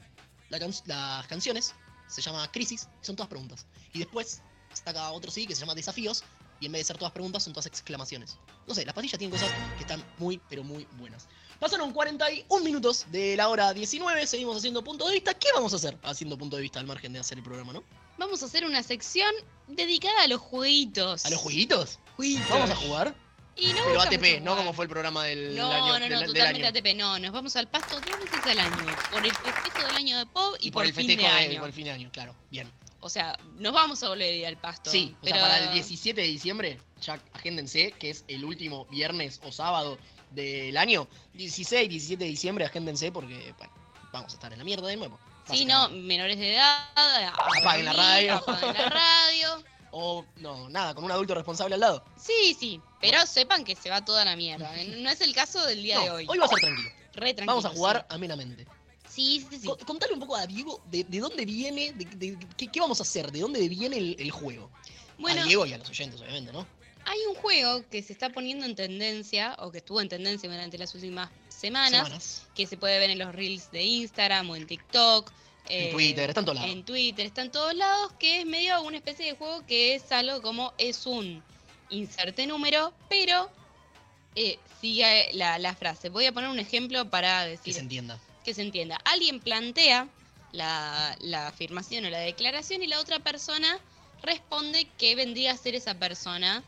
La 0.48 0.58
can- 0.60 0.72
las 0.86 1.26
canciones 1.26 1.74
se 2.06 2.22
llama 2.22 2.50
Crisis, 2.52 2.88
son 3.02 3.16
todas 3.16 3.28
preguntas. 3.28 3.66
Y 3.92 3.98
después 3.98 4.42
saca 4.72 5.10
otro 5.10 5.30
CD 5.30 5.46
que 5.48 5.54
se 5.54 5.60
llama 5.60 5.74
Desafíos, 5.74 6.22
y 6.60 6.66
en 6.66 6.72
vez 6.72 6.80
de 6.80 6.84
ser 6.84 6.98
todas 6.98 7.12
preguntas, 7.12 7.42
son 7.42 7.52
todas 7.52 7.66
exclamaciones. 7.66 8.38
No 8.66 8.74
sé, 8.74 8.84
las 8.86 8.94
pastillas 8.94 9.18
tienen 9.18 9.36
cosas 9.36 9.52
que 9.76 9.82
están 9.82 10.02
muy, 10.18 10.40
pero 10.48 10.62
muy 10.62 10.86
buenas. 10.98 11.26
Pasaron 11.58 11.92
41 11.92 12.64
minutos 12.64 13.06
de 13.10 13.36
la 13.36 13.48
hora 13.48 13.72
19, 13.74 14.26
seguimos 14.26 14.56
haciendo 14.56 14.84
punto 14.84 15.06
de 15.08 15.14
vista. 15.14 15.34
¿Qué 15.34 15.48
vamos 15.54 15.72
a 15.72 15.76
hacer 15.76 15.98
haciendo 16.04 16.38
punto 16.38 16.56
de 16.56 16.62
vista 16.62 16.78
al 16.78 16.86
margen 16.86 17.12
de 17.12 17.18
hacer 17.18 17.38
el 17.38 17.44
programa, 17.44 17.72
no? 17.72 17.82
Vamos 18.18 18.42
a 18.42 18.46
hacer 18.46 18.64
una 18.64 18.82
sección 18.82 19.30
dedicada 19.66 20.22
a 20.22 20.26
los 20.28 20.40
jueguitos. 20.40 21.26
¿A 21.26 21.30
los 21.30 21.40
jueguitos? 21.40 21.98
jueguitos. 22.16 22.48
¿Vamos 22.48 22.70
a 22.70 22.76
jugar? 22.76 23.25
Y 23.58 23.72
no 23.72 23.84
Pero 23.86 24.00
ATP, 24.02 24.42
no 24.42 24.54
como 24.54 24.72
fue 24.74 24.84
el 24.84 24.90
programa 24.90 25.24
del 25.24 25.56
No, 25.56 25.70
año. 25.72 25.86
no, 25.86 25.92
del- 25.98 26.10
no, 26.12 26.18
del 26.20 26.28
totalmente 26.28 26.66
año. 26.66 26.78
ATP. 26.78 26.94
No, 26.96 27.18
nos 27.18 27.32
vamos 27.32 27.56
al 27.56 27.68
pasto 27.68 27.98
dos 28.00 28.04
veces 28.20 28.44
al 28.46 28.58
año. 28.58 28.96
Por 29.10 29.24
el 29.24 29.32
festejo 29.32 29.86
del 29.86 29.96
año 29.96 30.18
de 30.18 30.26
Pop 30.26 30.56
y, 30.60 30.68
Y 30.68 30.70
por, 30.70 30.84
el 30.84 30.92
fin 30.92 31.06
festejo 31.06 31.28
de 31.34 31.34
de, 31.40 31.46
año. 31.50 31.58
por 31.60 31.68
el 31.68 31.74
fin 31.74 31.84
de 31.84 31.90
año, 31.92 32.10
claro. 32.12 32.34
Bien. 32.50 32.70
O 33.00 33.08
sea, 33.08 33.38
nos 33.58 33.72
vamos 33.72 34.02
a 34.02 34.08
volver 34.08 34.32
a 34.32 34.36
ir 34.36 34.46
al 34.46 34.56
pasto. 34.58 34.90
Sí, 34.90 35.14
o 35.20 35.24
pero... 35.24 35.36
sea, 35.36 35.44
para 35.46 35.58
el 35.64 35.72
17 35.72 36.20
de 36.20 36.26
diciembre, 36.26 36.80
ya 37.00 37.18
agéndense, 37.34 37.92
que 37.92 38.10
es 38.10 38.24
el 38.28 38.44
último 38.44 38.84
viernes 38.86 39.40
o 39.44 39.52
sábado 39.52 39.96
del 40.32 40.76
año. 40.76 41.08
16, 41.34 41.88
17 41.88 42.24
de 42.24 42.30
diciembre, 42.30 42.64
agéndense 42.66 43.10
porque, 43.12 43.54
bueno, 43.58 43.72
vamos 44.12 44.32
a 44.32 44.34
estar 44.36 44.52
en 44.52 44.58
la 44.58 44.64
mierda 44.64 44.88
de 44.88 44.96
nuevo. 44.96 45.18
Sí, 45.50 45.64
no, 45.64 45.88
menores 45.90 46.38
de 46.38 46.54
edad. 46.56 46.88
Apaguen 46.94 47.84
la 47.84 47.92
radio. 47.92 48.34
Apaguen 48.34 48.74
la 48.74 48.88
radio. 48.90 49.64
O, 49.98 50.26
no, 50.36 50.68
nada, 50.68 50.94
con 50.94 51.04
un 51.04 51.10
adulto 51.10 51.34
responsable 51.34 51.74
al 51.74 51.80
lado. 51.80 52.04
Sí, 52.20 52.54
sí, 52.58 52.82
pero 53.00 53.24
sepan 53.24 53.64
que 53.64 53.74
se 53.74 53.88
va 53.88 54.04
toda 54.04 54.26
la 54.26 54.36
mierda. 54.36 54.70
No 54.98 55.08
es 55.08 55.22
el 55.22 55.34
caso 55.34 55.64
del 55.64 55.82
día 55.82 55.96
No, 55.96 56.02
de 56.04 56.10
hoy. 56.10 56.26
hoy 56.28 56.36
va 56.38 56.44
a 56.44 56.48
ser 56.48 56.58
tranquilo. 56.60 56.90
Re 57.14 57.32
tranquilo, 57.32 57.46
Vamos 57.46 57.64
a 57.64 57.70
jugar 57.70 58.06
amenamente. 58.10 58.66
Sí, 59.08 59.40
sí, 59.40 59.46
sí. 59.52 59.58
sí. 59.60 59.66
Co- 59.66 59.78
Contale 59.78 60.12
un 60.12 60.20
poco 60.20 60.36
a 60.36 60.46
Diego 60.46 60.82
de, 60.90 61.02
de 61.04 61.18
dónde 61.18 61.46
viene, 61.46 61.92
de, 61.94 62.04
de- 62.04 62.38
qué, 62.58 62.68
qué 62.68 62.78
vamos 62.80 63.00
a 63.00 63.04
hacer, 63.04 63.32
de 63.32 63.40
dónde 63.40 63.66
viene 63.70 63.96
el, 63.96 64.16
el 64.18 64.30
juego. 64.30 64.70
Bueno, 65.16 65.40
a 65.40 65.44
Diego 65.44 65.64
y 65.64 65.72
a 65.72 65.78
los 65.78 65.88
oyentes, 65.88 66.20
obviamente, 66.20 66.52
¿no? 66.52 66.66
hay 67.08 67.18
un 67.30 67.36
juego 67.36 67.88
que 67.88 68.02
se 68.02 68.12
está 68.12 68.28
poniendo 68.30 68.66
en 68.66 68.74
tendencia, 68.74 69.54
o 69.60 69.70
que 69.70 69.78
estuvo 69.78 70.00
en 70.00 70.08
tendencia 70.08 70.50
durante 70.50 70.76
las 70.76 70.92
últimas 70.94 71.30
semanas, 71.48 71.92
Semanas. 72.04 72.42
que 72.54 72.66
se 72.66 72.76
puede 72.76 72.98
ver 72.98 73.08
en 73.10 73.18
los 73.20 73.32
reels 73.32 73.70
de 73.70 73.82
Instagram 73.84 74.50
o 74.50 74.56
en 74.56 74.66
TikTok. 74.66 75.30
En 75.68 75.88
eh, 75.88 75.90
Twitter, 75.92 76.28
está 76.30 76.40
en 76.40 76.46
todos 76.46 76.58
lados. 76.58 76.70
En 76.72 76.84
Twitter, 76.84 77.26
está 77.26 77.42
en 77.42 77.50
todos 77.50 77.74
lados, 77.74 78.12
que 78.18 78.40
es 78.40 78.46
medio 78.46 78.80
una 78.82 78.96
especie 78.96 79.26
de 79.26 79.32
juego 79.36 79.64
que 79.66 79.94
es 79.94 80.10
algo 80.12 80.42
como 80.42 80.72
es 80.78 81.06
un 81.06 81.42
inserte 81.90 82.46
número, 82.46 82.92
pero 83.08 83.50
eh, 84.34 84.58
sigue 84.80 85.30
la, 85.32 85.58
la 85.58 85.74
frase. 85.74 86.08
Voy 86.08 86.26
a 86.26 86.32
poner 86.32 86.50
un 86.50 86.58
ejemplo 86.58 87.08
para 87.10 87.44
Que 87.44 87.50
decir 87.50 87.74
se 87.74 87.80
entienda. 87.80 88.18
que 88.44 88.54
se 88.54 88.62
entienda. 88.62 88.96
Alguien 89.04 89.40
plantea 89.40 90.08
la, 90.52 91.16
la 91.20 91.48
afirmación 91.48 92.04
o 92.04 92.10
la 92.10 92.18
declaración 92.20 92.82
y 92.82 92.86
la 92.86 93.00
otra 93.00 93.18
persona 93.20 93.78
responde 94.22 94.88
que 94.98 95.14
vendría 95.14 95.52
a 95.52 95.56
ser 95.56 95.74
esa 95.74 95.94
persona 95.94 96.62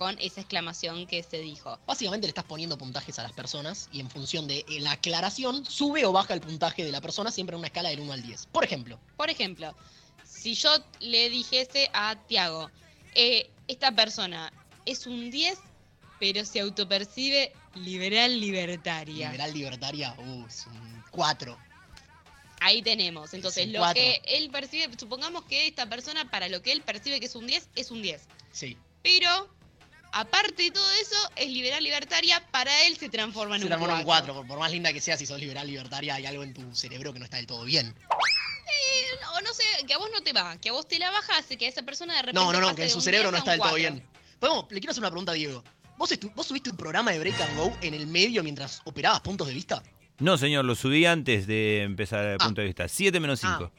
con 0.00 0.16
esa 0.18 0.40
exclamación 0.40 1.06
que 1.06 1.22
se 1.22 1.40
dijo. 1.40 1.78
Básicamente 1.86 2.26
le 2.26 2.30
estás 2.30 2.46
poniendo 2.46 2.78
puntajes 2.78 3.18
a 3.18 3.22
las 3.22 3.32
personas 3.32 3.90
y 3.92 4.00
en 4.00 4.08
función 4.08 4.48
de 4.48 4.64
eh, 4.66 4.80
la 4.80 4.92
aclaración 4.92 5.66
sube 5.66 6.06
o 6.06 6.12
baja 6.12 6.32
el 6.32 6.40
puntaje 6.40 6.82
de 6.82 6.90
la 6.90 7.02
persona 7.02 7.30
siempre 7.30 7.54
en 7.54 7.58
una 7.58 7.66
escala 7.66 7.90
del 7.90 8.00
1 8.00 8.14
al 8.14 8.22
10. 8.22 8.46
Por 8.46 8.64
ejemplo, 8.64 8.98
Por 9.18 9.28
ejemplo, 9.28 9.76
si 10.24 10.54
yo 10.54 10.70
le 11.00 11.28
dijese 11.28 11.90
a 11.92 12.16
Tiago, 12.16 12.70
eh, 13.14 13.50
esta 13.68 13.94
persona 13.94 14.50
es 14.86 15.06
un 15.06 15.30
10, 15.30 15.58
pero 16.18 16.46
se 16.46 16.60
autopercibe 16.60 17.52
liberal 17.74 18.40
libertaria. 18.40 19.26
liberal 19.28 19.52
libertaria, 19.52 20.16
uh, 20.18 20.46
es 20.46 20.66
un 20.66 21.04
4. 21.10 21.58
Ahí 22.62 22.80
tenemos. 22.80 23.34
Entonces, 23.34 23.68
lo 23.68 23.80
cuatro. 23.80 24.00
que 24.02 24.22
él 24.24 24.48
percibe, 24.48 24.88
supongamos 24.98 25.44
que 25.44 25.66
esta 25.66 25.86
persona, 25.90 26.30
para 26.30 26.48
lo 26.48 26.62
que 26.62 26.72
él 26.72 26.80
percibe 26.80 27.20
que 27.20 27.26
es 27.26 27.34
un 27.34 27.46
10, 27.46 27.68
es 27.76 27.90
un 27.90 28.00
10. 28.00 28.22
Sí. 28.50 28.78
Pero, 29.02 29.59
aparte 30.12 30.62
de 30.64 30.70
todo 30.70 30.90
eso, 31.02 31.16
es 31.36 31.48
liberal 31.48 31.82
libertaria, 31.82 32.42
para 32.50 32.86
él 32.86 32.96
se 32.96 33.08
transforma 33.08 33.56
en 33.56 33.60
Se 33.62 33.66
un 33.66 33.68
transforma 33.68 33.94
en 33.94 34.00
un 34.00 34.04
4. 34.06 34.26
4. 34.34 34.34
Por, 34.34 34.46
por 34.48 34.58
más 34.58 34.72
linda 34.72 34.92
que 34.92 35.00
sea, 35.00 35.16
si 35.16 35.26
sos 35.26 35.38
liberal 35.40 35.66
libertaria, 35.66 36.14
hay 36.14 36.26
algo 36.26 36.42
en 36.42 36.54
tu 36.54 36.74
cerebro 36.74 37.12
que 37.12 37.18
no 37.18 37.24
está 37.24 37.36
del 37.38 37.46
todo 37.46 37.64
bien. 37.64 37.94
O 39.36 39.40
no 39.42 39.52
sé, 39.54 39.64
que 39.86 39.94
a 39.94 39.98
vos 39.98 40.08
no 40.12 40.20
te 40.22 40.32
va, 40.32 40.56
que 40.58 40.68
a 40.68 40.72
vos 40.72 40.86
te 40.86 40.98
la 40.98 41.10
baja, 41.10 41.38
hace 41.38 41.56
que 41.56 41.66
a 41.66 41.68
esa 41.68 41.82
persona 41.82 42.14
de 42.14 42.22
repente. 42.22 42.40
No, 42.40 42.52
no, 42.52 42.60
no, 42.60 42.74
que 42.74 42.84
en 42.84 42.90
su 42.90 43.00
cerebro 43.00 43.30
10 43.30 43.32
no 43.32 43.38
está 43.38 43.50
del 43.52 43.60
todo 43.60 43.70
4. 43.70 43.76
bien. 43.78 44.06
Podemos, 44.38 44.64
le 44.70 44.80
quiero 44.80 44.90
hacer 44.92 45.02
una 45.02 45.10
pregunta 45.10 45.32
a 45.32 45.34
Diego. 45.34 45.64
¿Vos, 45.96 46.10
estu- 46.12 46.32
¿Vos 46.34 46.46
subiste 46.46 46.70
un 46.70 46.76
programa 46.76 47.10
de 47.10 47.18
Break 47.18 47.40
and 47.40 47.56
Go 47.58 47.76
en 47.82 47.94
el 47.94 48.06
medio 48.06 48.42
mientras 48.42 48.80
operabas 48.84 49.20
puntos 49.20 49.46
de 49.48 49.54
vista? 49.54 49.82
No, 50.18 50.38
señor, 50.38 50.64
lo 50.64 50.74
subí 50.74 51.04
antes 51.06 51.46
de 51.46 51.82
empezar 51.82 52.24
el 52.24 52.36
Ah. 52.40 52.44
punto 52.44 52.60
de 52.60 52.68
vista. 52.68 52.88
7 52.88 53.20
menos 53.20 53.40
5. 53.40 53.70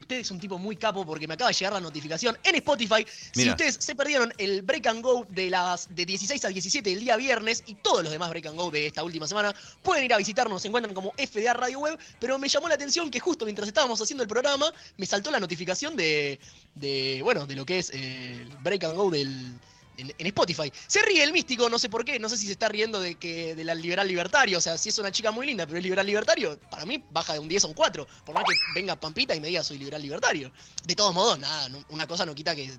Usted 0.00 0.16
es 0.16 0.30
un 0.30 0.40
tipo 0.40 0.58
muy 0.58 0.76
capo 0.76 1.04
porque 1.04 1.26
me 1.26 1.34
acaba 1.34 1.50
de 1.50 1.54
llegar 1.54 1.72
la 1.72 1.80
notificación 1.80 2.36
en 2.42 2.54
Spotify. 2.56 3.06
Si 3.32 3.48
ustedes 3.48 3.76
se 3.80 3.94
perdieron 3.94 4.32
el 4.38 4.62
Break 4.62 4.86
and 4.86 5.02
Go 5.02 5.26
de 5.28 5.50
las 5.50 5.94
de 5.94 6.06
16 6.06 6.44
a 6.44 6.48
17 6.48 6.90
del 6.90 7.00
día 7.00 7.16
viernes 7.16 7.62
y 7.66 7.74
todos 7.74 8.02
los 8.02 8.12
demás 8.12 8.30
Break 8.30 8.46
and 8.46 8.56
Go 8.56 8.70
de 8.70 8.86
esta 8.86 9.04
última 9.04 9.26
semana, 9.26 9.54
pueden 9.82 10.04
ir 10.04 10.14
a 10.14 10.16
visitarnos, 10.16 10.62
se 10.62 10.68
encuentran 10.68 10.94
como 10.94 11.12
FDA 11.12 11.52
Radio 11.54 11.80
Web, 11.80 11.98
pero 12.20 12.38
me 12.38 12.48
llamó 12.48 12.68
la 12.68 12.74
atención 12.74 13.10
que 13.10 13.20
justo 13.20 13.44
mientras 13.44 13.68
estábamos 13.68 14.00
haciendo 14.00 14.22
el 14.22 14.28
programa, 14.28 14.72
me 14.96 15.06
saltó 15.06 15.30
la 15.30 15.40
notificación 15.40 15.96
de, 15.96 16.38
de 16.74 17.20
bueno, 17.22 17.46
de 17.46 17.56
lo 17.56 17.66
que 17.66 17.78
es 17.78 17.90
el 17.90 18.48
Break 18.62 18.84
and 18.84 18.96
Go 18.96 19.10
del 19.10 19.58
en, 19.98 20.26
Spotify. 20.26 20.72
Se 20.86 21.02
ríe 21.02 21.22
el 21.22 21.32
místico, 21.32 21.68
no 21.68 21.78
sé 21.78 21.88
por 21.88 22.04
qué, 22.04 22.18
no 22.18 22.28
sé 22.28 22.36
si 22.36 22.46
se 22.46 22.52
está 22.52 22.68
riendo 22.68 23.00
de 23.00 23.16
que 23.16 23.54
de 23.54 23.64
la 23.64 23.74
liberal 23.74 24.06
libertario, 24.06 24.58
o 24.58 24.60
sea, 24.60 24.78
si 24.78 24.88
es 24.88 24.98
una 24.98 25.10
chica 25.10 25.30
muy 25.30 25.46
linda, 25.46 25.66
pero 25.66 25.78
es 25.78 25.84
liberal 25.84 26.06
libertario, 26.06 26.58
para 26.70 26.84
mí 26.86 27.02
baja 27.10 27.32
de 27.34 27.38
un 27.40 27.48
10 27.48 27.64
a 27.64 27.66
un 27.66 27.74
4, 27.74 28.06
por 28.24 28.34
más 28.34 28.44
que 28.44 28.54
venga 28.74 28.96
Pampita 28.96 29.34
y 29.34 29.40
me 29.40 29.48
diga 29.48 29.62
soy 29.62 29.78
liberal 29.78 30.00
libertario. 30.00 30.52
De 30.84 30.94
todos 30.94 31.12
modos, 31.12 31.38
nada, 31.38 31.68
una 31.88 32.06
cosa 32.06 32.24
no 32.24 32.34
quita 32.34 32.54
que, 32.54 32.70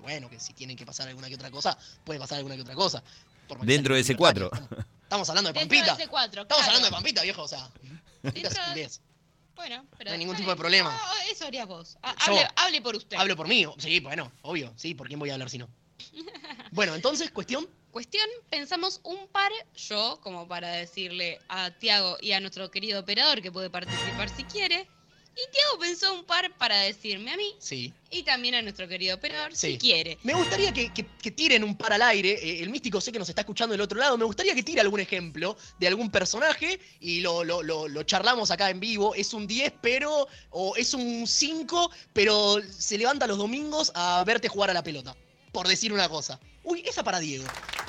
bueno, 0.00 0.28
que 0.28 0.40
si 0.40 0.52
tienen 0.52 0.76
que 0.76 0.84
pasar 0.84 1.08
alguna 1.08 1.28
que 1.28 1.36
otra 1.36 1.50
cosa, 1.50 1.78
puede 2.04 2.18
pasar 2.18 2.38
alguna 2.38 2.56
que 2.56 2.62
otra 2.62 2.74
cosa. 2.74 3.02
Dentro 3.62 3.94
de 3.94 4.00
ese 4.00 4.16
4. 4.16 4.50
Estamos, 5.02 5.28
hablando 5.28 5.52
de 5.52 5.60
Pampita. 5.60 5.92
estamos 5.92 6.64
hablando 6.64 6.86
de 6.86 6.90
Pampita, 6.90 7.22
viejo, 7.22 7.42
o 7.42 7.48
sea. 7.48 7.70
Bueno, 9.54 9.86
pero. 9.98 10.10
No 10.10 10.12
hay 10.12 10.18
ningún 10.18 10.36
tipo 10.36 10.48
de 10.48 10.56
problema. 10.56 10.98
eso 11.30 11.46
harías 11.46 11.66
vos. 11.66 11.98
Hable, 12.02 12.48
hable, 12.56 12.80
por 12.80 12.96
usted. 12.96 13.16
Hablo 13.16 13.36
por 13.36 13.46
mí. 13.46 13.66
Sí, 13.76 14.00
bueno, 14.00 14.32
obvio. 14.42 14.72
Sí, 14.76 14.94
¿por 14.94 15.06
quién 15.06 15.18
voy 15.18 15.30
a 15.30 15.34
hablar 15.34 15.50
si 15.50 15.58
no? 15.58 15.68
Bueno, 16.72 16.94
entonces, 16.94 17.30
cuestión. 17.30 17.68
Cuestión, 17.90 18.24
pensamos 18.48 19.00
un 19.04 19.28
par, 19.28 19.52
yo, 19.76 20.18
como 20.22 20.48
para 20.48 20.72
decirle 20.72 21.38
a 21.48 21.70
Tiago 21.70 22.16
y 22.22 22.32
a 22.32 22.40
nuestro 22.40 22.70
querido 22.70 23.00
operador 23.00 23.42
que 23.42 23.52
puede 23.52 23.68
participar 23.68 24.34
si 24.34 24.44
quiere. 24.44 24.88
Y 25.34 25.50
Tiago 25.50 25.78
pensó 25.80 26.12
un 26.12 26.24
par 26.24 26.54
para 26.58 26.80
decirme 26.80 27.32
a 27.32 27.36
mí. 27.36 27.54
Sí. 27.58 27.92
Y 28.10 28.22
también 28.22 28.54
a 28.54 28.62
nuestro 28.62 28.86
querido 28.86 29.16
operador 29.16 29.56
si 29.56 29.78
quiere. 29.78 30.18
Me 30.22 30.34
gustaría 30.34 30.72
que, 30.72 30.90
tiren 31.30 31.64
un 31.64 31.76
par 31.76 31.94
al 31.94 32.02
aire. 32.02 32.32
Eh, 32.32 32.62
el 32.62 32.68
místico 32.68 33.00
sé 33.00 33.12
que 33.12 33.18
nos 33.18 33.30
está 33.30 33.40
escuchando 33.40 33.72
del 33.72 33.80
otro 33.80 33.98
lado. 33.98 34.18
Me 34.18 34.26
gustaría 34.26 34.54
que 34.54 34.62
tire 34.62 34.82
algún 34.82 35.00
ejemplo 35.00 35.56
de 35.78 35.88
algún 35.88 36.10
personaje 36.10 36.78
y 37.00 37.20
lo, 37.20 37.44
lo, 37.44 37.62
lo 37.62 38.02
charlamos 38.02 38.50
acá 38.50 38.68
en 38.68 38.80
vivo. 38.80 39.14
Es 39.14 39.32
un 39.32 39.46
10, 39.46 39.72
pero. 39.80 40.28
O 40.50 40.76
es 40.76 40.92
un 40.92 41.26
5, 41.26 41.90
pero 42.12 42.58
se 42.70 42.98
levanta 42.98 43.26
los 43.26 43.38
domingos 43.38 43.90
a 43.94 44.22
verte 44.24 44.48
jugar 44.48 44.68
a 44.68 44.74
la 44.74 44.82
pelota 44.82 45.16
por 45.52 45.68
decir 45.68 45.92
una 45.92 46.08
cosa. 46.08 46.40
Uy, 46.64 46.82
esa 46.86 47.04
para 47.04 47.20
Diego. 47.20 47.44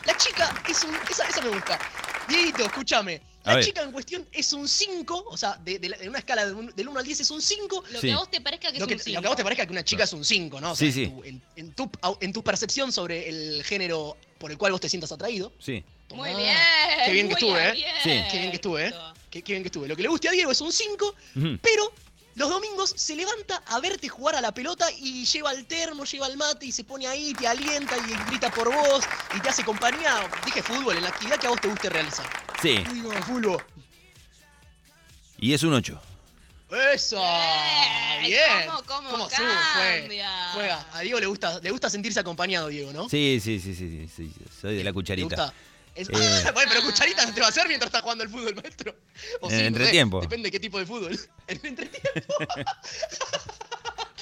La 0.05 0.15
chica 0.17 0.63
es 0.69 0.83
un. 0.83 0.93
Esa, 1.09 1.27
esa 1.27 1.41
me 1.41 1.49
gusta. 1.49 1.79
Dieguito, 2.27 2.65
escúchame. 2.65 3.21
La 3.45 3.59
chica 3.59 3.81
en 3.81 3.91
cuestión 3.91 4.25
es 4.31 4.53
un 4.53 4.67
5, 4.67 5.25
o 5.27 5.37
sea, 5.37 5.59
de, 5.63 5.97
una 6.07 6.19
escala 6.19 6.45
del 6.45 6.87
1 6.87 6.99
al 6.99 7.05
10 7.05 7.19
es 7.19 7.31
un 7.31 7.41
5. 7.41 7.83
Lo 7.91 7.99
que 7.99 8.11
a 8.13 8.17
vos 8.17 8.31
te 8.31 8.39
parezca 8.39 8.71
que 8.71 8.77
es 8.77 8.83
un 8.83 8.99
5. 8.99 9.15
Lo 9.15 9.21
que 9.21 9.27
a 9.27 9.29
vos 9.29 9.37
te 9.37 9.43
parezca 9.43 9.65
que 9.65 9.71
una 9.73 9.83
chica 9.83 10.05
es 10.05 10.13
un 10.13 10.23
5, 10.23 10.61
¿no? 10.61 10.75
sí, 10.75 10.91
sí. 10.91 11.11
En 11.55 11.73
tu, 11.73 11.89
en, 12.21 12.31
tu, 12.31 12.43
percepción 12.43 12.91
sobre 12.91 13.27
el 13.27 13.63
género 13.63 14.15
por 14.37 14.51
el 14.51 14.57
cual 14.57 14.71
vos 14.71 14.79
te 14.79 14.87
sientas 14.87 15.11
atraído. 15.11 15.51
Sí. 15.59 15.83
muy 16.13 16.29
bien. 16.33 16.55
Qué 17.05 17.11
bien 17.11 17.27
que 17.27 17.33
estuve, 17.33 17.69
¿eh? 17.69 17.85
Sí. 18.03 18.23
Qué 18.31 18.37
bien 18.39 18.49
que 18.49 18.55
estuve, 18.55 18.87
¿eh? 18.87 18.93
Qué, 19.29 19.41
bien 19.41 19.61
que 19.61 19.67
estuve. 19.67 19.87
Lo 19.87 19.95
que 19.95 20.03
le 20.03 20.07
guste 20.07 20.29
a 20.29 20.31
Diego 20.31 20.51
es 20.51 20.61
un 20.61 20.71
5, 20.71 21.15
pero 21.61 21.91
los 22.35 22.49
domingos 22.49 22.93
se 22.95 23.15
levanta 23.15 23.61
a 23.67 23.79
verte 23.79 24.09
jugar 24.09 24.35
a 24.35 24.41
la 24.41 24.51
pelota 24.53 24.87
y 24.91 25.25
lleva 25.25 25.51
el 25.51 25.65
termo, 25.65 26.03
lleva 26.03 26.27
el 26.27 26.37
mate 26.37 26.65
y 26.65 26.71
se 26.71 26.83
pone 26.83 27.07
ahí, 27.07 27.33
te 27.33 27.47
alienta 27.47 27.95
y 27.97 28.29
grita 28.29 28.51
por 28.51 28.73
vos 28.73 29.03
y 29.35 29.39
te 29.39 29.49
hace 29.49 29.63
compañía. 29.63 30.27
Dije 30.45 30.63
fútbol, 30.63 30.97
en 30.97 31.03
la 31.03 31.09
actividad 31.09 31.37
que 31.39 31.47
a 31.47 31.51
vos 31.51 31.61
te 31.61 31.67
guste 31.67 31.89
realizar. 31.89 32.25
Sí. 32.61 32.83
fútbol. 33.27 33.63
Y 35.37 35.53
es 35.53 35.61
un 35.63 35.73
8. 35.73 36.01
¡Eso! 36.93 37.21
¡Bien! 38.21 38.67
¿Cómo, 38.87 39.11
cómo, 39.11 39.27
cambia? 39.27 40.51
Juega. 40.53 40.87
A 40.93 41.01
Diego 41.01 41.19
le 41.19 41.27
gusta, 41.27 41.59
le 41.59 41.69
gusta 41.69 41.89
sentirse 41.89 42.19
acompañado, 42.19 42.67
Diego, 42.69 42.91
¿no? 42.91 43.07
Sí, 43.09 43.39
sí, 43.43 43.59
sí, 43.59 43.75
sí, 43.75 44.07
sí, 44.07 44.33
Soy 44.59 44.77
de 44.77 44.83
la 44.83 44.91
cucharita. 44.91 45.53
Eh, 45.95 46.05
bueno, 46.53 46.71
pero 46.71 46.81
cucharita 46.83 47.25
no 47.25 47.33
te 47.33 47.39
va 47.39 47.47
a 47.47 47.49
hacer 47.49 47.67
mientras 47.67 47.87
estás 47.87 48.01
jugando 48.01 48.23
el 48.23 48.29
fútbol, 48.29 48.55
maestro. 48.55 48.95
en 49.43 49.51
el 49.53 49.65
entretiempo. 49.67 50.21
depende 50.21 50.47
de 50.47 50.51
qué 50.51 50.59
tipo 50.59 50.79
de 50.79 50.85
fútbol. 50.85 51.17
En 51.47 51.59
el 51.59 51.65
entretiempo. 51.65 52.33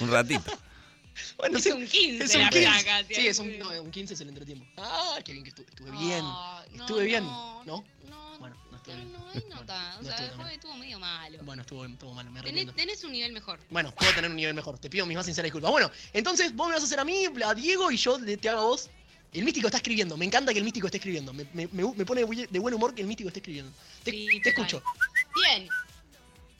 un 0.00 0.10
ratito. 0.10 0.58
Bueno, 1.36 1.58
es 1.58 1.66
un 1.66 1.86
15 1.86 2.24
es 2.24 2.34
un 2.34 2.48
15. 2.48 2.60
Placa, 2.60 3.04
sí, 3.08 3.26
es 3.26 3.38
un, 3.38 3.58
no, 3.58 3.68
un 3.82 3.90
15 3.90 4.14
es 4.14 4.20
el 4.20 4.28
entretiempo. 4.28 4.66
Ah, 4.76 5.18
qué 5.24 5.32
bien 5.32 5.44
que 5.44 5.50
estuve, 5.50 5.66
estuve 5.68 5.90
bien. 5.92 6.24
estuve 6.74 7.04
bien, 7.04 7.24
¿no? 7.24 7.62
¿no? 7.64 7.84
Bueno, 8.40 8.56
no 8.70 8.76
estuve 8.76 8.96
bien. 8.96 9.12
No, 9.12 9.18
no, 9.18 9.54
nota. 9.56 9.98
O 10.00 10.04
sea, 10.04 10.16
el 10.16 10.30
juego 10.30 10.50
estuvo 10.50 10.74
medio 10.76 10.98
malo. 10.98 11.38
Bueno, 11.42 11.62
estuvo, 11.62 11.84
estuvo 11.84 12.12
malo, 12.14 12.30
me 12.30 12.42
tenés, 12.42 12.74
tenés 12.74 13.04
un 13.04 13.12
nivel 13.12 13.32
mejor. 13.32 13.60
Bueno, 13.70 13.94
puedo 13.94 14.12
tener 14.14 14.30
un 14.30 14.36
nivel 14.36 14.54
mejor. 14.54 14.78
Te 14.78 14.90
pido 14.90 15.06
mis 15.06 15.16
más 15.16 15.26
sinceras 15.26 15.46
disculpas. 15.46 15.70
Bueno, 15.70 15.90
entonces 16.12 16.54
vos 16.54 16.68
me 16.68 16.74
vas 16.74 16.82
a 16.82 16.86
hacer 16.86 16.98
a 16.98 17.04
mí, 17.04 17.26
a 17.44 17.54
Diego, 17.54 17.90
y 17.90 17.96
yo 17.96 18.18
te 18.18 18.48
hago 18.48 18.60
a 18.60 18.64
vos 18.64 18.90
el 19.32 19.44
místico 19.44 19.68
está 19.68 19.78
escribiendo. 19.78 20.16
Me 20.16 20.26
encanta 20.26 20.52
que 20.52 20.58
el 20.58 20.64
místico 20.64 20.86
esté 20.86 20.98
escribiendo. 20.98 21.32
Me, 21.32 21.46
pone 22.04 22.24
de 22.24 22.58
buen 22.58 22.74
humor 22.74 22.94
que 22.94 23.02
el 23.02 23.08
místico 23.08 23.28
esté 23.28 23.40
escribiendo. 23.40 23.72
Te, 24.04 24.26
escucho. 24.44 24.82
Bien. 25.34 25.68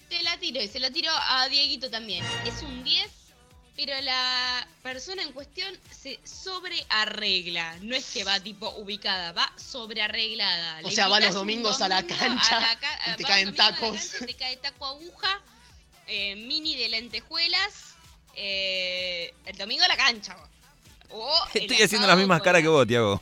Te 0.09 0.23
la 0.23 0.39
tiro 0.39 0.63
y 0.63 0.69
se 0.69 0.79
la 0.79 0.91
tiro 0.91 1.11
a 1.13 1.49
Dieguito 1.49 1.91
también. 1.91 2.25
Es 2.47 2.63
un 2.63 2.83
10, 2.83 3.11
pero 3.77 3.99
la 4.01 4.67
persona 4.83 5.23
en 5.23 5.33
cuestión 5.33 5.75
se 5.91 6.19
sobrearregla. 6.25 7.79
No 7.83 7.95
es 7.95 8.11
que 8.13 8.25
va 8.25 8.41
tipo 8.41 8.71
ubicada, 8.77 9.33
va 9.33 9.53
sobrearreglada. 9.57 10.81
O 10.85 10.91
sea, 10.91 11.09
va 11.09 11.21
los 11.21 11.35
domingos 11.35 11.81
a 11.83 11.89
la 11.89 12.03
cancha 12.07 12.79
y 13.13 13.17
te 13.17 13.25
caen 13.25 13.55
tacos. 13.55 14.13
te 14.27 14.35
cae 14.35 14.57
taco 14.57 14.87
aguja, 14.87 15.41
eh, 16.07 16.37
mini 16.37 16.77
de 16.77 16.89
lentejuelas. 16.89 17.97
Eh, 18.35 19.35
el 19.45 19.59
domingo 19.59 19.85
a 19.85 19.89
la 19.89 19.97
cancha. 19.97 20.37
Estoy 21.55 21.83
haciendo 21.83 22.07
las 22.07 22.17
mismas 22.17 22.43
caras 22.43 22.63
que 22.63 22.69
vos, 22.69 22.87
Tiago. 22.87 23.21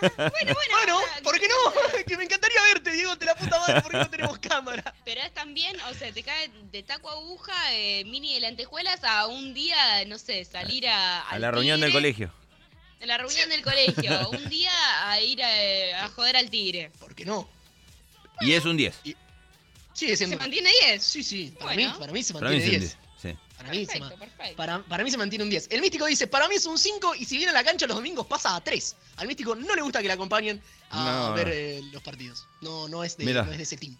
bueno, 0.00 0.54
bueno. 0.54 0.54
Bueno, 0.54 0.98
¿por 1.22 1.38
qué 1.38 1.48
no? 1.48 2.04
que 2.06 2.16
me 2.16 2.24
encantaría 2.24 2.62
verte, 2.62 2.92
Diego, 2.92 3.16
te 3.16 3.26
la 3.26 3.34
puta 3.34 3.58
madre, 3.60 3.80
porque 3.82 3.98
no 3.98 4.10
tenemos 4.10 4.38
cámara. 4.40 4.94
Pero 5.04 5.20
es 5.20 5.32
también, 5.32 5.76
o 5.90 5.94
sea, 5.94 6.12
te 6.12 6.22
cae 6.22 6.50
de 6.70 6.82
taco 6.82 7.10
aguja, 7.10 7.54
eh, 7.72 8.04
mini 8.04 8.34
de 8.34 8.40
lentejuelas 8.40 9.04
a 9.04 9.26
un 9.26 9.54
día, 9.54 10.04
no 10.06 10.18
sé, 10.18 10.44
salir 10.44 10.88
a. 10.88 11.22
A 11.22 11.38
la 11.38 11.50
reunión 11.50 11.80
del 11.80 11.92
colegio. 11.92 12.32
A 13.00 13.06
la 13.06 13.18
reunión 13.18 13.48
del 13.48 13.62
colegio. 13.62 14.30
un 14.30 14.48
día 14.48 14.72
a 15.04 15.20
ir 15.20 15.42
a, 15.42 16.08
joder 16.08 16.36
al 16.36 16.50
tigre. 16.50 16.90
¿Por 16.98 17.14
qué 17.14 17.24
no? 17.24 17.48
y 18.40 18.52
es 18.52 18.64
un 18.64 18.76
10. 18.76 18.94
Sí, 19.94 20.16
¿Se 20.16 20.26
mantiene 20.28 20.70
10? 20.82 21.02
Sí, 21.02 21.24
sí. 21.24 21.52
Para, 21.58 21.74
mí, 21.74 21.92
para 21.98 22.12
mí 22.12 22.22
se 22.22 22.32
mantiene 22.32 22.64
10. 22.64 22.96
Para, 23.58 23.70
mí 23.70 23.86
se 23.86 24.00
para, 24.56 25.04
mí 25.04 25.10
se 25.10 25.16
mantiene 25.16 25.42
un 25.42 25.50
10. 25.50 25.66
El 25.70 25.80
místico 25.80 26.06
dice, 26.06 26.28
para 26.28 26.46
mí 26.46 26.54
es 26.54 26.64
un 26.64 26.78
5 26.78 27.16
y 27.16 27.24
si 27.24 27.36
viene 27.38 27.50
a 27.50 27.54
la 27.54 27.64
cancha 27.64 27.88
los 27.88 27.96
domingos 27.96 28.24
pasa 28.24 28.54
a 28.54 28.62
3. 28.62 28.96
Al 29.16 29.26
místico 29.26 29.56
no 29.56 29.74
le 29.74 29.82
gusta 29.82 30.00
que 30.00 30.06
le 30.06 30.12
acompañen 30.12 30.62
a 30.90 31.32
ver 31.34 31.48
eh, 31.52 31.80
los 31.92 32.00
partidos. 32.00 32.46
No, 32.60 32.88
no, 32.88 33.02
es 33.02 33.16
de, 33.16 33.24
no 33.24 33.50
es 33.50 33.56
de 33.56 33.62
ese 33.64 33.76
team. 33.76 33.96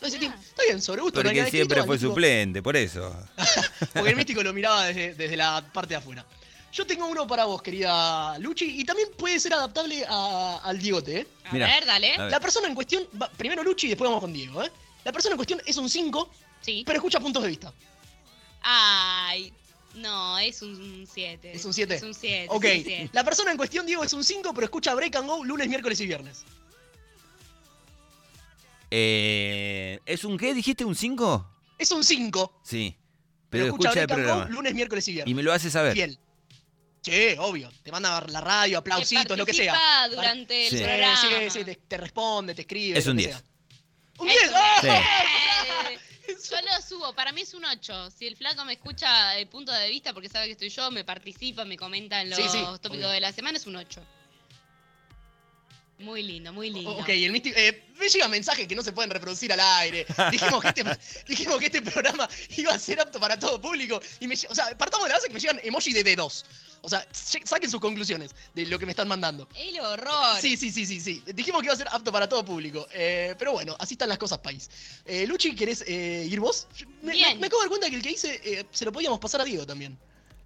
No 0.00 0.06
es 0.06 0.14
ese 0.14 0.20
team. 0.20 0.32
Está 0.32 0.62
bien, 0.62 0.80
sobre 0.80 1.02
gusto. 1.02 1.22
Porque 1.22 1.50
siempre 1.50 1.84
fue 1.84 1.98
suplente, 1.98 2.62
por 2.62 2.76
eso. 2.76 3.14
Porque 3.92 4.10
el 4.10 4.16
místico 4.16 4.42
lo 4.42 4.54
miraba 4.54 4.86
desde, 4.86 5.36
la 5.36 5.62
parte 5.70 5.90
de 5.90 5.96
afuera. 5.96 6.24
Yo 6.72 6.86
tengo 6.86 7.06
uno 7.06 7.26
para 7.26 7.44
vos, 7.44 7.60
querida 7.60 8.38
Luchi, 8.38 8.80
y 8.80 8.84
también 8.84 9.10
puede 9.18 9.38
ser 9.38 9.52
adaptable 9.52 10.04
al 10.08 10.78
Diegote, 10.78 11.20
¿eh? 11.20 11.26
A 11.44 11.52
ver, 11.52 11.84
dale. 11.84 12.16
La 12.16 12.40
persona 12.40 12.66
en 12.66 12.74
cuestión, 12.74 13.06
primero 13.36 13.62
Luchi 13.62 13.86
y 13.86 13.90
después 13.90 14.08
vamos 14.08 14.22
con 14.22 14.32
Diego, 14.32 14.64
¿eh? 14.64 14.72
La 15.04 15.12
persona 15.12 15.34
en 15.34 15.36
cuestión 15.36 15.60
es 15.66 15.76
un 15.76 15.90
5, 15.90 16.30
sí. 16.62 16.82
pero 16.86 16.96
escucha 16.96 17.20
puntos 17.20 17.42
de 17.42 17.50
vista. 17.50 17.72
Ay, 18.64 19.52
no, 19.94 20.38
es 20.38 20.62
un 20.62 21.06
7. 21.06 21.52
¿Es 21.52 21.64
un 21.64 21.74
7? 21.74 21.94
Es 21.94 22.02
un 22.02 22.14
7. 22.14 22.46
Ok, 22.48 22.64
la 23.12 23.22
persona 23.22 23.50
en 23.50 23.56
cuestión, 23.56 23.86
Diego, 23.86 24.02
es 24.02 24.12
un 24.12 24.24
5, 24.24 24.52
pero 24.54 24.64
escucha 24.64 24.94
Break 24.94 25.14
and 25.16 25.28
Go 25.28 25.44
lunes, 25.44 25.68
miércoles 25.68 26.00
y 26.00 26.06
viernes. 26.06 26.44
Eh, 28.90 30.00
¿Es 30.06 30.24
un 30.24 30.38
qué? 30.38 30.54
¿Dijiste 30.54 30.84
un 30.84 30.94
5? 30.94 31.46
Es 31.78 31.90
un 31.90 32.02
5. 32.02 32.60
Sí. 32.64 32.96
Pero, 33.50 33.66
escucha, 33.66 33.90
escucha 33.90 34.06
Break 34.14 34.28
and 34.28 34.46
Go 34.46 34.52
lunes, 34.52 34.74
miércoles 34.74 35.06
y 35.08 35.12
viernes. 35.12 35.30
Y 35.30 35.34
me 35.34 35.42
lo 35.42 35.52
hace 35.52 35.70
saber. 35.70 35.92
Fiel. 35.92 36.18
Sí, 37.02 37.34
obvio. 37.38 37.70
Te 37.82 37.92
manda 37.92 38.16
a 38.16 38.26
la 38.26 38.40
radio, 38.40 38.78
aplausitos, 38.78 39.36
lo 39.36 39.44
que 39.44 39.52
sea. 39.52 40.08
durante 40.08 40.68
el 40.68 40.82
programa. 40.82 41.50
Sí, 41.50 41.50
sí, 41.50 41.76
te, 41.86 41.96
responde, 41.98 42.54
te 42.54 42.62
escribe. 42.62 42.98
Es 42.98 43.06
un 43.06 43.18
10. 43.18 43.44
¡Un 44.18 44.28
10! 44.28 44.40
Sí. 44.80 44.88
Yo 46.50 46.56
lo 46.60 46.82
subo, 46.82 47.14
para 47.14 47.32
mí 47.32 47.40
es 47.40 47.54
un 47.54 47.64
8. 47.64 48.10
Si 48.10 48.26
el 48.26 48.36
flaco 48.36 48.64
me 48.64 48.74
escucha 48.74 49.36
el 49.38 49.48
punto 49.48 49.72
de 49.72 49.88
vista 49.88 50.12
porque 50.12 50.28
sabe 50.28 50.46
que 50.46 50.52
estoy 50.52 50.68
yo, 50.68 50.90
me 50.90 51.04
participa, 51.04 51.64
me 51.64 51.76
comenta 51.76 52.20
en 52.20 52.30
los 52.30 52.80
tópicos 52.80 53.10
de 53.10 53.20
la 53.20 53.32
semana, 53.32 53.56
es 53.56 53.66
un 53.66 53.76
8. 53.76 54.02
Muy 55.98 56.22
lindo, 56.22 56.52
muy 56.52 56.70
lindo. 56.70 56.90
Ok, 56.96 57.08
el 57.10 57.30
místico. 57.30 57.56
Eh, 57.58 57.84
me 57.98 58.08
llegan 58.08 58.30
mensajes 58.30 58.66
que 58.66 58.74
no 58.74 58.82
se 58.82 58.92
pueden 58.92 59.10
reproducir 59.10 59.52
al 59.52 59.60
aire. 59.60 60.04
Dijimos 60.32 60.60
que, 60.60 60.68
este, 60.68 60.84
dijimos 61.28 61.58
que 61.58 61.66
este 61.66 61.82
programa 61.82 62.28
iba 62.56 62.74
a 62.74 62.78
ser 62.78 63.00
apto 63.00 63.20
para 63.20 63.38
todo 63.38 63.60
público. 63.60 64.00
Y 64.18 64.26
me, 64.26 64.34
o 64.34 64.54
sea, 64.54 64.76
partamos 64.76 65.06
de 65.06 65.10
la 65.10 65.16
base 65.16 65.28
que 65.28 65.34
me 65.34 65.40
llegan 65.40 65.60
emoji 65.62 65.92
de 65.92 66.02
dedos. 66.02 66.44
O 66.84 66.88
sea, 66.88 67.06
saquen 67.12 67.70
sus 67.70 67.80
conclusiones 67.80 68.32
de 68.54 68.66
lo 68.66 68.78
que 68.78 68.84
me 68.84 68.92
están 68.92 69.08
mandando. 69.08 69.48
El 69.54 69.80
horror. 69.80 70.38
Sí, 70.38 70.56
sí, 70.56 70.70
sí, 70.70 70.84
sí, 70.84 71.00
sí. 71.00 71.22
Dijimos 71.34 71.62
que 71.62 71.66
iba 71.66 71.74
a 71.74 71.78
ser 71.78 71.88
apto 71.90 72.12
para 72.12 72.28
todo 72.28 72.44
público. 72.44 72.86
Eh, 72.92 73.34
pero 73.38 73.52
bueno, 73.52 73.74
así 73.78 73.94
están 73.94 74.10
las 74.10 74.18
cosas, 74.18 74.38
país. 74.38 74.68
Eh, 75.06 75.26
Luchi, 75.26 75.54
¿querés 75.54 75.82
eh, 75.86 76.26
ir 76.28 76.40
vos? 76.40 76.66
Me, 77.00 77.12
Bien. 77.12 77.40
Me, 77.40 77.46
acabo 77.46 77.62
de 77.62 77.64
dar 77.64 77.68
cuenta 77.70 77.88
que 77.88 77.96
el 77.96 78.02
que 78.02 78.10
hice 78.10 78.66
se 78.70 78.84
lo 78.84 78.92
podíamos 78.92 79.18
pasar 79.18 79.40
a 79.40 79.44
Diego 79.44 79.64
también. 79.64 79.96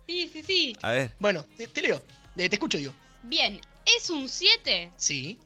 Sí, 0.06 0.30
sí, 0.32 0.42
sí. 0.46 0.76
A 0.82 0.92
ver. 0.92 1.12
Bueno, 1.18 1.44
te, 1.56 1.82
leo. 1.82 2.00
te 2.36 2.44
escucho, 2.46 2.78
Diego. 2.78 2.94
Bien, 3.24 3.60
¿es 3.84 4.10
un 4.10 4.28
7? 4.28 4.92
Sí. 4.96 5.38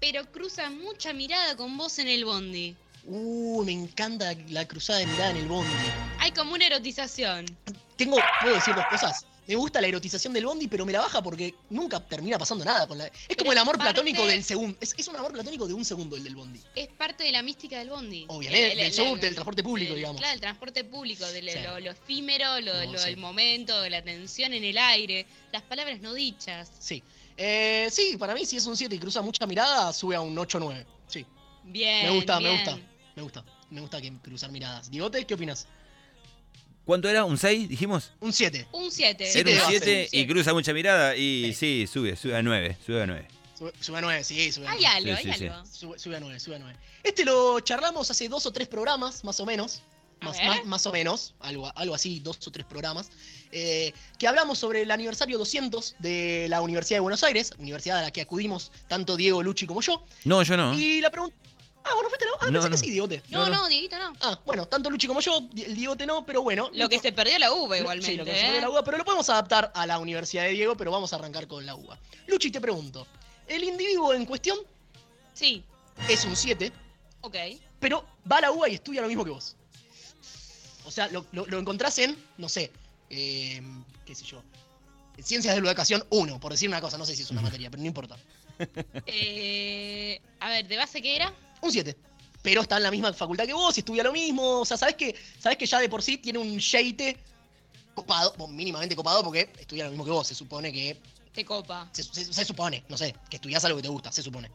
Pero 0.00 0.30
cruza 0.30 0.70
mucha 0.70 1.12
mirada 1.12 1.56
con 1.56 1.76
vos 1.76 1.98
en 1.98 2.08
el 2.08 2.24
bondi. 2.24 2.76
Uh, 3.04 3.64
me 3.64 3.72
encanta 3.72 4.34
la 4.48 4.66
cruzada 4.68 4.98
de 5.00 5.06
mirada 5.06 5.30
en 5.30 5.36
el 5.38 5.48
bondi. 5.48 5.72
Hay 6.18 6.32
como 6.32 6.54
una 6.54 6.66
erotización. 6.66 7.46
Tengo, 7.96 8.18
¿puedo 8.42 8.54
decir 8.54 8.74
dos 8.74 8.84
cosas? 8.90 9.24
Me 9.48 9.54
gusta 9.56 9.80
la 9.80 9.86
erotización 9.86 10.34
del 10.34 10.44
bondi, 10.44 10.68
pero 10.68 10.84
me 10.84 10.92
la 10.92 11.00
baja 11.00 11.22
porque 11.22 11.54
nunca 11.70 12.06
termina 12.06 12.38
pasando 12.38 12.66
nada 12.66 12.86
con 12.86 12.98
la. 12.98 13.06
Es 13.06 13.34
como 13.34 13.50
el 13.50 13.56
amor 13.56 13.78
platónico 13.78 14.26
del 14.26 14.44
segundo. 14.44 14.76
Es, 14.78 15.08
un 15.08 15.16
amor 15.16 15.32
platónico 15.32 15.66
de 15.66 15.72
un 15.72 15.86
segundo 15.86 16.16
el 16.16 16.22
del 16.22 16.36
bondi. 16.36 16.60
Es 16.76 16.88
parte 16.88 17.24
de 17.24 17.32
la 17.32 17.42
mística 17.42 17.78
del 17.78 17.88
bondi. 17.88 18.26
Obviamente, 18.28 18.76
del 18.76 18.92
subte, 18.92 19.24
del 19.24 19.34
transporte 19.34 19.62
público, 19.62 19.94
digamos. 19.94 20.20
Claro, 20.20 20.34
el 20.34 20.40
transporte 20.40 20.84
público, 20.84 21.26
de 21.28 21.40
lo, 21.80 21.90
efímero, 21.90 22.60
lo, 22.60 22.76
del 22.76 23.16
momento, 23.16 23.80
de 23.80 23.88
la 23.88 24.02
tensión 24.02 24.52
en 24.52 24.64
el 24.64 24.76
aire, 24.76 25.24
las 25.50 25.62
palabras 25.62 26.00
no 26.00 26.12
dichas. 26.12 26.70
Sí. 26.78 27.02
Eh, 27.40 27.88
sí, 27.92 28.16
para 28.18 28.34
mí, 28.34 28.44
si 28.44 28.56
es 28.56 28.66
un 28.66 28.76
7 28.76 28.94
y 28.94 28.98
cruza 28.98 29.22
mucha 29.22 29.46
mirada, 29.46 29.92
sube 29.92 30.16
a 30.16 30.20
un 30.20 30.36
8 30.36 30.58
9. 30.58 30.86
Sí. 31.06 31.24
Bien. 31.62 32.06
Me 32.06 32.10
gusta, 32.16 32.40
me 32.40 32.50
gusta. 32.50 32.78
Me 33.14 33.22
gusta. 33.22 33.44
Me 33.70 33.80
gusta 33.80 34.00
que 34.00 34.12
cruzar 34.22 34.50
miradas. 34.50 34.90
Digote, 34.90 35.24
¿qué 35.24 35.34
opinas? 35.34 35.66
¿Cuánto 36.84 37.08
era? 37.08 37.24
¿Un 37.24 37.38
6, 37.38 37.68
dijimos? 37.68 38.12
Un 38.18 38.32
7. 38.32 38.66
Un 38.72 38.90
7. 38.90 39.38
Era 39.38 39.66
un 39.66 39.70
7 39.70 40.08
y 40.10 40.26
cruza 40.26 40.52
mucha 40.52 40.72
mirada 40.72 41.14
y 41.14 41.52
sí, 41.54 41.86
sube, 41.86 42.16
sube 42.16 42.34
a 42.34 42.42
9, 42.42 42.76
sube 42.84 43.02
a 43.02 43.06
9. 43.06 43.28
Sube, 43.80 43.98
a 43.98 44.00
9, 44.00 44.24
sí, 44.24 44.50
sube 44.50 44.66
a 44.66 44.70
9. 44.70 44.86
Hay 44.86 44.96
algo, 44.96 45.16
hay 45.16 45.48
algo. 45.48 45.66
Sube, 45.96 46.16
a 46.16 46.20
9, 46.20 46.40
sube 46.40 46.56
a 46.56 46.58
9. 46.58 46.78
Este 47.04 47.24
lo 47.24 47.60
charlamos 47.60 48.10
hace 48.10 48.28
dos 48.28 48.46
o 48.46 48.52
tres 48.52 48.68
programas, 48.68 49.22
más 49.22 49.38
o 49.38 49.46
menos. 49.46 49.82
Más, 50.20 50.64
más, 50.64 50.86
o 50.86 50.92
menos, 50.92 51.34
algo, 51.40 51.70
algo 51.76 51.94
así, 51.94 52.20
dos 52.20 52.38
o 52.46 52.50
tres 52.50 52.66
programas. 52.66 53.10
Eh, 53.52 53.92
que 54.18 54.26
hablamos 54.26 54.58
sobre 54.58 54.82
el 54.82 54.90
aniversario 54.90 55.38
200 55.38 55.96
de 55.98 56.46
la 56.48 56.60
Universidad 56.60 56.96
de 56.96 57.00
Buenos 57.00 57.22
Aires, 57.22 57.52
universidad 57.58 57.98
a 57.98 58.02
la 58.02 58.10
que 58.10 58.20
acudimos 58.20 58.72
tanto 58.88 59.16
Diego 59.16 59.42
Luchi 59.42 59.66
como 59.66 59.80
yo. 59.80 60.04
No, 60.24 60.42
yo 60.42 60.56
no. 60.56 60.74
Y 60.74 61.00
la 61.00 61.10
pregunta. 61.10 61.36
Ah, 61.84 61.94
bueno, 61.94 62.08
fuiste 62.10 62.26
no. 62.26 62.32
Ah, 62.40 62.52
pensé 62.52 62.70
que 62.70 62.76
sí, 62.76 62.90
Diegote. 62.90 63.22
No, 63.30 63.48
no, 63.48 63.66
Dieguito 63.68 63.98
no. 63.98 64.12
Ah, 64.20 64.38
bueno, 64.44 64.66
tanto 64.66 64.90
Luchi 64.90 65.06
como 65.06 65.20
yo, 65.20 65.38
el 65.56 65.74
Diegote 65.74 66.06
no, 66.06 66.26
pero 66.26 66.42
bueno. 66.42 66.70
Lo 66.74 66.88
que 66.88 66.98
se 66.98 67.12
perdió 67.12 67.38
la 67.38 67.52
uva 67.52 67.78
igualmente. 67.78 68.12
Sí, 68.12 68.16
lo 68.18 68.24
que 68.24 68.34
se 68.34 68.42
perdió 68.42 68.60
la 68.60 68.70
uva, 68.70 68.84
pero 68.84 68.98
lo 68.98 69.04
podemos 69.04 69.28
adaptar 69.30 69.72
a 69.74 69.86
la 69.86 69.98
Universidad 69.98 70.42
de 70.44 70.50
Diego, 70.50 70.76
pero 70.76 70.90
vamos 70.90 71.12
a 71.12 71.16
arrancar 71.16 71.46
con 71.46 71.64
la 71.64 71.74
uva. 71.74 71.98
Luchi, 72.26 72.50
te 72.50 72.60
pregunto. 72.60 73.06
¿El 73.46 73.64
individuo 73.64 74.12
en 74.12 74.26
cuestión? 74.26 74.58
Sí. 75.32 75.64
Es 76.08 76.24
un 76.24 76.36
7. 76.36 76.70
Ok. 77.22 77.36
Pero 77.80 78.04
va 78.30 78.38
a 78.38 78.40
la 78.42 78.52
uva 78.52 78.68
y 78.68 78.74
estudia 78.74 79.00
lo 79.00 79.08
mismo 79.08 79.24
que 79.24 79.30
vos. 79.30 79.56
O 80.88 80.90
sea, 80.90 81.08
lo, 81.08 81.58
encontrás 81.58 81.98
en, 81.98 82.16
no 82.38 82.48
sé, 82.48 82.72
eh, 83.10 83.62
qué 84.06 84.14
sé 84.14 84.24
yo, 84.24 84.42
Ciencias 85.22 85.54
de 85.54 85.60
la 85.60 85.68
Educación 85.68 86.02
1, 86.08 86.40
por 86.40 86.52
decir 86.52 86.66
una 86.66 86.80
cosa, 86.80 86.96
no 86.96 87.04
sé 87.04 87.14
si 87.14 87.22
es 87.22 87.30
una 87.30 87.42
materia, 87.42 87.70
pero 87.70 87.82
no 87.82 87.86
importa. 87.86 88.16
Eh, 89.06 90.20
a 90.40 90.48
ver, 90.48 90.66
¿de 90.66 90.76
base 90.76 91.00
qué 91.00 91.14
era? 91.14 91.32
Un 91.60 91.70
7. 91.70 91.96
Pero 92.42 92.62
está 92.62 92.78
en 92.78 92.82
la 92.82 92.90
misma 92.90 93.12
facultad 93.12 93.46
que 93.46 93.52
vos 93.52 93.76
y 93.76 93.80
estudia 93.80 94.02
lo 94.02 94.12
mismo. 94.12 94.60
O 94.60 94.64
sea, 94.64 94.76
sabes 94.76 94.96
que, 94.96 95.14
sabes 95.38 95.58
que 95.58 95.66
ya 95.66 95.78
de 95.78 95.88
por 95.88 96.02
sí 96.02 96.16
tiene 96.16 96.40
un 96.40 96.56
sheite 96.56 97.16
copado, 97.94 98.48
mínimamente 98.48 98.96
copado, 98.96 99.22
porque 99.22 99.48
estudia 99.60 99.84
lo 99.84 99.90
mismo 99.90 100.04
que 100.04 100.10
vos. 100.10 100.26
Se 100.26 100.34
supone 100.34 100.72
que. 100.72 100.98
Te 101.32 101.44
copa. 101.44 101.88
Se, 101.92 102.44
supone, 102.44 102.82
no 102.88 102.96
sé, 102.96 103.14
que 103.30 103.36
estudias 103.36 103.64
algo 103.64 103.76
que 103.76 103.82
te 103.82 103.88
gusta, 103.88 104.10
se 104.10 104.24
supone. 104.24 104.50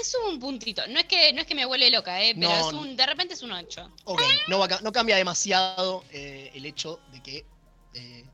Es 0.00 0.16
un 0.28 0.38
puntito. 0.38 0.86
No 0.88 0.98
es 0.98 1.06
que, 1.06 1.32
no 1.32 1.40
es 1.40 1.46
que 1.46 1.54
me 1.54 1.64
vuelve 1.64 1.90
loca, 1.90 2.22
¿eh? 2.22 2.34
Pero 2.34 2.68
es 2.68 2.72
un, 2.72 2.96
de 2.96 3.06
repente 3.06 3.34
es 3.34 3.42
un 3.42 3.52
8. 3.52 3.90
Ok, 4.04 4.22
no, 4.48 4.66
no 4.66 4.92
cambia 4.92 5.16
demasiado 5.16 6.04
eh, 6.10 6.50
el 6.54 6.66
hecho 6.66 7.00
de 7.12 7.22
que 7.22 7.44
eh, 7.94 8.24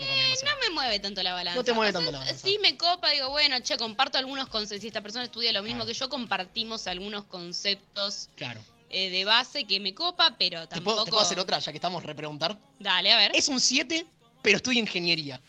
eh, 0.00 0.34
no 0.44 0.50
me 0.60 0.74
mueve 0.74 0.98
tanto 0.98 1.22
la 1.22 1.34
balanza. 1.34 1.58
No 1.58 1.64
te 1.64 1.72
mueve 1.72 1.92
tanto 1.92 2.10
la 2.10 2.18
balanza. 2.20 2.46
Sí 2.46 2.58
me 2.62 2.76
copa, 2.76 3.10
digo, 3.10 3.28
bueno, 3.30 3.60
che, 3.60 3.76
comparto 3.76 4.16
algunos 4.16 4.48
conceptos. 4.48 4.80
Si 4.80 4.86
esta 4.86 5.02
persona 5.02 5.24
estudia 5.24 5.52
lo 5.52 5.62
mismo 5.62 5.84
que 5.84 5.92
yo, 5.92 6.08
compartimos 6.08 6.86
algunos 6.86 7.24
conceptos 7.24 8.30
claro. 8.34 8.60
Eh, 8.88 9.10
de 9.10 9.24
base 9.24 9.64
que 9.66 9.78
me 9.78 9.94
copa, 9.94 10.36
pero 10.38 10.66
tampoco... 10.66 11.04
¿Te 11.04 11.10
puedo, 11.10 11.22
hacer 11.22 11.38
otra, 11.38 11.58
ya 11.58 11.70
que 11.70 11.78
estamos 11.78 12.02
repreguntar? 12.02 12.58
Dale, 12.78 13.12
a 13.12 13.18
ver. 13.18 13.32
Es 13.34 13.48
un 13.48 13.60
7, 13.60 14.06
pero 14.42 14.56
estudia 14.56 14.80
ingeniería. 14.80 15.40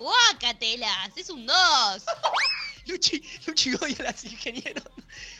¡Guácatelas! 0.00 1.14
¡Es 1.14 1.28
un 1.28 1.44
2! 1.44 1.54
Luchi, 2.86 3.22
Luchi 3.46 3.74
odia 3.74 3.96
a 4.00 4.02
las 4.04 4.24
ingenieros. 4.24 4.82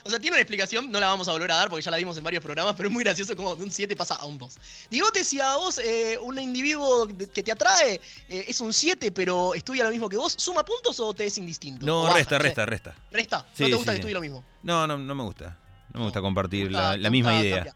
O 0.04 0.10
sea, 0.10 0.18
tiene 0.20 0.34
una 0.34 0.42
explicación, 0.42 0.92
no 0.92 1.00
la 1.00 1.06
vamos 1.06 1.26
a 1.28 1.32
volver 1.32 1.50
a 1.50 1.56
dar 1.56 1.70
porque 1.70 1.82
ya 1.82 1.90
la 1.90 1.96
dimos 1.96 2.18
en 2.18 2.22
varios 2.22 2.44
programas, 2.44 2.74
pero 2.76 2.90
es 2.90 2.92
muy 2.92 3.02
gracioso 3.02 3.34
como 3.34 3.56
de 3.56 3.64
un 3.64 3.70
7 3.70 3.96
pasa 3.96 4.16
a 4.16 4.26
un 4.26 4.36
2. 4.36 4.58
Digote, 4.90 5.24
si 5.24 5.40
a 5.40 5.56
vos 5.56 5.78
eh, 5.78 6.18
un 6.20 6.38
individuo 6.38 7.08
que 7.08 7.42
te 7.42 7.50
atrae 7.50 8.02
eh, 8.28 8.44
es 8.48 8.60
un 8.60 8.74
7, 8.74 9.10
pero 9.12 9.54
estudia 9.54 9.84
lo 9.84 9.90
mismo 9.90 10.10
que 10.10 10.18
vos, 10.18 10.34
¿suma 10.36 10.62
puntos 10.62 11.00
o 11.00 11.14
te 11.14 11.24
es 11.24 11.38
indistinto? 11.38 11.86
No, 11.86 12.12
resta, 12.12 12.38
resta, 12.38 12.66
resta. 12.66 12.94
¿Resta? 13.10 13.46
¿No 13.58 13.66
te 13.66 13.74
gusta 13.74 13.92
que 13.92 13.96
estudie 13.96 14.14
lo 14.14 14.20
mismo? 14.20 14.44
No, 14.62 14.86
no, 14.86 14.98
no 14.98 15.14
me 15.14 15.22
gusta. 15.22 15.56
No 15.94 16.00
me 16.00 16.04
gusta 16.04 16.20
compartir 16.20 16.70
la, 16.70 16.96
misma 17.10 17.40
idea. 17.40 17.74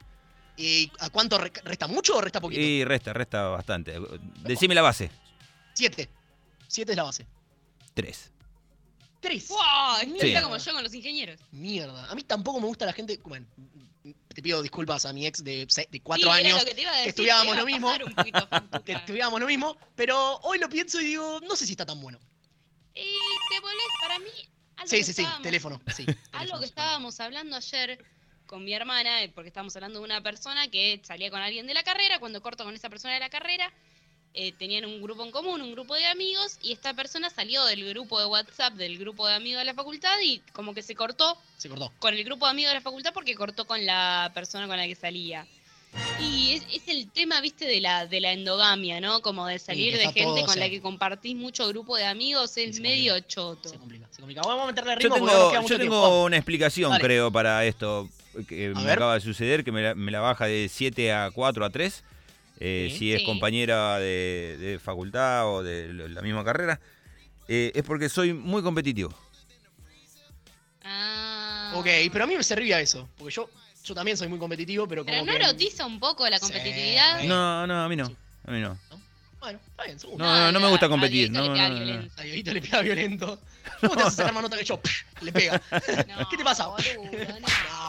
¿Y 0.58 0.92
a 1.00 1.08
cuánto 1.08 1.38
resta 1.38 1.86
mucho 1.86 2.18
o 2.18 2.20
resta 2.20 2.42
poquito? 2.42 2.60
Sí, 2.60 2.84
resta, 2.84 3.14
resta 3.14 3.48
bastante. 3.48 3.98
Decime 4.42 4.74
la 4.74 4.82
base. 4.82 5.10
7. 5.72 6.08
7 6.74 6.90
es 6.90 6.96
la 6.96 7.04
base. 7.04 7.26
3. 7.94 8.32
Tres. 9.20 9.48
Mierda 10.06 10.42
como 10.42 10.58
yo 10.58 10.72
con 10.72 10.82
los 10.82 10.92
ingenieros. 10.92 11.40
Mierda. 11.52 12.10
A 12.10 12.14
mí 12.14 12.22
tampoco 12.24 12.60
me 12.60 12.66
gusta 12.66 12.84
la 12.84 12.92
gente. 12.92 13.18
Bueno, 13.24 13.46
te 14.02 14.42
pido 14.42 14.60
disculpas 14.60 15.06
a 15.06 15.12
mi 15.12 15.24
ex 15.24 15.42
de, 15.42 15.66
de 15.90 16.00
cuatro 16.00 16.30
años. 16.30 16.62
que, 16.64 17.08
estudiábamos 17.08 17.56
lo 17.56 17.64
mismo. 17.64 17.90
que 18.84 18.92
estudiábamos 18.92 19.40
lo 19.40 19.46
mismo. 19.46 19.76
Pero 19.94 20.38
hoy 20.42 20.58
lo 20.58 20.68
pienso 20.68 21.00
y 21.00 21.06
digo, 21.06 21.40
no 21.48 21.56
sé 21.56 21.64
si 21.64 21.72
está 21.72 21.86
tan 21.86 22.00
bueno. 22.00 22.18
Y 22.94 23.16
te 23.50 23.60
volvés 23.60 23.86
para 24.02 24.18
mí. 24.18 24.30
sí, 24.84 25.04
sí, 25.04 25.12
sí, 25.12 25.26
teléfono. 25.42 25.80
Sí, 25.94 26.04
algo 26.32 26.58
que 26.58 26.66
estábamos 26.66 27.18
hablando 27.20 27.56
ayer 27.56 28.04
con 28.46 28.64
mi 28.64 28.74
hermana, 28.74 29.22
eh, 29.22 29.30
porque 29.30 29.48
estábamos 29.48 29.74
hablando 29.76 30.00
de 30.00 30.04
una 30.04 30.22
persona 30.22 30.68
que 30.68 31.00
salía 31.02 31.30
con 31.30 31.40
alguien 31.40 31.66
de 31.66 31.74
la 31.74 31.82
carrera, 31.82 32.18
cuando 32.18 32.42
corto 32.42 32.64
con 32.64 32.74
esa 32.74 32.90
persona 32.90 33.14
de 33.14 33.20
la 33.20 33.30
carrera, 33.30 33.72
eh, 34.36 34.52
tenían 34.52 34.84
un 34.84 35.00
grupo 35.00 35.24
en 35.24 35.30
común, 35.30 35.62
un 35.62 35.72
grupo 35.72 35.94
de 35.94 36.06
amigos, 36.06 36.58
y 36.60 36.72
esta 36.72 36.92
persona 36.92 37.30
salió 37.30 37.64
del 37.66 37.88
grupo 37.88 38.18
de 38.18 38.26
WhatsApp, 38.26 38.74
del 38.74 38.98
grupo 38.98 39.28
de 39.28 39.34
amigos 39.34 39.60
de 39.60 39.64
la 39.64 39.74
facultad, 39.74 40.16
y 40.22 40.40
como 40.52 40.74
que 40.74 40.82
se 40.82 40.96
cortó. 40.96 41.38
Se 41.56 41.68
cortó. 41.68 41.92
Con 42.00 42.14
el 42.14 42.24
grupo 42.24 42.46
de 42.46 42.50
amigos 42.50 42.70
de 42.70 42.74
la 42.74 42.80
facultad 42.80 43.12
porque 43.14 43.36
cortó 43.36 43.64
con 43.64 43.86
la 43.86 44.32
persona 44.34 44.66
con 44.66 44.76
la 44.76 44.86
que 44.86 44.96
salía. 44.96 45.46
Y 46.20 46.60
es, 46.72 46.88
el 46.88 47.08
tema, 47.12 47.40
viste, 47.40 47.64
de 47.64 47.80
la, 47.80 48.06
de 48.06 48.20
la 48.20 48.32
endogamia, 48.32 49.00
¿no? 49.00 49.22
Como 49.22 49.46
de 49.46 49.60
salir 49.60 49.96
de 49.96 50.12
gente 50.12 50.44
con 50.44 50.58
la 50.58 50.68
que 50.68 50.80
compartís 50.80 51.36
mucho 51.36 51.68
grupo 51.68 51.96
de 51.96 52.04
amigos, 52.04 52.56
es 52.56 52.80
medio 52.80 53.20
choto. 53.20 53.68
Se 53.68 53.78
complica, 53.78 54.08
se 54.10 54.20
complica. 54.20 54.42
Vamos 54.44 54.64
a 54.64 54.66
meterle 54.66 54.96
ritmo 54.96 55.16
Yo 55.16 55.24
tengo, 55.24 55.68
yo 55.68 55.78
tengo 55.78 56.24
una 56.24 56.36
explicación, 56.36 56.98
creo, 56.98 57.30
para 57.30 57.64
esto 57.64 58.08
que 58.48 58.70
me 58.70 58.90
acaba 58.90 59.14
de 59.14 59.20
suceder, 59.20 59.62
que 59.62 59.70
me 59.70 59.82
la, 59.82 59.94
me 59.94 60.10
la 60.10 60.18
baja 60.18 60.46
de 60.46 60.68
7 60.68 61.12
a 61.12 61.30
4 61.30 61.64
a 61.64 61.70
3 61.70 62.02
eh, 62.60 62.94
si 62.96 63.12
es 63.12 63.22
compañera 63.22 63.98
de, 63.98 64.80
facultad 64.82 65.48
o 65.48 65.62
de 65.62 65.92
la 65.92 66.22
misma 66.22 66.44
carrera, 66.44 66.80
eh, 67.48 67.72
es 67.74 67.82
porque 67.82 68.08
soy 68.08 68.32
muy 68.32 68.62
competitivo. 68.62 69.14
Ah. 70.82 71.72
Ok, 71.76 71.86
pero 72.12 72.24
a 72.24 72.26
mí 72.26 72.36
me 72.36 72.42
servía 72.42 72.80
eso, 72.80 73.08
porque 73.16 73.34
yo, 73.34 73.48
yo 73.84 73.94
también 73.94 74.16
soy 74.16 74.28
muy 74.28 74.38
competitivo, 74.38 74.86
pero 74.86 75.04
como 75.04 75.12
¿Pero 75.12 75.24
no 75.26 75.32
erotiza 75.32 75.86
un 75.86 75.98
poco 75.98 76.28
la 76.28 76.38
competitividad? 76.38 77.22
No, 77.24 77.66
no, 77.66 77.82
a 77.82 77.88
mí 77.88 77.96
no. 77.96 78.10
A 78.46 78.50
mí 78.50 78.60
no. 78.60 78.78
Bueno, 79.44 79.60
está 79.68 79.84
bien, 79.84 79.98
No, 80.16 80.24
no, 80.24 80.52
no, 80.52 80.60
me 80.60 80.68
gusta 80.68 80.88
competir. 80.88 81.30
No, 81.32 81.54
no, 81.54 81.68
no, 81.68 82.08
A 82.16 82.22
Dieguito 82.22 82.52
le 82.52 82.62
pega 82.62 82.80
violento. 82.80 83.38
¿Cómo 83.80 83.94
te 83.94 84.02
vas 84.04 84.18
a 84.18 84.22
hacer 84.22 84.32
más 84.32 84.42
nota 84.42 84.56
que 84.56 84.64
yo? 84.64 84.80
Le 85.20 85.32
pega. 85.32 85.60
¿Qué 86.30 86.36
te 86.38 86.44
pasa? 86.44 86.68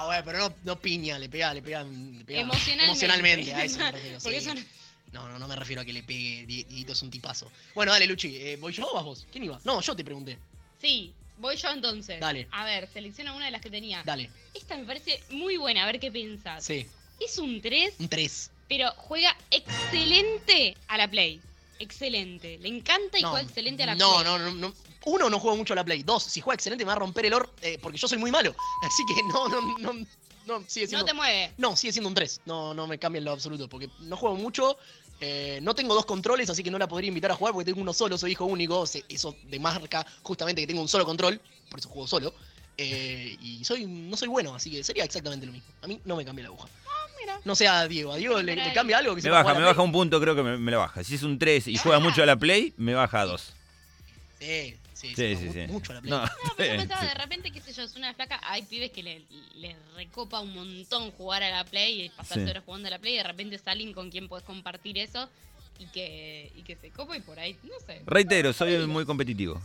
No, 0.05 0.07
güey, 0.07 0.23
pero 0.23 0.37
no, 0.39 0.55
no 0.63 0.79
piña, 0.79 1.17
le 1.19 1.29
pega, 1.29 1.53
le 1.53 1.61
pega, 1.61 1.83
le 1.83 2.23
pega 2.23 2.41
emocionalmente. 2.41 2.85
emocionalmente. 2.85 3.53
A 3.53 3.63
eso 3.63 3.79
me 3.79 3.91
refiero. 3.91 4.19
Sí. 4.65 4.65
No, 5.11 5.29
no, 5.29 5.39
no 5.39 5.47
me 5.47 5.55
refiero 5.55 5.81
a 5.81 5.85
que 5.85 5.93
le 5.93 6.03
pegue. 6.03 6.45
Dieguito 6.45 6.91
es 6.91 7.01
un 7.01 7.09
tipazo. 7.09 7.49
Bueno, 7.73 7.93
dale, 7.93 8.05
Luchi. 8.05 8.35
Eh, 8.35 8.57
¿Voy 8.57 8.73
yo 8.73 8.85
o 8.85 8.95
vas 8.95 9.03
vos? 9.05 9.27
¿Quién 9.31 9.45
iba? 9.45 9.59
No, 9.63 9.79
yo 9.79 9.95
te 9.95 10.03
pregunté. 10.03 10.37
Sí, 10.81 11.13
voy 11.37 11.55
yo 11.55 11.69
entonces. 11.69 12.19
Dale. 12.19 12.47
A 12.51 12.65
ver, 12.65 12.89
selecciona 12.91 13.33
una 13.33 13.45
de 13.45 13.51
las 13.51 13.61
que 13.61 13.69
tenía. 13.69 14.03
Dale. 14.03 14.29
Esta 14.53 14.75
me 14.75 14.83
parece 14.83 15.23
muy 15.29 15.55
buena, 15.55 15.83
a 15.83 15.85
ver 15.85 16.01
qué 16.01 16.11
pensás. 16.11 16.65
Sí. 16.65 16.85
Es 17.19 17.37
un 17.37 17.61
3. 17.61 17.93
Un 17.99 18.09
3. 18.09 18.51
Pero 18.67 18.91
juega 18.97 19.35
excelente 19.51 20.75
a 20.87 20.97
la 20.97 21.07
Play. 21.07 21.39
Excelente. 21.79 22.57
Le 22.59 22.69
encanta 22.69 23.17
y 23.17 23.23
juega 23.23 23.41
excelente 23.41 23.83
a 23.83 23.87
la 23.87 23.95
no, 23.95 24.13
Play. 24.13 24.23
No, 24.25 24.37
no, 24.39 24.51
no. 24.51 24.73
Uno, 25.05 25.29
no 25.29 25.39
juego 25.39 25.57
mucho 25.57 25.73
a 25.73 25.75
la 25.75 25.83
Play. 25.83 26.03
Dos, 26.03 26.23
si 26.23 26.41
juega 26.41 26.55
excelente 26.55 26.83
me 26.83 26.89
va 26.89 26.93
a 26.93 26.99
romper 26.99 27.25
el 27.25 27.33
or 27.33 27.49
eh, 27.61 27.77
porque 27.81 27.97
yo 27.97 28.07
soy 28.07 28.17
muy 28.17 28.31
malo. 28.31 28.55
Así 28.83 29.03
que 29.05 29.21
no, 29.23 29.47
no, 29.49 29.77
no. 29.79 30.05
No, 30.45 30.63
sigue 30.67 30.87
siendo, 30.87 30.99
no 30.99 31.05
te 31.05 31.13
mueve. 31.13 31.53
No, 31.57 31.75
sigue 31.75 31.91
siendo 31.91 32.07
un 32.07 32.13
3. 32.13 32.41
No, 32.45 32.73
no 32.73 32.85
me 32.85 32.99
cambia 32.99 33.17
en 33.17 33.25
lo 33.25 33.31
absoluto. 33.31 33.67
Porque 33.67 33.89
no 34.01 34.15
juego 34.15 34.35
mucho. 34.35 34.77
Eh, 35.21 35.59
no 35.61 35.73
tengo 35.73 35.95
dos 35.95 36.05
controles, 36.05 36.49
así 36.49 36.61
que 36.61 36.69
no 36.69 36.77
la 36.77 36.87
podría 36.87 37.07
invitar 37.07 37.31
a 37.31 37.35
jugar 37.35 37.53
porque 37.53 37.65
tengo 37.65 37.81
uno 37.81 37.93
solo, 37.93 38.17
soy 38.17 38.33
hijo 38.33 38.45
único. 38.45 38.83
Eso 39.09 39.35
demarca 39.45 40.05
justamente 40.21 40.61
que 40.61 40.67
tengo 40.67 40.81
un 40.81 40.87
solo 40.87 41.05
control. 41.05 41.41
Por 41.69 41.79
eso 41.79 41.89
juego 41.89 42.07
solo. 42.07 42.33
Eh, 42.77 43.37
y 43.41 43.63
soy 43.63 43.85
no 43.85 44.17
soy 44.17 44.27
bueno, 44.27 44.53
así 44.53 44.69
que 44.69 44.83
sería 44.83 45.03
exactamente 45.03 45.45
lo 45.45 45.53
mismo. 45.53 45.67
A 45.81 45.87
mí 45.87 45.99
no 46.03 46.15
me 46.15 46.25
cambia 46.25 46.43
la 46.43 46.49
aguja. 46.49 46.67
Ah, 47.29 47.39
no 47.43 47.55
sé 47.55 47.67
a 47.67 47.87
Diego. 47.87 48.11
¿A 48.11 48.17
Diego 48.17 48.41
le, 48.41 48.73
cambia 48.73 48.97
algo? 48.97 49.15
Que 49.15 49.21
me 49.21 49.29
baja, 49.29 49.53
me 49.53 49.63
baja 49.63 49.81
un 49.81 49.91
punto, 49.91 50.19
creo 50.19 50.35
que 50.35 50.43
me, 50.43 50.57
me, 50.57 50.71
lo 50.71 50.79
baja. 50.79 51.03
Si 51.03 51.15
es 51.15 51.23
un 51.23 51.39
3 51.39 51.67
y 51.67 51.77
juega 51.77 51.99
mucho 51.99 52.23
a 52.23 52.25
la 52.25 52.35
Play, 52.35 52.73
me 52.77 52.93
baja 52.93 53.21
a 53.21 53.25
2. 53.25 53.53
Sí, 54.39 54.75
sí, 54.93 55.13
sí, 55.15 55.35
sí, 55.35 55.49
sí, 55.51 55.67
Mucho 55.67 55.91
a 55.91 55.95
la 55.95 56.01
Play. 56.01 56.11
No, 56.11 56.25
pero 56.57 56.73
yo 56.73 56.79
pensaba, 56.79 57.05
de 57.05 57.13
repente, 57.13 57.51
qué 57.51 57.61
sé 57.61 57.73
yo, 57.73 57.83
es 57.83 57.95
una 57.95 58.13
flaca. 58.13 58.39
Hay 58.43 58.63
pibes 58.63 58.91
que 58.91 59.03
le, 59.03 59.21
le, 59.55 59.75
recopa 59.95 60.39
un 60.39 60.53
montón 60.53 61.11
jugar 61.11 61.43
a 61.43 61.49
la 61.49 61.65
Play 61.65 62.03
y 62.03 62.09
pasarse 62.09 62.49
horas 62.49 62.63
jugando 62.65 62.87
a 62.87 62.91
la 62.91 62.99
Play. 62.99 63.15
Y 63.15 63.17
de 63.17 63.23
repente 63.23 63.57
salen 63.57 63.93
con 63.93 64.11
quien 64.11 64.27
puedes 64.27 64.45
compartir 64.45 64.97
eso 64.97 65.29
y 65.79 65.85
que, 65.85 66.51
y 66.55 66.61
que 66.61 66.75
se 66.75 66.89
copa 66.89 67.17
y 67.17 67.21
por 67.21 67.39
ahí, 67.39 67.57
no 67.63 67.73
sé. 67.85 68.01
Reitero, 68.05 68.53
soy 68.53 68.85
muy 68.87 69.05
competitivo. 69.05 69.61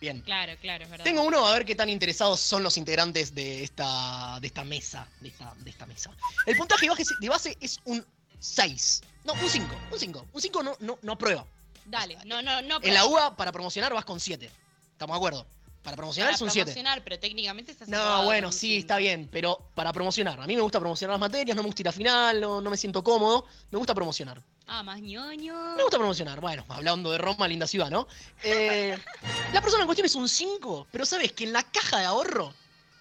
Bien. 0.00 0.20
Claro, 0.20 0.52
claro, 0.60 0.84
es 0.84 0.90
verdad. 0.90 1.04
Tengo 1.04 1.22
uno 1.22 1.46
a 1.46 1.52
ver 1.52 1.64
qué 1.64 1.74
tan 1.74 1.88
interesados 1.88 2.40
son 2.40 2.62
los 2.62 2.76
integrantes 2.76 3.34
de 3.34 3.64
esta, 3.64 4.38
de 4.40 4.46
esta 4.46 4.64
mesa. 4.64 5.08
De 5.20 5.28
esta, 5.28 5.54
de 5.58 5.70
esta 5.70 5.86
mesa. 5.86 6.10
El 6.46 6.56
puntaje 6.56 6.88
de 7.20 7.28
base, 7.28 7.56
es 7.60 7.80
un 7.84 8.04
6. 8.38 9.02
No, 9.24 9.32
un 9.32 9.48
5. 9.48 9.76
Un 9.92 9.98
5. 9.98 10.26
Un 10.32 10.40
5 10.40 10.62
no, 10.62 10.76
no, 10.80 10.98
no 11.02 11.12
aprueba. 11.12 11.44
Dale, 11.84 12.18
no, 12.26 12.42
no, 12.42 12.62
no. 12.62 12.78
En 12.82 12.94
la 12.94 13.06
UA, 13.06 13.36
para 13.36 13.50
promocionar, 13.50 13.92
vas 13.92 14.04
con 14.04 14.20
7. 14.20 14.50
¿Estamos 14.92 15.14
de 15.14 15.16
acuerdo? 15.16 15.46
Para 15.82 15.96
promocionar 15.96 16.34
es 16.34 16.40
un 16.42 16.50
7. 16.50 16.64
Para 16.64 16.74
promocionar, 16.74 17.04
pero 17.04 17.18
técnicamente 17.18 17.72
estás 17.72 17.88
No, 17.88 18.24
bueno, 18.24 18.52
sí, 18.52 18.78
está 18.78 18.98
bien, 18.98 19.28
pero 19.32 19.70
para 19.74 19.92
promocionar. 19.92 20.40
A 20.40 20.46
mí 20.46 20.54
me 20.54 20.62
gusta 20.62 20.78
promocionar 20.78 21.14
las 21.14 21.20
materias, 21.20 21.56
no 21.56 21.62
me 21.62 21.68
gusta 21.68 21.82
ir 21.82 21.88
a 21.88 21.92
final, 21.92 22.40
no, 22.40 22.60
no 22.60 22.70
me 22.70 22.76
siento 22.76 23.02
cómodo. 23.02 23.46
Me 23.70 23.78
gusta 23.78 23.94
promocionar. 23.94 24.42
Ah, 24.68 24.82
más 24.82 25.00
ñoño. 25.00 25.76
Me 25.76 25.82
gusta 25.82 25.96
promocionar. 25.96 26.40
Bueno, 26.40 26.64
hablando 26.68 27.10
de 27.10 27.18
Roma, 27.18 27.48
linda 27.48 27.66
ciudad, 27.66 27.90
¿no? 27.90 28.06
Eh, 28.42 28.96
la 29.54 29.62
persona 29.62 29.82
en 29.82 29.86
cuestión 29.86 30.04
es 30.04 30.14
un 30.14 30.28
5, 30.28 30.88
pero 30.92 31.06
sabes 31.06 31.32
que 31.32 31.44
en 31.44 31.54
la 31.54 31.62
caja 31.62 32.00
de 32.00 32.04
ahorro 32.04 32.52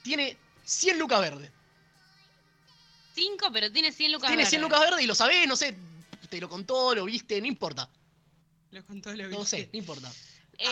tiene 0.01 0.37
100 0.63 0.97
lucas 0.97 1.19
verde. 1.19 1.51
5, 3.15 3.47
pero 3.51 3.69
tiene 3.71 3.91
100 3.91 4.11
lucas 4.13 4.29
verde. 4.29 4.37
Tiene 4.37 4.49
100 4.49 4.61
lucas 4.61 4.79
verde 4.79 5.03
y 5.03 5.07
lo 5.07 5.15
sabés, 5.15 5.45
no 5.45 5.57
sé, 5.57 5.77
te 6.29 6.39
lo 6.39 6.47
contó, 6.47 6.95
lo 6.95 7.03
viste, 7.03 7.41
no 7.41 7.47
importa. 7.47 7.89
Lo 8.71 8.85
contó, 8.85 9.09
lo 9.13 9.23
viste. 9.23 9.37
No 9.37 9.45
sé, 9.45 9.69
no 9.73 9.79
importa. 9.79 10.11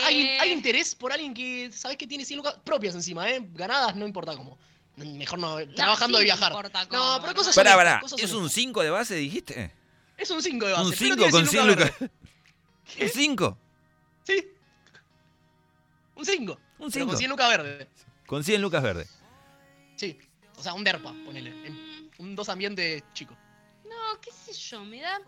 ¿Hay, 0.04 0.28
¿Hay, 0.40 0.50
interés 0.50 0.94
por 0.94 1.12
alguien 1.12 1.34
que 1.34 1.70
sabes 1.72 1.98
que 1.98 2.06
tiene 2.06 2.24
100 2.24 2.38
lucas 2.38 2.56
propias 2.64 2.94
encima, 2.94 3.30
¿eh? 3.30 3.46
Ganadas, 3.52 3.94
no 3.94 4.06
importa 4.06 4.34
cómo. 4.34 4.58
Mejor 4.96 5.38
no, 5.38 5.58
trabajando 5.74 6.16
de 6.16 6.24
viajar. 6.24 6.52
no, 6.90 7.18
pero 7.20 7.34
cosas 7.34 7.54
Pará, 7.54 7.76
pará. 7.76 8.00
¿Es 8.16 8.32
un 8.32 8.48
5 8.48 8.82
de 8.82 8.90
base, 8.90 9.14
dijiste? 9.14 9.72
Es 10.16 10.30
un 10.30 10.42
5 10.42 10.66
de 10.66 10.72
base. 10.72 10.84
¿Un 10.84 10.92
5 10.92 11.30
con 11.30 11.46
100 11.46 11.66
lucas? 11.66 11.92
¿Un 12.00 13.08
5? 13.08 13.58
Sí. 14.24 14.48
Un 16.14 16.24
5. 16.24 16.60
Un 16.78 16.92
5. 16.92 17.06
Con 17.06 17.16
100 17.18 17.30
lucas 17.30 17.48
verde. 17.48 17.88
Con 18.26 18.44
100 18.44 18.62
lucas 18.62 18.82
verde. 18.82 19.06
Sí. 19.96 20.18
O 20.56 20.62
sea, 20.62 20.74
un 20.74 20.84
derpa, 20.84 21.14
ponele. 21.24 21.52
Un 22.18 22.34
dos 22.34 22.48
ambientes 22.48 23.02
chico. 23.12 23.36
No, 23.84 24.20
qué 24.20 24.30
sé 24.32 24.52
yo, 24.52 24.84
me 24.84 25.00
da. 25.00 25.20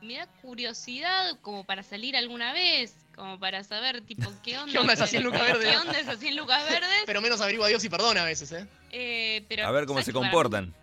Me 0.00 0.16
da 0.16 0.26
curiosidad 0.42 1.38
como 1.40 1.64
para 1.64 1.82
salir 1.82 2.16
alguna 2.16 2.52
vez. 2.52 2.94
Como 3.14 3.38
para 3.38 3.64
saber, 3.64 4.00
tipo, 4.02 4.30
¿qué 4.42 4.58
onda? 4.58 4.72
¿Qué 4.72 4.78
onda 4.78 4.92
esas 4.92 5.10
100 5.10 5.22
lucas 5.24 5.40
verdes? 5.40 5.70
¿Qué 5.70 5.76
onda 5.76 5.98
esas 5.98 6.18
100 6.18 6.36
lucas 6.36 6.68
verdes? 6.68 7.02
Pero 7.06 7.20
menos 7.20 7.40
averigua 7.40 7.68
Dios 7.68 7.82
y 7.84 7.88
perdona 7.88 8.22
a 8.22 8.24
veces, 8.24 8.50
¿eh? 8.52 8.66
eh 8.90 9.44
pero, 9.48 9.66
a 9.66 9.70
ver 9.70 9.86
cómo 9.86 10.02
se 10.02 10.12
comportan. 10.12 10.74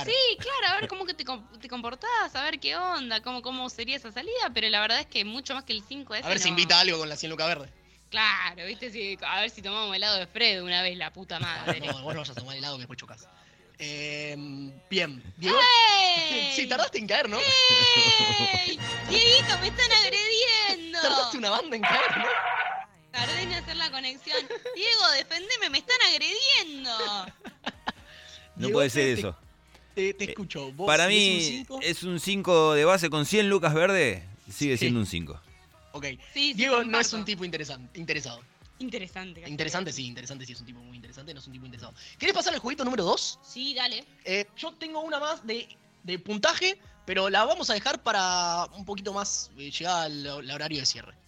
Sí, 0.00 0.36
claro, 0.38 0.68
a 0.68 0.80
ver 0.80 0.88
cómo 0.88 1.04
que 1.04 1.14
te, 1.14 1.24
te, 1.60 1.68
comportás, 1.68 2.34
a 2.34 2.42
ver 2.42 2.58
qué 2.58 2.76
onda, 2.76 3.20
cómo, 3.20 3.42
cómo 3.42 3.68
sería 3.68 3.96
esa 3.96 4.10
salida, 4.10 4.50
pero 4.54 4.68
la 4.70 4.80
verdad 4.80 5.00
es 5.00 5.06
que 5.06 5.24
mucho 5.24 5.54
más 5.54 5.64
que 5.64 5.74
el 5.74 5.82
5 5.86 6.14
es. 6.14 6.24
A 6.24 6.28
ver 6.28 6.38
si 6.38 6.48
invita 6.48 6.80
algo 6.80 6.98
con 6.98 7.08
la 7.08 7.16
100 7.16 7.30
lucas 7.30 7.48
verde. 7.48 7.72
Claro, 8.10 8.66
viste, 8.66 8.90
si, 8.90 9.18
a 9.26 9.40
ver 9.40 9.50
si 9.50 9.62
tomamos 9.62 9.94
helado 9.94 10.18
de 10.18 10.26
Fred 10.26 10.62
una 10.62 10.82
vez, 10.82 10.96
la 10.96 11.12
puta 11.12 11.38
madre. 11.40 11.80
no, 11.80 12.02
vos 12.02 12.14
no 12.14 12.20
vas 12.20 12.30
a 12.30 12.34
tomar 12.34 12.56
helado 12.56 12.76
que 12.76 12.80
después 12.80 12.98
chocas. 12.98 13.28
Eh, 13.78 14.36
bien, 14.88 15.22
Diego. 15.36 15.58
Sí, 16.54 16.66
tardaste 16.66 16.98
en 16.98 17.06
caer, 17.06 17.28
¿no? 17.28 17.38
¡Ey! 17.38 18.78
Dieguito, 19.08 19.58
me 19.60 19.68
están 19.68 19.90
agrediendo. 19.92 21.00
Tardaste 21.00 21.38
una 21.38 21.50
banda 21.50 21.76
en 21.76 21.82
caer, 21.82 22.18
¿no? 22.18 22.26
Tardé 23.10 23.42
en 23.42 23.52
hacer 23.54 23.76
la 23.76 23.90
conexión. 23.90 24.38
Diego, 24.74 25.10
defendeme, 25.16 25.70
me 25.70 25.78
están 25.78 25.98
agrediendo. 26.02 26.90
No 28.56 28.68
puede 28.68 28.90
ser 28.90 29.18
eso. 29.18 29.32
Te, 29.32 29.51
eh, 29.96 30.16
escucho. 30.18 30.72
Para 30.86 31.08
mí 31.08 31.64
es 31.82 32.02
un 32.02 32.20
5 32.20 32.74
de 32.74 32.84
base 32.84 33.10
con 33.10 33.26
100 33.26 33.48
lucas 33.48 33.74
verde, 33.74 34.24
sigue 34.50 34.76
siendo 34.76 35.00
un 35.00 35.06
5. 35.06 35.40
Ok. 35.92 36.06
Diego 36.34 36.84
no 36.84 36.98
es 36.98 37.12
un 37.12 37.24
tipo 37.24 37.44
interesante, 37.44 37.98
interesado. 37.98 38.40
Interesante. 38.78 39.48
Interesante, 39.48 39.92
sí, 39.92 40.06
interesante, 40.06 40.44
sí, 40.44 40.52
es 40.52 40.60
un 40.60 40.66
tipo 40.66 40.80
muy 40.80 40.96
interesante, 40.96 41.32
no 41.32 41.40
es 41.40 41.46
un 41.46 41.52
tipo 41.52 41.66
interesado. 41.66 41.94
¿Querés 42.18 42.34
pasar 42.34 42.54
al 42.54 42.60
jueguito 42.60 42.84
número 42.84 43.04
2? 43.04 43.38
Sí, 43.42 43.74
dale. 43.74 44.04
Eh, 44.24 44.46
yo 44.56 44.72
tengo 44.72 45.00
una 45.00 45.20
más 45.20 45.46
de, 45.46 45.68
puntaje, 46.18 46.78
pero 47.06 47.30
la 47.30 47.44
vamos 47.44 47.70
a 47.70 47.74
dejar 47.74 48.02
para 48.02 48.66
un 48.76 48.84
poquito 48.84 49.12
más 49.12 49.50
eh, 49.56 49.70
llegada 49.70 50.04
al 50.04 50.50
horario 50.50 50.80
de 50.80 50.86
cierre. 50.86 51.21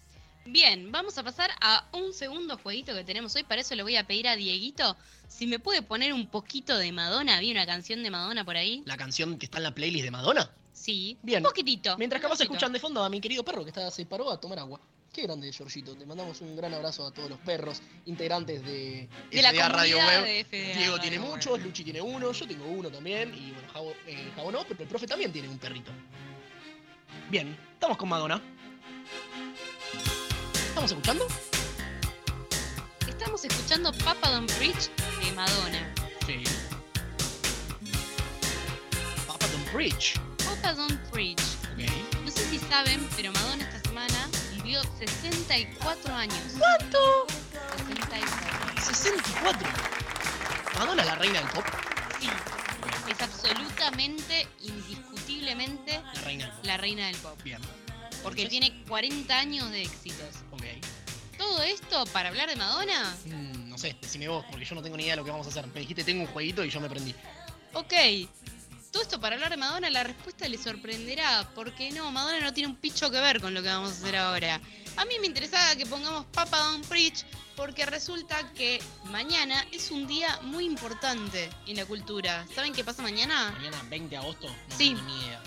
Bien, 0.46 0.92
vamos 0.92 1.16
a 1.16 1.22
pasar 1.22 1.50
a 1.60 1.88
un 1.92 2.12
segundo 2.12 2.58
jueguito 2.58 2.94
que 2.94 3.02
tenemos 3.02 3.34
hoy. 3.34 3.44
Para 3.44 3.62
eso 3.62 3.74
le 3.74 3.82
voy 3.82 3.96
a 3.96 4.06
pedir 4.06 4.28
a 4.28 4.36
Dieguito 4.36 4.96
si 5.26 5.46
me 5.46 5.58
puede 5.58 5.80
poner 5.82 6.12
un 6.12 6.26
poquito 6.26 6.76
de 6.76 6.92
Madonna. 6.92 7.40
¿Vi 7.40 7.50
una 7.50 7.64
canción 7.64 8.02
de 8.02 8.10
Madonna 8.10 8.44
por 8.44 8.56
ahí? 8.56 8.82
¿La 8.84 8.96
canción 8.96 9.38
que 9.38 9.46
está 9.46 9.58
en 9.58 9.64
la 9.64 9.74
playlist 9.74 10.04
de 10.04 10.10
Madonna? 10.10 10.50
Sí, 10.72 11.16
Bien. 11.22 11.38
un 11.38 11.44
poquitito. 11.44 11.96
Mientras 11.96 12.20
que 12.20 12.28
vas 12.28 12.40
escuchan 12.40 12.72
de 12.72 12.78
fondo 12.78 13.02
a 13.02 13.08
mi 13.08 13.20
querido 13.20 13.42
perro 13.42 13.62
que 13.64 13.70
está, 13.70 13.90
se 13.90 14.04
paró 14.04 14.30
a 14.30 14.38
tomar 14.38 14.58
agua. 14.58 14.80
Qué 15.14 15.22
grande, 15.22 15.50
Georgito. 15.52 15.96
Te 15.96 16.04
mandamos 16.04 16.40
un 16.40 16.56
gran 16.56 16.74
abrazo 16.74 17.06
a 17.06 17.12
todos 17.12 17.30
los 17.30 17.38
perros 17.38 17.80
integrantes 18.04 18.64
de, 18.64 19.08
de 19.30 19.42
la 19.42 19.68
Radio 19.68 19.96
Web. 19.96 20.46
Diego 20.50 20.98
tiene 20.98 21.20
muchos, 21.20 21.60
Luchi 21.62 21.84
tiene 21.84 22.02
uno, 22.02 22.32
yo 22.32 22.46
tengo 22.46 22.66
uno 22.66 22.90
también. 22.90 23.32
Y 23.32 23.52
bueno, 23.52 23.68
Javo, 23.72 23.92
eh, 24.06 24.32
Javo 24.34 24.50
no, 24.50 24.64
pero 24.64 24.82
el 24.82 24.88
profe 24.88 25.06
también 25.06 25.32
tiene 25.32 25.48
un 25.48 25.58
perrito. 25.58 25.92
Bien, 27.30 27.56
estamos 27.74 27.96
con 27.96 28.08
Madonna. 28.08 28.42
¿Estamos 30.84 31.02
escuchando? 31.02 31.26
Estamos 33.08 33.44
escuchando 33.46 33.92
Papa 34.04 34.30
Don't 34.30 34.52
Preach 34.52 34.90
de 35.24 35.32
Madonna. 35.32 35.94
Sí. 36.26 36.44
Papa 39.26 39.46
Don't 39.46 39.72
Preach. 39.72 40.20
Papa 40.44 40.74
Don't 40.74 41.00
Preach. 41.10 41.40
No 42.22 42.30
sé 42.30 42.44
si 42.50 42.58
saben, 42.58 43.08
pero 43.16 43.32
Madonna 43.32 43.64
esta 43.64 43.88
semana 43.88 44.28
vivió 44.56 44.82
64 44.98 46.14
años. 46.14 46.36
¿Cuánto? 46.58 47.26
64. 47.88 48.84
64. 48.84 49.68
Madonna 50.80 51.02
la 51.02 51.14
reina 51.14 51.40
del 51.40 51.48
pop. 51.48 51.64
Sí. 52.20 52.28
Es 53.08 53.22
absolutamente, 53.22 54.46
indiscutiblemente 54.60 56.02
la 56.12 56.20
reina 56.20 56.44
del 56.44 56.52
pop. 56.52 56.64
La 56.66 56.76
reina 56.76 57.06
del 57.06 57.16
pop. 57.16 57.42
Bien. 57.42 57.83
Porque 58.24 58.46
tiene 58.46 58.82
40 58.88 59.38
años 59.38 59.70
de 59.70 59.82
éxitos. 59.82 60.34
Ok. 60.50 60.64
¿Todo 61.38 61.62
esto 61.62 62.04
para 62.06 62.30
hablar 62.30 62.48
de 62.48 62.56
Madonna? 62.56 63.14
Mm, 63.26 63.68
no 63.68 63.78
sé, 63.78 63.96
decime 64.00 64.28
vos, 64.28 64.44
porque 64.50 64.64
yo 64.64 64.74
no 64.74 64.82
tengo 64.82 64.96
ni 64.96 65.04
idea 65.04 65.12
de 65.12 65.18
lo 65.18 65.24
que 65.24 65.30
vamos 65.30 65.46
a 65.46 65.50
hacer. 65.50 65.66
Me 65.68 65.80
dijiste 65.80 66.02
tengo 66.02 66.22
un 66.22 66.28
jueguito 66.28 66.64
y 66.64 66.70
yo 66.70 66.80
me 66.80 66.88
prendí. 66.88 67.14
Ok. 67.74 67.92
Todo 68.90 69.02
esto 69.02 69.20
para 69.20 69.34
hablar 69.34 69.50
de 69.50 69.56
Madonna, 69.56 69.90
la 69.90 70.04
respuesta 70.04 70.48
le 70.48 70.56
sorprenderá, 70.56 71.50
porque 71.54 71.90
no, 71.90 72.10
Madonna 72.12 72.40
no 72.40 72.54
tiene 72.54 72.70
un 72.70 72.76
picho 72.76 73.10
que 73.10 73.20
ver 73.20 73.40
con 73.40 73.52
lo 73.52 73.60
que 73.62 73.68
vamos 73.68 73.90
a 73.90 73.92
hacer 73.94 74.16
ahora. 74.16 74.60
A 74.96 75.04
mí 75.04 75.16
me 75.20 75.26
interesaba 75.26 75.74
que 75.74 75.84
pongamos 75.84 76.24
Papa 76.26 76.56
Don't 76.58 76.86
Preach, 76.86 77.24
porque 77.56 77.84
resulta 77.86 78.52
que 78.52 78.80
mañana 79.10 79.66
es 79.72 79.90
un 79.90 80.06
día 80.06 80.38
muy 80.42 80.64
importante 80.64 81.50
en 81.66 81.76
la 81.76 81.86
cultura. 81.86 82.46
¿Saben 82.54 82.72
qué 82.72 82.84
pasa 82.84 83.02
mañana? 83.02 83.50
Mañana, 83.56 83.82
20 83.90 84.10
de 84.10 84.16
agosto. 84.16 84.46
No 84.46 84.76
sí. 84.76 84.94
Tengo 84.94 85.02
ni 85.02 85.18
idea. 85.24 85.42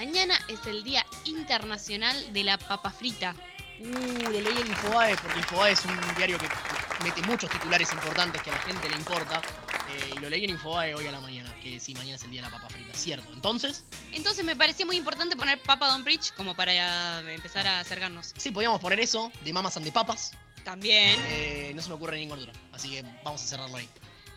Mañana 0.00 0.40
es 0.48 0.66
el 0.66 0.82
Día 0.82 1.04
Internacional 1.26 2.32
de 2.32 2.42
la 2.42 2.56
Papa 2.56 2.90
Frita. 2.90 3.36
Uh, 3.80 4.30
lo 4.30 4.30
leí 4.30 4.58
en 4.58 4.66
Infobae, 4.68 5.14
porque 5.14 5.38
Infobae 5.40 5.72
es 5.72 5.84
un 5.84 5.94
diario 6.16 6.38
que 6.38 6.48
mete 7.04 7.20
muchos 7.28 7.50
titulares 7.50 7.92
importantes 7.92 8.40
que 8.40 8.48
a 8.48 8.54
la 8.54 8.60
gente 8.60 8.88
le 8.88 8.96
importa. 8.96 9.42
Eh, 9.90 10.14
y 10.16 10.18
lo 10.20 10.30
leí 10.30 10.44
en 10.44 10.52
Infobae 10.52 10.94
hoy 10.94 11.06
a 11.06 11.12
la 11.12 11.20
mañana, 11.20 11.54
que 11.62 11.78
sí, 11.78 11.92
mañana 11.92 12.16
es 12.16 12.22
el 12.22 12.30
Día 12.30 12.40
de 12.40 12.48
la 12.48 12.56
Papa 12.56 12.70
Frita, 12.70 12.96
¿cierto? 12.96 13.30
Entonces... 13.34 13.84
Entonces 14.12 14.42
me 14.42 14.56
pareció 14.56 14.86
muy 14.86 14.96
importante 14.96 15.36
poner 15.36 15.60
Papa 15.60 15.88
Don 15.88 16.02
Bridge 16.02 16.32
como 16.34 16.54
para 16.54 17.20
empezar 17.34 17.66
a 17.66 17.80
acercarnos. 17.80 18.32
Sí, 18.38 18.52
podíamos 18.52 18.80
poner 18.80 19.00
eso, 19.00 19.30
de 19.44 19.52
Mamas 19.52 19.76
and 19.76 19.84
de 19.84 19.92
Papas. 19.92 20.32
También. 20.64 21.20
Eh, 21.28 21.72
no 21.74 21.82
se 21.82 21.90
me 21.90 21.96
ocurre 21.96 22.16
ningún 22.16 22.38
otro, 22.38 22.52
así 22.72 22.88
que 22.88 23.04
vamos 23.22 23.42
a 23.42 23.46
cerrarlo 23.46 23.76
ahí. 23.76 23.88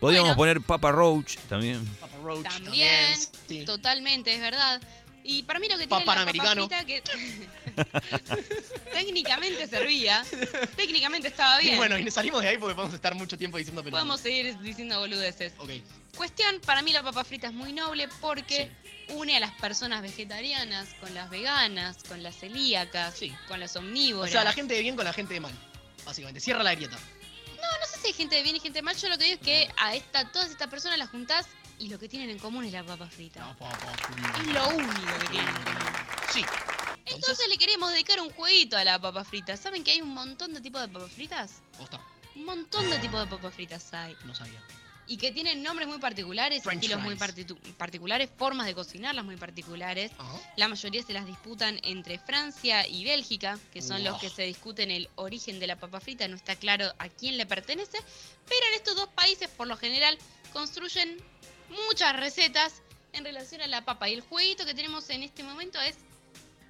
Podríamos 0.01 0.35
poner 0.35 0.59
Papa 0.59 0.91
Roach 0.91 1.37
también. 1.47 1.87
Papa 2.01 2.17
Roach 2.21 2.43
también. 2.43 3.17
Totalmente, 3.65 4.35
es 4.35 4.41
verdad. 4.41 4.81
Y 5.25 5.43
para 5.43 5.59
mí 5.59 5.67
lo 5.67 5.77
que 5.77 5.87
tiene 5.87 6.05
Papá 6.05 6.15
la 6.15 6.21
americano. 6.23 6.67
papa 6.67 6.83
frita 6.83 6.85
que 6.85 7.01
técnicamente 8.93 9.67
servía, 9.67 10.23
técnicamente 10.75 11.29
estaba 11.29 11.59
bien. 11.59 11.75
Y 11.75 11.77
bueno, 11.77 11.97
y 11.97 12.09
salimos 12.11 12.41
de 12.41 12.49
ahí 12.49 12.57
porque 12.57 12.75
podemos 12.75 12.93
estar 12.93 13.15
mucho 13.15 13.37
tiempo 13.37 13.57
diciendo 13.57 13.83
pelotas. 13.83 14.01
Podemos 14.03 14.19
seguir 14.21 14.57
diciendo 14.59 14.99
boludeces. 14.99 15.53
Ok. 15.57 15.71
Cuestión, 16.17 16.59
para 16.65 16.81
mí 16.81 16.91
la 16.93 17.01
papa 17.03 17.23
frita 17.23 17.47
es 17.47 17.53
muy 17.53 17.73
noble 17.73 18.07
porque 18.21 18.69
une 19.09 19.35
a 19.37 19.39
las 19.39 19.51
personas 19.53 20.01
vegetarianas 20.01 20.89
con 20.99 21.13
las 21.13 21.29
veganas, 21.29 22.03
con 22.07 22.21
las 22.21 22.35
celíacas, 22.37 23.15
Sí. 23.17 23.33
con 23.47 23.59
las 23.59 23.75
O 23.75 23.79
omnívoras. 23.79 24.31
sea, 24.31 24.43
la 24.43 24.53
gente 24.53 24.73
de 24.75 24.81
bien 24.81 24.95
con 24.95 25.05
la 25.05 25.13
gente 25.13 25.33
de 25.33 25.39
mal. 25.39 25.53
Básicamente. 26.05 26.39
Cierra 26.41 26.63
la 26.63 26.75
grieta. 26.75 26.97
No 27.57 27.87
sé 27.87 27.99
si 28.01 28.07
hay 28.07 28.13
gente 28.13 28.35
de 28.35 28.43
bien 28.43 28.57
y 28.57 28.59
gente 28.59 28.79
de 28.79 28.83
mal, 28.83 28.95
yo 28.97 29.07
lo 29.07 29.17
que 29.17 29.23
digo 29.23 29.35
es 29.39 29.41
que 29.45 29.71
a 29.77 29.95
esta, 29.95 30.29
todas 30.31 30.51
estas 30.51 30.67
personas 30.67 30.97
las 30.97 31.09
juntás 31.09 31.47
y 31.83 31.89
lo 31.89 31.99
que 31.99 32.07
tienen 32.07 32.29
en 32.29 32.39
común 32.39 32.63
es 32.63 32.71
la 32.71 32.83
papa 32.83 33.07
frita. 33.07 33.41
No, 33.41 33.57
pa, 33.57 33.69
pa, 33.69 33.91
Es 34.41 34.47
lo 34.47 34.67
único 34.69 35.19
que 35.19 35.27
tienen 35.31 35.49
en 35.49 35.63
común. 35.63 35.93
Sí. 36.31 36.45
Entonces 37.05 37.45
le 37.49 37.57
queremos 37.57 37.91
dedicar 37.91 38.21
un 38.21 38.29
jueguito 38.29 38.77
a 38.77 38.83
la 38.85 38.99
papa 38.99 39.23
frita. 39.25 39.57
¿Saben 39.57 39.83
que 39.83 39.91
hay 39.91 40.01
un 40.01 40.13
montón 40.13 40.53
de 40.53 40.61
tipos 40.61 40.81
de 40.81 40.87
papas 40.87 41.11
fritas? 41.11 41.61
Posta, 41.77 41.99
Un 42.35 42.45
montón 42.45 42.89
de 42.89 42.97
tipos 42.99 43.19
de 43.19 43.27
papas 43.27 43.53
fritas 43.53 43.93
hay. 43.93 44.15
no 44.23 44.33
sabía. 44.33 44.61
Y 45.05 45.17
que 45.17 45.33
tienen 45.33 45.61
nombres 45.61 45.89
muy 45.89 45.97
particulares, 45.99 46.63
French 46.63 46.83
estilos 46.83 47.03
muy 47.03 47.15
partitu- 47.15 47.59
particulares, 47.75 48.29
formas 48.37 48.65
de 48.65 48.73
cocinarlas 48.73 49.25
muy 49.25 49.35
particulares. 49.35 50.11
Ajá. 50.17 50.39
La 50.55 50.69
mayoría 50.69 51.03
se 51.03 51.11
las 51.11 51.25
disputan 51.25 51.77
entre 51.83 52.17
Francia 52.19 52.87
y 52.87 53.03
Bélgica, 53.03 53.59
que 53.73 53.81
son 53.81 54.01
los 54.05 54.17
que 54.21 54.29
se 54.29 54.43
discuten 54.43 54.89
el 54.89 55.09
origen 55.15 55.59
de 55.59 55.67
la 55.67 55.75
papa 55.75 55.99
frita. 55.99 56.25
No 56.29 56.37
está 56.37 56.55
claro 56.55 56.85
a 56.99 57.09
quién 57.09 57.35
le 57.35 57.45
pertenece, 57.45 57.97
pero 58.47 58.65
en 58.69 58.75
estos 58.75 58.95
dos 58.95 59.09
países, 59.09 59.49
por 59.49 59.67
lo 59.67 59.75
general, 59.75 60.17
construyen 60.53 61.17
muchas 61.69 62.15
recetas 62.15 62.81
en 63.13 63.23
relación 63.25 63.61
a 63.61 63.67
la 63.67 63.83
papa. 63.85 64.09
Y 64.09 64.13
el 64.13 64.21
jueguito 64.21 64.65
que 64.65 64.73
tenemos 64.73 65.09
en 65.09 65.23
este 65.23 65.43
momento 65.43 65.79
es: 65.81 65.97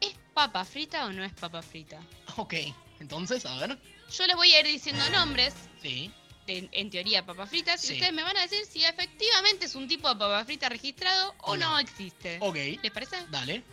¿es 0.02 0.14
papa 0.34 0.66
frita 0.66 1.06
o 1.06 1.12
no 1.12 1.24
es 1.24 1.34
papa 1.34 1.62
frita? 1.62 2.00
Ok. 2.38 2.54
Entonces, 3.00 3.46
a 3.46 3.56
ver. 3.60 3.78
Yo 4.16 4.28
les 4.28 4.36
voy 4.36 4.54
a 4.54 4.60
ir 4.60 4.68
diciendo 4.68 5.04
nombres, 5.10 5.54
Sí. 5.82 6.12
de- 6.46 6.70
en 6.72 6.90
teoría 6.90 7.26
papas 7.26 7.50
fritas, 7.50 7.82
Sí. 7.82 7.94
y 7.94 7.96
ustedes 7.96 8.14
me 8.14 8.24
van 8.24 8.36
a 8.38 8.42
decir 8.42 8.66
si 8.66 8.84
efectivamente 8.84 9.66
es 9.66 9.76
un 9.76 9.88
tipo 9.88 10.08
de 10.10 10.16
papa 10.16 10.44
frita 10.46 10.70
registrado 10.70 11.34
o 11.40 11.52
O 11.54 11.58
no. 11.58 11.72
no 11.72 11.80
existe. 11.80 12.38
Ok. 12.42 12.56
¿Les 12.82 12.92
parece? 12.92 13.18
Dale. 13.30 13.64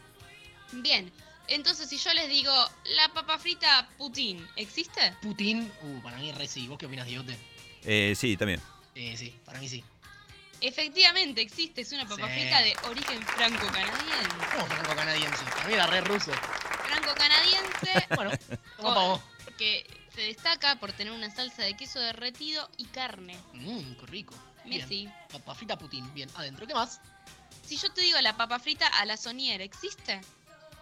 Bien, 0.73 1.11
entonces 1.49 1.89
si 1.89 1.99
yo 1.99 2.13
les 2.15 2.29
digo, 2.29 2.53
la 2.97 3.09
papa 3.13 3.39
frita 3.39 3.89
Putin, 3.99 4.47
¿existe? 4.57 5.15
Putin. 5.21 5.71
Uh, 5.83 6.01
para 6.01 6.17
mí 6.19 6.31
re 6.33 6.47
sí. 6.47 6.69
¿Vos 6.69 6.79
qué 6.79 6.87
opinas, 6.87 7.07
Diote? 7.07 7.37
Eh, 7.85 8.15
sí, 8.17 8.37
también. 8.37 8.61
Eh, 8.95 9.17
sí, 9.17 9.35
para 9.45 9.59
mí 9.61 9.69
sí. 9.69 9.83
Efectivamente 10.61 11.41
existe, 11.41 11.81
es 11.83 11.93
una 11.93 12.07
papa 12.07 12.27
Sí. 12.29 12.41
frita 12.41 12.61
de 12.63 12.77
origen 12.89 13.23
franco-canadiense. 13.23 14.29
¿Cómo 14.55 14.67
franco-canadiense? 14.67 15.45
Para 15.45 15.67
mí 15.69 15.75
era 15.75 15.87
re 15.87 16.01
ruso. 16.03 16.33
Franco-canadiense 16.87 18.07
Bueno, 18.17 18.31
vos. 18.83 19.21
que 19.59 19.87
se 20.15 20.23
destaca 20.23 20.77
por 20.77 20.93
tener 20.93 21.13
una 21.13 21.31
salsa 21.31 21.63
de 21.63 21.75
queso 21.77 21.99
derretido 22.01 22.69
y 22.77 22.85
carne. 22.87 23.39
Mmm, 23.55 23.95
qué 24.01 24.07
rico. 24.07 24.35
Bien. 24.65 24.83
Messi. 24.83 25.09
Papa 25.33 25.55
frita 25.55 25.79
Putin. 25.79 26.13
Bien, 26.15 26.29
adentro. 26.35 26.67
¿Qué 26.67 26.75
más? 26.75 27.01
Si 27.65 27.77
yo 27.77 27.91
te 27.93 28.03
digo 28.03 28.21
la 28.21 28.37
papa 28.37 28.59
frita 28.59 28.87
a 28.87 29.05
la 29.07 29.17
sonier, 29.17 29.61
¿existe? 29.63 30.21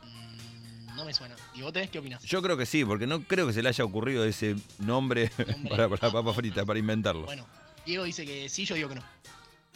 Mm, 0.02 0.96
no 0.96 1.04
me 1.04 1.14
suena. 1.14 1.36
¿Y 1.54 1.62
vos 1.62 1.72
tenés 1.72 1.90
qué 1.90 1.98
opinas? 1.98 2.22
Yo 2.24 2.42
creo 2.42 2.56
que 2.56 2.66
sí, 2.66 2.84
porque 2.84 3.06
no 3.06 3.22
creo 3.22 3.46
que 3.46 3.52
se 3.52 3.62
le 3.62 3.68
haya 3.68 3.84
ocurrido 3.84 4.24
ese 4.24 4.56
nombre 4.78 5.30
Nombre. 5.38 5.68
para, 5.70 5.88
para 5.90 6.06
la 6.08 6.12
papa 6.12 6.32
frita, 6.32 6.64
para 6.64 6.78
inventarlo. 6.78 7.26
Bueno, 7.26 7.46
Diego 7.86 8.04
dice 8.04 8.24
que 8.26 8.48
sí, 8.48 8.64
yo 8.64 8.74
digo 8.74 8.88
que 8.88 8.96
no. 8.96 9.04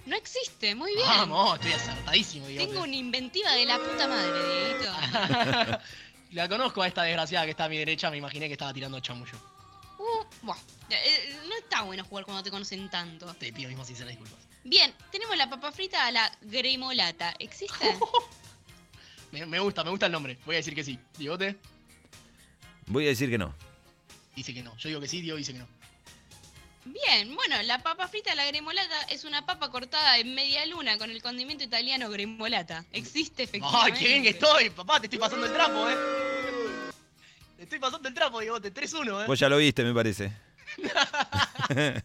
No 0.07 0.17
existe, 0.17 0.75
muy 0.75 0.95
bien. 0.95 1.07
Vamos, 1.07 1.55
estoy 1.57 1.73
acertadísimo, 1.73 2.47
Diego. 2.47 2.67
Tengo 2.67 2.83
una 2.83 2.97
inventiva 2.97 3.53
de 3.53 3.67
la 3.67 3.79
puta 3.79 4.09
madre, 4.09 4.33
Dieguito. 4.49 5.79
La 6.33 6.49
conozco 6.49 6.83
a 6.83 6.89
esta 6.89 7.03
desgraciada 7.03 7.45
que 7.45 7.51
está 7.51 7.65
a 7.67 7.69
mi 7.69 7.77
derecha, 7.79 8.11
me 8.11 8.17
imaginé 8.17 8.47
que 8.47 8.53
estaba 8.55 8.73
tirando 8.73 8.99
chamullo. 9.01 9.35
Uh, 9.99 10.25
buah. 10.47 10.57
Eh, 10.91 11.39
no 11.47 11.55
está 11.57 11.83
bueno 11.83 12.05
jugar 12.05 12.25
cuando 12.25 12.43
te 12.43 12.51
conocen 12.51 12.89
tanto. 12.91 13.33
Te 13.35 13.53
pido 13.53 13.69
mismo 13.69 13.85
sinceras 13.85 14.11
disculpas. 14.11 14.39
Bien, 14.65 14.95
tenemos 15.11 15.37
la 15.37 15.49
papa 15.51 15.71
frita 15.73 16.07
a 16.07 16.11
la 16.11 16.39
gremolata. 16.41 17.35
¿Existe? 17.39 17.97
Me, 19.31 19.47
me 19.47 19.59
gusta, 19.61 19.83
me 19.83 19.89
gusta 19.89 20.07
el 20.07 20.13
nombre. 20.13 20.39
Voy 20.45 20.57
a 20.57 20.59
decir 20.59 20.75
que 20.75 20.85
sí. 20.85 20.99
Diegote 21.17 21.57
Voy 22.87 23.07
a 23.07 23.09
decir 23.09 23.31
que 23.31 23.39
no. 23.39 23.55
dice 24.37 24.53
que 24.53 24.63
no. 24.63 24.77
Yo 24.77 24.89
digo 24.91 25.01
que 25.01 25.09
sí, 25.09 25.23
Diego 25.23 25.39
dice 25.39 25.55
que 25.55 25.59
no. 25.61 25.67
Bien, 26.85 27.35
bueno, 27.37 27.63
la 27.63 27.81
papa 27.83 28.09
frita 28.09 28.35
la 28.35 28.45
gremolata 28.47 29.03
es 29.05 29.25
una 29.25 29.47
papa 29.47 29.71
cortada 29.71 30.19
en 30.19 30.35
media 30.35 30.67
luna 30.67 30.99
con 30.99 31.11
el 31.11 31.23
condimento 31.23 31.63
italiano 31.63 32.11
gremolata. 32.11 32.85
Existe 32.93 33.45
efectivamente. 33.45 33.93
¡Ay, 33.93 33.99
qué 33.99 34.09
bien 34.09 34.23
que 34.25 34.31
estoy! 34.31 34.71
Papá, 34.71 34.99
te 34.99 35.07
estoy 35.07 35.19
pasando 35.21 35.47
el 35.47 35.53
trapo, 35.53 35.89
eh. 35.89 35.95
Te 37.57 37.63
estoy 37.65 37.79
pasando 37.79 38.09
el 38.09 38.15
trapo, 38.15 38.41
Diegote. 38.41 38.75
3-1, 38.75 39.23
eh. 39.23 39.27
Vos 39.29 39.39
ya 39.39 39.49
lo 39.49 39.59
viste, 39.59 39.85
me 39.85 39.95
parece. 39.95 40.33
Qué 41.69 42.03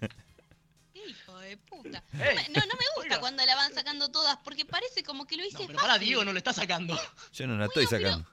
hijo 1.07 1.39
de 1.39 1.57
puta. 1.57 2.03
No, 2.13 2.19
no 2.19 2.75
me 2.75 2.85
gusta 2.95 3.01
oiga. 3.01 3.19
cuando 3.19 3.43
la 3.45 3.55
van 3.55 3.73
sacando 3.73 4.09
todas 4.09 4.37
porque 4.43 4.65
parece 4.65 5.03
como 5.03 5.25
que 5.25 5.37
lo 5.37 5.43
hice 5.45 5.53
No, 5.61 5.67
pero 5.67 5.79
fácil. 5.79 5.87
para 5.87 5.99
Diego 5.99 6.23
no 6.23 6.33
lo 6.33 6.37
está 6.37 6.53
sacando. 6.53 6.99
Yo 7.33 7.47
no 7.47 7.57
la 7.57 7.65
estoy 7.65 7.87
pero- 7.89 8.03
sacando. 8.03 8.29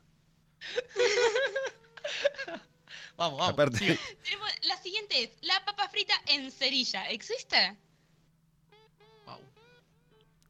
Vamos, 3.17 3.39
vamos. 3.39 3.53
Aparte, 3.53 3.79
sigue. 3.79 3.99
Tenemos- 4.25 4.51
La 4.63 4.77
siguiente 4.79 5.23
es 5.25 5.31
la 5.43 5.65
papa 5.65 5.89
frita 5.89 6.15
en 6.27 6.51
cerilla. 6.51 7.09
¿Existe? 7.11 7.77
Wow. 9.27 9.39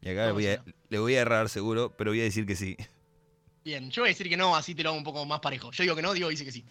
y 0.02 0.08
acá 0.08 0.26
le 0.26 0.32
voy, 0.32 0.46
a, 0.46 0.64
le 0.88 0.98
voy 0.98 1.14
a 1.16 1.20
errar 1.20 1.48
seguro, 1.48 1.94
pero 1.96 2.10
voy 2.10 2.20
a 2.20 2.24
decir 2.24 2.46
que 2.46 2.56
sí. 2.56 2.76
Bien, 3.64 3.90
yo 3.90 4.02
voy 4.02 4.08
a 4.10 4.12
decir 4.12 4.28
que 4.28 4.36
no, 4.36 4.54
así 4.56 4.74
te 4.74 4.82
lo 4.82 4.90
hago 4.90 4.98
un 4.98 5.04
poco 5.04 5.24
más 5.24 5.40
parejo. 5.40 5.70
Yo 5.72 5.82
digo 5.82 5.96
que 5.96 6.02
no, 6.02 6.12
Diego 6.12 6.28
dice 6.30 6.44
que 6.44 6.52
sí. 6.52 6.64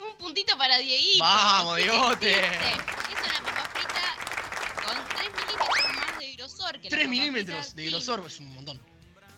Un 0.00 0.16
puntito 0.18 0.56
para 0.58 0.78
Dieguito. 0.78 1.24
Vamos, 1.24 1.76
Sí, 1.78 1.82
Diegote. 1.84 2.30
Es 2.32 2.46
una 2.46 3.42
papa 3.44 3.70
frita 3.72 4.84
con 4.84 5.08
3 5.08 5.30
milímetros 5.32 5.94
más 5.94 6.18
de 6.18 6.32
grosor 6.36 6.72
que 6.80 6.84
la 6.84 6.90
3 6.90 7.00
papa 7.00 7.08
milímetros 7.10 7.66
frita, 7.66 7.76
de 7.76 7.84
sí, 7.84 7.90
grosor 7.90 8.24
es 8.26 8.40
un 8.40 8.54
montón. 8.54 8.80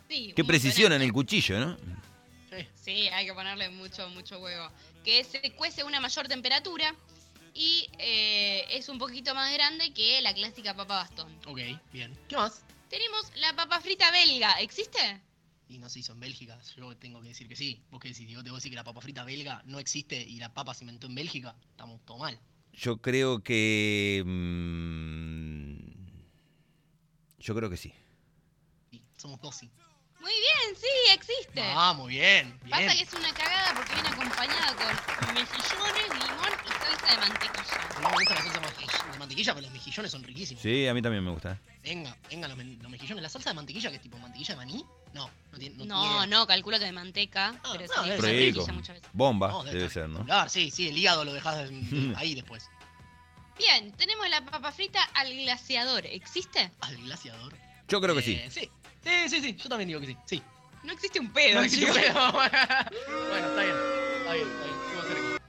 Sí, 0.08 0.32
Qué 0.34 0.44
precisión 0.44 0.92
en 0.92 1.02
el 1.02 1.12
cuchillo, 1.12 1.58
¿no? 1.60 1.76
Sí. 2.50 2.66
Sí, 2.74 3.08
hay 3.08 3.26
que 3.26 3.34
ponerle 3.34 3.68
mucho, 3.68 4.08
mucho 4.08 4.38
huevo. 4.40 4.70
Que 5.04 5.24
se 5.24 5.52
cuece 5.52 5.82
a 5.82 5.84
una 5.86 6.00
mayor 6.00 6.28
temperatura 6.28 6.94
y 7.54 7.88
eh, 7.98 8.64
es 8.70 8.88
un 8.88 8.98
poquito 8.98 9.34
más 9.34 9.52
grande 9.52 9.92
que 9.92 10.20
la 10.20 10.32
clásica 10.34 10.74
papa 10.74 10.96
bastón. 10.96 11.34
Ok, 11.46 11.60
bien. 11.92 12.16
¿Qué 12.28 12.36
más? 12.36 12.62
Tenemos 12.88 13.30
la 13.36 13.54
papa 13.54 13.80
frita 13.80 14.10
belga. 14.10 14.60
¿Existe? 14.60 15.20
Y 15.68 15.78
no 15.78 15.88
se 15.88 15.98
hizo 15.98 16.12
en 16.12 16.20
Bélgica. 16.20 16.58
Yo 16.76 16.96
tengo 16.96 17.20
que 17.20 17.28
decir 17.28 17.48
que 17.48 17.56
sí. 17.56 17.82
¿Vos 17.90 18.00
qué 18.00 18.08
decís? 18.08 18.26
Diego, 18.26 18.42
te 18.42 18.50
voy 18.50 18.56
a 18.56 18.58
decir 18.58 18.70
que 18.70 18.76
la 18.76 18.84
papa 18.84 19.00
frita 19.00 19.24
belga 19.24 19.62
no 19.66 19.78
existe 19.78 20.20
y 20.20 20.38
la 20.38 20.54
papa 20.54 20.72
se 20.72 20.84
inventó 20.84 21.06
en 21.06 21.14
Bélgica. 21.14 21.54
Estamos 21.70 22.00
todo 22.04 22.18
mal. 22.18 22.38
Yo 22.72 22.98
creo 22.98 23.42
que. 23.42 24.22
mm, 24.24 25.78
yo 27.40 27.54
creo 27.54 27.68
que 27.68 27.76
sí. 27.76 27.92
Y 28.92 29.02
somos 29.16 29.40
dos 29.40 29.56
sí. 29.56 29.68
Muy 30.20 30.32
bien, 30.32 30.76
sí, 30.76 31.12
existe. 31.14 31.62
Ah, 31.74 31.92
muy 31.96 32.14
bien. 32.14 32.58
bien. 32.64 32.70
Pasa 32.70 32.94
que 32.96 33.02
es 33.02 33.12
una 33.14 33.32
cagada 33.32 33.74
porque 33.74 33.94
viene 33.94 34.08
acompañada 34.08 34.74
con 34.76 35.34
mejillones, 35.34 36.08
limón 36.10 36.52
y 36.64 36.68
salsa 36.68 37.06
de 37.14 37.18
mantequilla. 37.18 38.00
No 38.02 38.08
me 38.10 38.14
gusta 38.14 38.34
la 38.34 38.42
salsa 38.42 38.60
mantequilla- 38.60 39.12
de 39.12 39.18
mantequilla, 39.18 39.54
pero 39.54 39.62
los 39.66 39.72
mejillones 39.72 40.12
son 40.12 40.24
riquísimos. 40.24 40.62
Sí, 40.62 40.86
a 40.88 40.94
mí 40.94 41.02
también 41.02 41.24
me 41.24 41.30
gusta. 41.30 41.58
Venga, 41.82 42.16
venga 42.28 42.48
los, 42.48 42.56
men- 42.56 42.78
los 42.82 42.90
mejillones. 42.90 43.22
¿La 43.22 43.28
salsa 43.28 43.50
de 43.50 43.54
mantequilla 43.54 43.90
que 43.90 43.96
es 43.96 44.02
tipo 44.02 44.18
mantequilla 44.18 44.54
de 44.54 44.56
maní? 44.56 44.84
No, 45.14 45.30
no 45.52 45.58
tiene. 45.58 45.76
No, 45.76 45.84
No, 45.86 46.02
tiene 46.20 46.26
no, 46.36 46.46
calculo 46.46 46.78
que 46.78 46.84
de 46.84 46.92
manteca, 46.92 47.54
Ah, 47.62 47.70
pero 47.72 47.86
no, 47.86 48.02
sí, 48.02 48.08
debe 48.10 48.18
usa 48.18 48.28
ser 48.28 48.36
rico. 48.36 48.58
mantequilla 48.60 48.72
muchas 48.72 48.94
veces. 48.96 49.10
Bomba, 49.12 49.48
No, 49.48 49.64
debe 49.64 49.88
ser, 49.88 50.08
¿no? 50.08 50.18
espectacular, 50.18 50.50
sí, 50.50 50.70
sí, 50.70 50.88
el 50.88 50.98
hígado 50.98 51.24
lo 51.24 51.32
dejas 51.32 51.56
de- 51.56 51.70
de- 51.70 52.16
ahí 52.16 52.34
después. 52.34 52.68
Bien, 53.56 53.92
tenemos 53.92 54.28
la 54.28 54.40
papa 54.44 54.70
frita 54.72 55.02
al 55.14 55.32
glaseador. 55.34 56.06
¿Existe? 56.06 56.70
Al 56.80 56.96
glaciador. 56.98 57.54
Yo 57.88 58.00
creo 58.00 58.14
que 58.14 58.22
sí. 58.22 58.32
Eh, 58.34 58.50
sí. 58.50 58.70
Sí, 59.04 59.28
sí, 59.28 59.40
sí. 59.40 59.56
Yo 59.56 59.68
también 59.68 59.88
digo 59.88 60.00
que 60.00 60.06
sí. 60.08 60.16
Sí. 60.26 60.42
No 60.84 60.92
existe 60.92 61.18
un 61.20 61.32
pedo, 61.32 61.58
No 61.58 61.64
existe 61.64 61.86
chicos. 61.86 62.00
pedo. 62.00 62.32
bueno, 62.32 62.46
está 63.48 63.62
bien. 63.62 63.76
Está 64.18 64.32
bien, 64.32 64.48
está 64.48 64.64
bien. 64.64 64.76
Estuvo 64.86 65.02
cerca. 65.02 65.44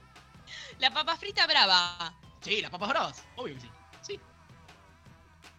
La 0.78 0.90
papa 0.92 1.16
frita 1.16 1.46
brava. 1.46 2.14
Sí, 2.40 2.60
las 2.60 2.70
papas 2.70 2.88
bravas. 2.88 3.24
Obvio 3.36 3.54
que 3.54 3.60
sí. 3.60 3.68
Sí. 4.02 4.20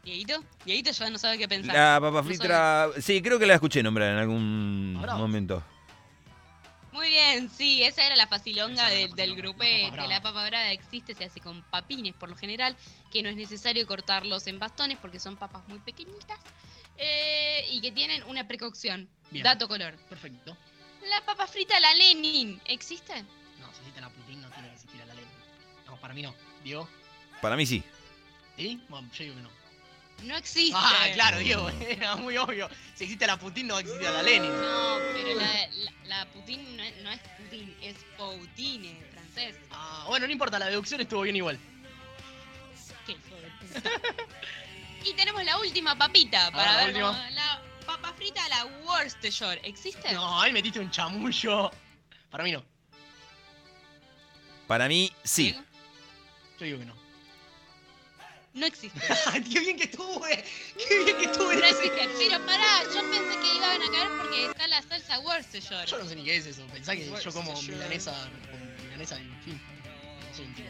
Dieguito, 0.04 0.44
Dieguito 0.66 0.92
ya 0.92 1.10
no 1.10 1.18
sabe 1.18 1.38
qué 1.38 1.48
pensar. 1.48 1.76
La 1.76 2.00
papa 2.02 2.18
No 2.18 2.24
frita. 2.24 2.90
Sí, 3.02 3.22
creo 3.22 3.38
que 3.40 3.46
la 3.46 3.56
escuché 3.56 3.84
nombrar 3.84 4.12
en 4.12 4.18
algún 4.18 4.94
momento. 4.94 5.64
Muy 6.92 7.08
bien, 7.08 7.50
sí, 7.50 7.84
esa 7.84 8.06
era 8.06 8.18
la 8.18 8.28
facilonga 8.28 8.92
era 8.92 9.08
la 9.10 9.16
del 9.16 9.30
la 9.30 9.36
grupete. 9.38 9.84
papa 9.84 9.92
brava. 9.94 10.10
La 10.10 10.22
papa 10.22 10.46
brava 10.48 10.72
existe, 10.72 11.14
se 11.16 11.24
hace 11.24 11.40
con 11.40 11.62
papines 11.64 12.14
por 12.16 12.30
lo 12.30 12.36
general, 12.36 12.76
que 13.12 13.24
no 13.24 13.30
es 13.30 13.38
necesario 13.38 13.88
cortarlos 13.88 14.46
en 14.48 14.60
bastones 14.60 14.98
porque 15.02 15.18
son 15.20 15.38
papas 15.38 15.66
muy 15.70 15.80
pequeñitas 15.80 16.38
eh, 17.02 17.66
y 17.72 17.82
que 17.82 17.92
tienen 17.92 18.24
una 18.24 18.48
precocción. 18.48 19.10
Bien. 19.30 19.44
Dato 19.44 19.68
color. 19.68 19.96
Perfecto. 20.10 20.56
La 21.10 21.26
papa 21.26 21.48
frita 21.48 21.80
la 21.80 21.94
Lenin, 21.96 22.62
¿existe? 22.66 23.24
No, 23.60 23.72
si 23.74 23.80
existe 23.80 24.02
la 24.02 24.10
Putin, 24.10 24.42
no 24.42 24.50
tiene 24.52 24.68
que 24.70 24.76
existir 24.76 25.02
a 25.02 25.06
la 25.08 25.14
ley. 25.16 25.26
No, 25.88 26.00
para 26.00 26.14
mí 26.14 26.22
no. 26.22 26.34
Diego. 26.64 26.88
Para 27.42 27.56
mí 27.56 27.66
sí. 27.66 27.84
¿Sí? 28.56 28.82
Bueno, 28.88 29.10
yo 29.14 29.24
digo 29.24 29.36
que 29.36 29.42
no. 29.42 29.50
No 30.24 30.38
existe. 30.38 30.78
Ah, 30.78 31.08
claro, 31.14 31.40
Diego. 31.40 31.68
Era 31.82 32.16
muy 32.16 32.38
obvio. 32.38 32.70
Si 32.94 33.06
existe 33.06 33.26
la 33.26 33.38
Putin, 33.38 33.68
no 33.68 33.80
existe 33.80 34.04
la 34.04 34.22
Lenin. 34.22 34.52
No, 34.52 34.92
Poutine, 36.32 36.94
es 37.82 37.96
Poutine, 38.18 38.98
francés. 39.12 39.56
Ah, 39.72 40.06
bueno, 40.08 40.26
no 40.28 40.32
importa, 40.32 40.60
la 40.60 40.68
deducción 40.68 41.02
estuvo 41.02 41.22
bien 41.22 41.36
igual. 41.36 41.58
Qué 43.06 43.14
hijo 43.14 43.36
de 43.36 43.80
puta. 43.80 43.90
y 45.04 45.14
tenemos 45.14 45.44
la 45.44 45.58
última 45.60 45.98
papita 45.98 46.52
para 46.52 46.72
la 46.74 46.78
ver 46.78 46.88
última. 46.90 47.08
cómo- 47.12 47.30
la 47.36 47.62
papa 47.86 48.14
frita, 48.14 48.48
la 48.50 48.66
Worcestershire. 48.86 49.60
¿Existe? 49.64 50.12
No, 50.14 50.42
ahí 50.42 50.52
metiste 50.52 50.80
un 50.80 50.92
chamullo. 50.92 51.72
Para 52.30 52.44
mí 52.44 52.52
no. 52.52 52.64
Para 54.68 54.88
mí, 54.88 55.12
sí. 55.24 55.52
¿Sí? 55.52 55.58
Yo 56.60 56.66
digo 56.66 56.80
que 56.80 56.86
no. 56.86 56.96
No 58.54 58.66
existe. 58.66 59.00
¡Qué 59.52 59.60
bien 59.62 59.78
que 59.78 59.86
estuve! 59.86 60.44
¡Qué 60.88 61.04
bien 61.06 61.18
que 61.18 61.26
estuve! 61.26 61.56
No 61.56 61.66
existe. 61.66 62.10
Pero 62.18 62.46
pará, 62.46 62.84
yo 62.94 63.02
pensé 63.10 63.40
que 63.40 63.56
iban 63.56 63.82
a 63.82 63.92
caer 63.92 64.10
porque 64.22 64.46
está 64.48 64.68
la 64.68 64.82
salsa 64.82 65.20
Worcestershire. 65.20 65.86
Yo 65.88 65.98
no 65.98 66.06
sé 66.06 66.16
ni 66.16 66.24
qué 66.26 66.36
es 66.38 66.46
eso. 66.46 66.66
Pensá 66.68 66.94
que 66.96 67.10
yo 67.24 67.32
como 67.34 67.60
milanesa 67.62 68.12
con 68.50 68.84
milanesa 68.86 69.16
y 69.20 69.22
en 69.24 69.42
fin. 69.44 69.62
No 70.30 70.36
soy 70.36 70.46
un 70.46 70.56
tipo. 70.56 70.70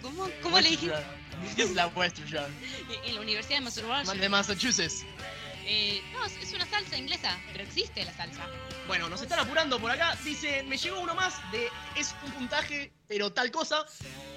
¿Cómo, 0.00 0.28
cómo 0.42 0.60
le 0.60 0.70
es 1.56 1.70
la 1.74 1.86
Worcestershire? 1.88 2.46
En 3.04 3.14
la 3.14 3.20
Universidad 3.20 3.58
de 3.58 3.64
Massachusetts. 3.64 4.20
De 4.20 4.28
Massachusetts. 4.28 5.04
Eh, 5.64 6.02
no, 6.12 6.24
es- 6.24 6.36
es 6.42 6.52
una 6.52 6.66
salsa 6.66 6.96
inglesa, 6.96 7.38
pero 7.52 7.64
existe 7.64 8.04
la 8.04 8.12
salsa. 8.12 8.46
Bueno, 8.86 9.08
nos 9.08 9.22
están 9.22 9.38
apurando 9.38 9.78
por 9.80 9.90
acá. 9.90 10.16
Dice, 10.24 10.62
me 10.64 10.76
llegó 10.76 11.00
uno 11.00 11.14
más 11.14 11.34
de 11.52 11.68
es 11.96 12.14
un 12.24 12.32
puntaje, 12.32 12.92
pero 13.06 13.32
tal 13.32 13.50
cosa. 13.50 13.86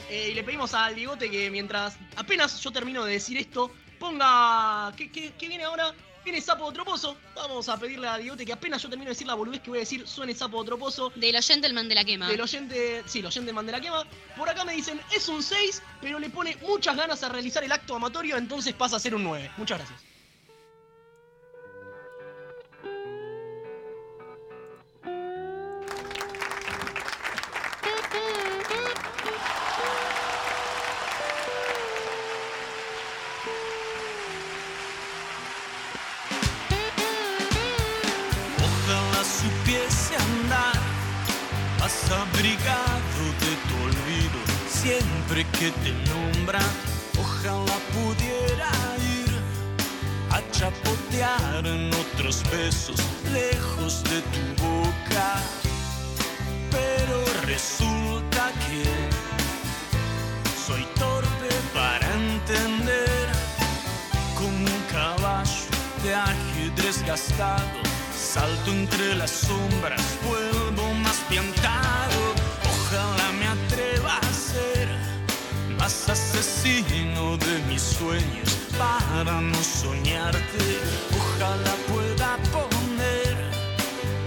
Eh, 0.09 0.29
y 0.31 0.33
le 0.35 0.43
pedimos 0.43 0.73
al 0.75 0.93
bigote 0.95 1.29
que 1.31 1.49
mientras 1.49 1.95
apenas 2.15 2.59
yo 2.61 2.71
termino 2.71 3.03
de 3.03 3.13
decir 3.13 3.37
esto, 3.37 3.73
ponga. 3.99 4.93
¿Qué, 4.95 5.11
qué- 5.11 5.33
qué 5.37 5.47
viene 5.47 5.63
ahora? 5.63 5.93
Viene 6.25 6.41
sapo 6.41 6.67
de 6.67 6.73
troposo. 6.73 7.15
Vamos 7.35 7.69
a 7.69 7.77
pedirle 7.77 8.07
a 8.07 8.17
bigote 8.17 8.47
que 8.47 8.51
apenas 8.51 8.81
yo 8.81 8.89
termino 8.89 9.09
de 9.09 9.13
decir 9.13 9.27
la 9.27 9.35
boludez 9.35 9.61
que 9.61 9.69
voy 9.69 9.77
a 9.77 9.81
decir, 9.81 10.07
suene 10.07 10.33
sapo 10.33 10.59
de 10.63 10.65
troposo. 10.65 11.11
De 11.15 11.31
los 11.31 11.45
gentleman 11.45 11.87
de 11.87 11.93
la 11.93 12.03
quema. 12.03 12.27
Del 12.27 12.41
oyente, 12.41 13.03
sí, 13.05 13.19
el 13.19 13.27
oyente 13.27 13.53
Mandela 13.53 13.79
Quema. 13.79 14.03
Por 14.35 14.49
acá 14.49 14.65
me 14.65 14.73
dicen, 14.73 14.99
es 15.15 15.29
un 15.29 15.43
6, 15.43 15.83
pero 16.01 16.17
le 16.17 16.31
pone 16.31 16.57
muchas 16.63 16.97
ganas 16.97 17.21
a 17.21 17.29
realizar 17.29 17.63
el 17.63 17.71
acto 17.71 17.95
amatorio, 17.95 18.37
entonces 18.37 18.73
pasa 18.73 18.95
a 18.95 18.99
ser 18.99 19.13
un 19.13 19.23
9. 19.23 19.51
Muchas 19.57 19.77
gracias. 19.77 20.14
Abrigado 42.11 43.23
de 43.43 43.51
tu 43.67 43.75
olvido 43.83 44.39
siempre 44.67 45.45
que 45.57 45.71
te 45.71 45.91
nombra. 46.09 46.59
Ojalá 47.17 47.77
pudiera 47.93 48.69
ir 49.19 49.31
a 50.29 50.39
chapotear 50.51 51.65
en 51.65 51.91
otros 51.93 52.43
besos 52.51 52.99
lejos 53.31 54.03
de 54.03 54.21
tu 54.33 54.63
boca. 54.63 55.27
Pero 56.71 57.17
resulta 57.45 58.51
que 58.65 58.83
soy 60.67 60.85
torpe 60.99 61.49
para 61.73 62.05
entender 62.13 63.27
como 64.35 64.57
un 64.57 64.81
caballo 64.91 65.67
de 66.03 66.13
ajedrez 66.13 67.03
gastado. 67.05 67.84
Salto 68.35 68.69
entre 68.69 69.15
las 69.15 69.31
sombras, 69.31 70.01
vuelvo 70.27 70.93
más 70.95 71.15
piantado. 71.29 72.19
Ojalá 72.69 73.31
me 73.39 73.47
atreva 73.47 74.17
a 74.17 74.33
ser 74.33 74.89
más 75.79 76.09
asesino 76.09 77.37
de 77.37 77.59
mis 77.69 77.81
sueños 77.81 78.57
para 78.77 79.39
no 79.39 79.63
soñarte. 79.63 80.81
Ojalá 81.17 81.75
pueda 81.87 82.37
poner 82.51 83.37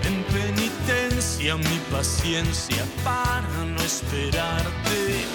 en 0.04 0.24
penitencia 0.32 1.56
mi 1.56 1.78
paciencia 1.92 2.82
para 3.04 3.62
no 3.66 3.82
esperarte. 3.82 5.26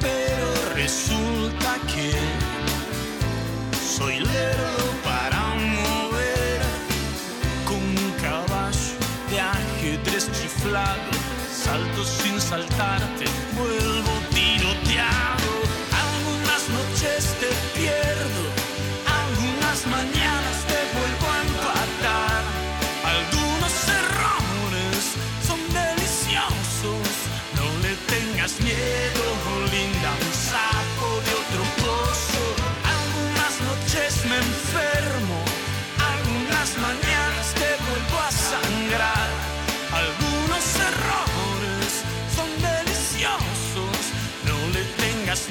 Pero 0.00 0.48
resulta 0.74 1.76
que 1.94 2.10
soy 3.96 4.18
lerdo 4.18 4.84
para 5.04 5.38
mover 5.54 5.71
Salto 10.72 12.02
sin 12.02 12.40
saltarte, 12.40 13.26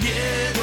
Yeah. 0.02 0.61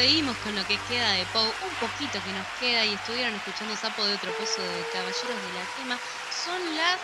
Seguimos 0.00 0.34
con 0.38 0.56
lo 0.56 0.66
que 0.66 0.78
queda 0.88 1.12
de 1.12 1.26
Pau, 1.26 1.44
un 1.44 1.88
poquito 1.88 2.12
que 2.24 2.32
nos 2.32 2.46
queda 2.58 2.86
y 2.86 2.94
estuvieron 2.94 3.34
escuchando 3.34 3.76
Sapo 3.76 4.02
de 4.06 4.14
otro 4.14 4.32
pozo 4.32 4.62
de 4.62 4.82
Caballeros 4.94 5.28
de 5.28 5.52
la 5.52 5.64
Quema. 5.76 5.98
Son 6.32 6.74
las. 6.74 6.98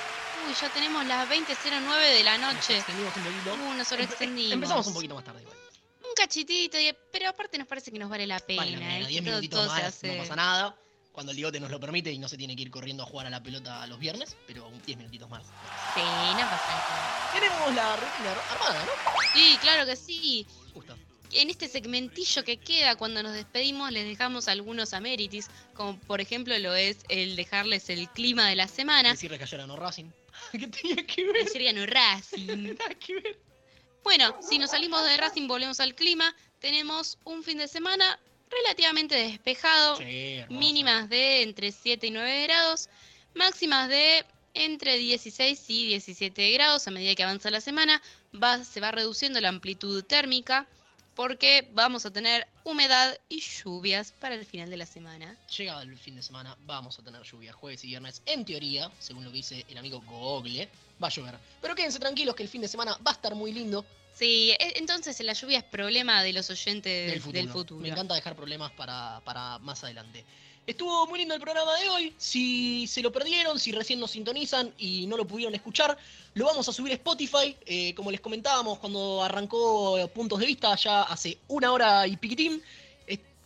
Uy, 0.47 0.55
ya 0.59 0.71
tenemos 0.71 1.05
las 1.05 1.29
20.09 1.29 2.17
de 2.17 2.25
la 2.25 2.39
noche. 2.39 2.79
Nos 2.79 2.89
un 2.89 3.25
poquito. 3.25 3.55
Uh, 3.55 3.75
nos 3.75 3.93
extendimos. 3.93 4.53
Empezamos 4.53 4.87
un 4.87 4.95
poquito 4.95 5.15
más 5.15 5.25
tarde 5.25 5.43
igual. 5.43 5.57
Un 6.09 6.15
cachitito, 6.17 6.79
pero 7.13 7.29
aparte 7.29 7.59
nos 7.59 7.67
parece 7.69 7.93
que 7.93 7.99
nos 7.99 8.09
vale 8.09 8.27
la 8.27 8.41
pena. 8.41 8.63
Vale 8.63 8.79
la 8.79 8.79
pena, 8.79 9.09
10 9.09 9.23
minutitos 9.23 9.67
más, 9.67 10.03
no 10.03 10.17
pasa 10.17 10.37
nada. 10.37 10.77
Cuando 11.13 11.33
el 11.33 11.37
Digote 11.37 11.61
nos 11.61 11.71
lo 11.71 11.79
permite 11.79 12.11
y 12.11 12.19
no 12.19 12.29
se 12.29 12.39
tiene 12.39 12.57
que 12.57 12.63
ir 12.63 12.71
corriendo 12.71 13.03
a 13.03 13.07
jugar 13.07 13.27
a 13.27 13.31
la 13.31 13.43
pelota 13.43 13.87
los 13.87 13.99
viernes, 13.99 14.37
pero 14.47 14.71
10 14.87 14.97
minutitos 14.97 15.29
más. 15.29 15.43
Sí, 15.95 16.01
no 16.01 16.49
pasa 16.49 16.67
nada. 16.67 17.31
Tenemos 17.35 17.75
la 17.75 17.97
rutina 17.97 18.33
armada, 18.53 18.85
¿no? 18.87 19.13
Sí, 19.35 19.59
claro 19.61 19.85
que 19.85 19.97
sí. 19.97 20.47
Justo 20.73 20.97
en 21.37 21.51
este 21.51 21.69
segmentillo 21.69 22.45
que 22.45 22.57
queda 22.57 22.97
cuando 22.97 23.23
nos 23.23 23.33
despedimos 23.33 23.91
les 23.93 24.07
dejamos 24.07 24.49
algunos 24.49 24.95
amenities, 24.95 25.49
como 25.75 25.99
por 26.01 26.21
ejemplo 26.21 26.59
lo 26.59 26.75
es 26.75 26.99
el 27.09 27.37
dejarles 27.37 27.89
el 27.91 28.09
clima 28.11 28.49
de 28.49 28.57
la 28.57 28.69
semana. 28.69 29.11
Decirle 29.11 29.39
que 29.39 29.45
ayer 29.45 29.67
no 29.67 29.77
Racing. 29.77 30.11
¿Qué 30.53 30.67
tenía 30.67 31.07
que 31.07 31.25
ver? 31.25 31.47
Ayer 31.55 31.75
no 31.75 31.87
Racing. 31.87 32.77
que 33.07 33.15
ver. 33.15 33.39
Bueno, 34.03 34.37
si 34.41 34.59
nos 34.59 34.71
salimos 34.71 35.05
de 35.05 35.17
Racing 35.17 35.49
volvemos 35.49 35.81
al 35.81 35.95
clima, 35.95 36.35
tenemos 36.61 37.19
un 37.25 37.43
fin 37.43 37.59
de 37.59 37.69
semana 37.69 38.19
relativamente 38.49 39.17
despejado, 39.17 39.99
mínimas 40.49 41.09
de 41.09 41.43
entre 41.43 41.73
7 41.73 42.07
y 42.07 42.11
9 42.13 42.43
grados, 42.45 42.89
máximas 43.35 43.89
de 43.89 44.25
entre 44.55 44.97
16 44.97 45.65
y 45.69 45.87
17 45.89 46.53
grados 46.53 46.87
a 46.87 46.91
medida 46.91 47.15
que 47.15 47.25
avanza 47.25 47.51
la 47.51 47.61
semana, 47.61 48.01
va, 48.33 48.63
se 48.65 48.81
va 48.81 48.93
reduciendo 48.93 49.41
la 49.41 49.49
amplitud 49.49 50.03
térmica, 50.05 50.67
porque 51.17 51.69
vamos 51.73 52.05
a 52.05 52.13
tener 52.13 52.47
humedad 52.63 53.19
y 53.29 53.41
lluvias 53.41 54.13
para 54.13 54.35
el 54.35 54.45
final 54.45 54.69
de 54.69 54.77
la 54.77 54.87
semana. 54.87 55.37
Llegado 55.57 55.81
el 55.81 55.97
fin 55.99 56.15
de 56.15 56.23
semana, 56.23 56.57
vamos 56.67 56.99
a 56.99 57.03
tener 57.03 57.23
lluvias 57.23 57.57
jueves 57.57 57.83
y 57.85 57.89
viernes. 57.89 58.23
En 58.27 58.45
teoría, 58.45 58.91
según 59.01 59.25
lo 59.25 59.31
que 59.31 59.39
dice 59.39 59.65
el 59.69 59.79
amigo 59.79 60.03
Google, 60.07 60.69
va 61.03 61.09
a 61.09 61.11
llover. 61.11 61.39
Pero 61.63 61.75
quédense 61.75 61.99
tranquilos 61.99 62.37
que 62.37 62.43
el 62.43 62.51
fin 62.51 62.61
de 62.61 62.69
semana 62.69 62.93
va 63.05 63.13
a 63.13 63.15
estar 63.15 63.35
muy 63.35 63.53
lindo. 63.53 63.85
Sí, 64.15 64.51
e, 64.53 64.79
entonces 64.79 65.19
la 65.21 65.33
lluvia 65.33 65.59
es 65.59 65.65
problema 65.65 66.23
de 66.23 66.35
los 66.35 66.51
oyentes 66.51 67.23
del 67.33 67.49
futuro. 67.49 67.81
Me 67.81 67.89
encanta 67.89 68.15
dejar 68.15 68.37
problemas 68.37 68.71
para, 68.73 69.21
para 69.25 69.59
más 69.61 69.83
adelante. 69.85 70.23
Estuvo 70.67 71.07
muy 71.07 71.21
lindo 71.21 71.33
el 71.33 71.41
programa 71.41 71.79
de 71.79 71.89
hoy. 71.91 72.15
Si 72.19 72.89
se 72.89 73.01
lo 73.01 73.13
perdieron, 73.13 73.61
si 73.61 73.71
recién 73.71 74.01
nos 74.01 74.11
sintonizan 74.11 74.75
y 74.77 75.07
no 75.07 75.17
lo 75.17 75.25
pudieron 75.25 75.55
escuchar, 75.55 75.97
lo 76.35 76.47
vamos 76.47 76.69
a 76.69 76.73
subir 76.73 76.91
a 76.91 76.97
Spotify. 76.97 77.57
Eh, 77.67 77.95
como 77.95 78.11
les 78.11 78.21
comentábamos 78.21 78.81
cuando 78.81 79.23
arrancó 79.23 79.97
Puntos 80.13 80.41
de 80.41 80.47
Vista, 80.47 80.75
ya 80.75 81.03
hace 81.03 81.39
una 81.47 81.73
hora 81.73 82.05
y 82.09 82.17
piquitín. 82.17 82.61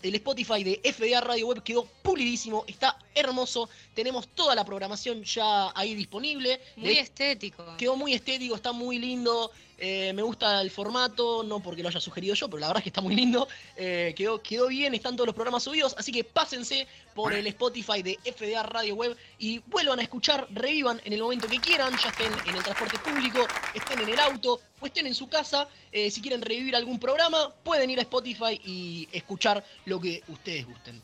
El 0.03 0.15
Spotify 0.15 0.65
de 0.65 0.81
FDA 0.83 1.21
Radio 1.21 1.49
Web 1.49 1.63
quedó 1.63 1.85
pulidísimo, 2.03 2.65
está 2.67 2.99
hermoso. 3.15 3.69
Tenemos 3.95 4.29
toda 4.29 4.55
la 4.55 4.65
programación 4.65 5.23
ya 5.25 5.73
ahí 5.75 5.95
disponible. 5.95 6.61
Muy 6.77 6.99
estético. 6.99 7.77
Quedó 7.77 7.97
muy 7.97 8.15
estético, 8.15 8.55
está 8.55 8.73
muy 8.73 8.99
lindo. 8.99 9.51
Eh, 9.83 10.13
me 10.13 10.21
gusta 10.21 10.61
el 10.61 10.71
formato, 10.71 11.43
no 11.43 11.61
porque 11.61 11.83
lo 11.83 11.89
haya 11.89 12.01
sugerido 12.01 12.35
yo, 12.35 12.49
pero 12.49 12.61
la 12.61 12.67
verdad 12.67 12.81
es 12.81 12.85
que 12.85 12.91
está 12.91 13.01
muy 13.01 13.15
lindo. 13.17 13.49
Eh, 13.77 14.13
quedó, 14.15 14.43
quedó 14.43 14.69
bien, 14.69 14.95
están 14.95 15.17
todos 15.17 15.27
los 15.27 15.35
programas 15.35 15.63
subidos, 15.63 15.95
así 15.97 16.13
que 16.13 16.23
pásense 16.23 16.87
por 17.15 17.33
el 17.33 17.47
Spotify 17.47 18.03
de 18.03 18.19
FDA 18.23 18.63
Radio 18.63 18.95
Web 18.95 19.17
y 19.39 19.59
vuelvan 19.67 19.99
a 19.99 20.03
escuchar, 20.03 20.47
revivan 20.51 21.01
en 21.05 21.15
el 21.15 21.23
momento 21.23 21.49
que 21.49 21.59
quieran, 21.59 21.97
ya 21.97 22.11
estén 22.11 22.31
en 22.47 22.57
el 22.57 22.63
transporte 22.63 22.99
público, 22.99 23.47
estén 23.75 24.01
en 24.01 24.11
el 24.11 24.21
auto 24.21 24.61
o 24.81 24.87
estén 24.87 25.07
en 25.07 25.15
su 25.15 25.29
casa. 25.31 25.67
Eh, 25.91 26.11
si 26.11 26.21
quieren 26.21 26.43
revivir 26.43 26.77
algún 26.77 27.01
programa, 27.01 27.51
pueden 27.65 27.89
ir 27.89 28.01
a 28.01 28.03
Spotify 28.03 28.61
y 28.63 29.09
escuchar 29.13 29.65
lo 29.87 29.99
que 29.99 30.23
ustedes 30.29 30.67
gusten. 30.67 31.01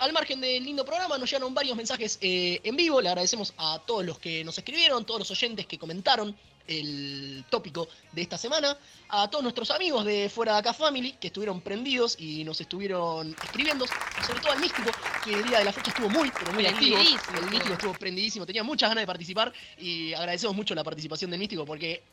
Al 0.00 0.12
margen 0.14 0.40
del 0.40 0.64
lindo 0.64 0.84
programa, 0.84 1.18
nos 1.18 1.30
llegaron 1.30 1.52
varios 1.52 1.76
mensajes 1.76 2.18
en 2.20 2.74
vivo. 2.74 3.00
Le 3.02 3.10
agradecemos 3.10 3.52
a 3.58 3.78
todos 3.86 4.04
los 4.04 4.18
que 4.18 4.42
nos 4.44 4.56
escribieron, 4.56 5.04
todos 5.04 5.20
los 5.20 5.30
oyentes 5.30 5.66
que 5.66 5.78
comentaron 5.78 6.34
el 6.66 7.44
tópico 7.50 7.86
de 8.12 8.22
esta 8.22 8.38
semana. 8.38 8.78
A 9.10 9.28
todos 9.28 9.42
nuestros 9.42 9.70
amigos 9.70 10.06
de 10.06 10.30
Fuera 10.30 10.54
de 10.54 10.58
Acá 10.60 10.72
Family 10.72 11.12
que 11.12 11.26
estuvieron 11.26 11.60
prendidos 11.60 12.16
y 12.18 12.44
nos 12.44 12.58
estuvieron 12.62 13.36
escribiendo, 13.42 13.84
sobre 14.26 14.40
todo 14.40 14.52
al 14.52 14.60
Místico, 14.60 14.90
que 15.22 15.34
el 15.34 15.46
día 15.46 15.58
de 15.58 15.64
la 15.64 15.72
fecha 15.72 15.90
estuvo 15.90 16.08
muy, 16.08 16.30
pero 16.30 16.52
muy 16.52 16.64
activo. 16.64 16.96
El 16.96 17.50
Místico 17.50 17.74
estuvo 17.74 17.92
prendidísimo, 17.92 18.46
tenía 18.46 18.64
muchas 18.64 18.88
ganas 18.88 19.02
de 19.02 19.06
participar 19.06 19.52
y 19.78 20.14
agradecemos 20.14 20.56
mucho 20.56 20.74
la 20.74 20.82
participación 20.84 21.30
del 21.30 21.40
Místico 21.40 21.66
porque 21.66 22.04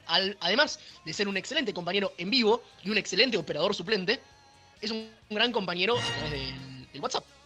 además 0.42 0.80
de 1.06 1.14
ser 1.14 1.30
un 1.30 1.38
excelente 1.38 1.74
compañero 1.74 2.12
en 2.18 2.30
vivo 2.30 2.64
y 2.84 2.90
un 2.90 2.98
excelente 2.98 3.38
operador 3.38 3.74
suplente, 3.74 4.20
es 4.82 4.92
un 4.92 5.10
gran 5.30 5.54
compañero 5.54 5.98
a 5.98 6.20
través 6.20 6.32
del 6.92 7.02
WhatsApp. 7.02 7.37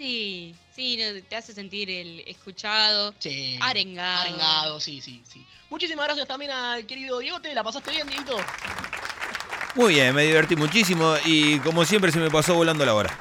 Sí, 0.00 0.54
sí, 0.74 0.98
te 1.28 1.36
hace 1.36 1.52
sentir 1.52 1.90
el 1.90 2.20
escuchado, 2.20 3.14
arengado. 3.60 4.20
Arengado, 4.22 4.80
sí, 4.80 4.98
sí, 5.02 5.22
sí. 5.30 5.44
Muchísimas 5.68 6.06
gracias 6.06 6.26
también 6.26 6.50
al 6.52 6.86
querido 6.86 7.18
Diegote, 7.18 7.52
¿la 7.52 7.62
pasaste 7.62 7.90
bien, 7.90 8.06
Dieguito? 8.06 8.38
Muy 9.74 9.92
bien, 9.92 10.14
me 10.14 10.22
divertí 10.22 10.56
muchísimo 10.56 11.16
y 11.26 11.58
como 11.58 11.84
siempre 11.84 12.10
se 12.10 12.18
me 12.18 12.30
pasó 12.30 12.54
volando 12.54 12.86
la 12.86 12.94
hora. 12.94 13.20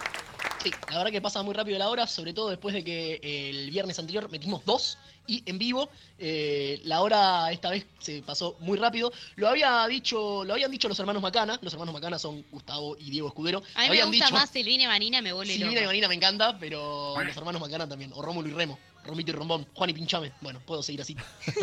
Sí, 0.64 0.72
la 0.90 1.00
verdad 1.00 1.12
que 1.12 1.20
pasa 1.20 1.44
muy 1.44 1.54
rápido 1.54 1.78
la 1.78 1.90
hora, 1.90 2.08
sobre 2.08 2.32
todo 2.32 2.50
después 2.50 2.74
de 2.74 2.82
que 2.82 3.20
el 3.50 3.70
viernes 3.72 4.00
anterior 4.00 4.32
metimos 4.32 4.64
dos 4.64 4.98
y 5.30 5.44
en 5.46 5.60
vivo. 5.60 5.90
Eh, 6.18 6.82
la 6.86 7.02
hora 7.02 7.52
esta 7.52 7.70
vez 7.70 7.86
se 8.00 8.22
pasó 8.24 8.58
muy 8.60 8.78
rápido. 8.78 9.12
Lo 9.36 9.48
había 9.48 9.86
dicho, 9.88 10.44
lo 10.44 10.54
habían 10.54 10.72
dicho 10.72 10.90
los 10.90 11.00
hermanos 11.00 11.22
Macana. 11.22 11.60
Los 11.62 11.74
hermanos 11.74 11.94
Macana 11.94 12.18
son 12.18 12.44
Gustavo 12.52 12.98
y 13.00 13.12
Diego 13.12 13.28
Escudero. 13.28 13.62
A 13.76 13.84
mí 13.84 13.90
me 13.90 14.04
gusta 14.04 14.32
más 14.32 14.50
Silvina 14.50 14.84
y 14.84 14.88
Marina, 14.88 15.22
me 15.22 15.32
vuelve 15.32 15.54
Silvina 15.54 15.82
y 15.82 15.86
Marina 15.86 16.08
me 16.08 16.16
encanta, 16.16 16.58
pero 16.60 17.16
los 17.24 17.38
hermanos 17.38 17.62
Macana 17.62 17.88
también. 17.88 18.12
O 18.16 18.22
Rómulo 18.22 18.50
y 18.50 18.54
Remo. 18.54 18.80
Romito 19.06 19.32
y 19.32 19.34
Rombón. 19.34 19.66
Juan 19.74 19.90
y 19.90 19.94
Pinchame. 19.94 20.34
Bueno, 20.42 20.62
puedo 20.66 20.84
seguir 20.84 21.02
así. 21.02 21.16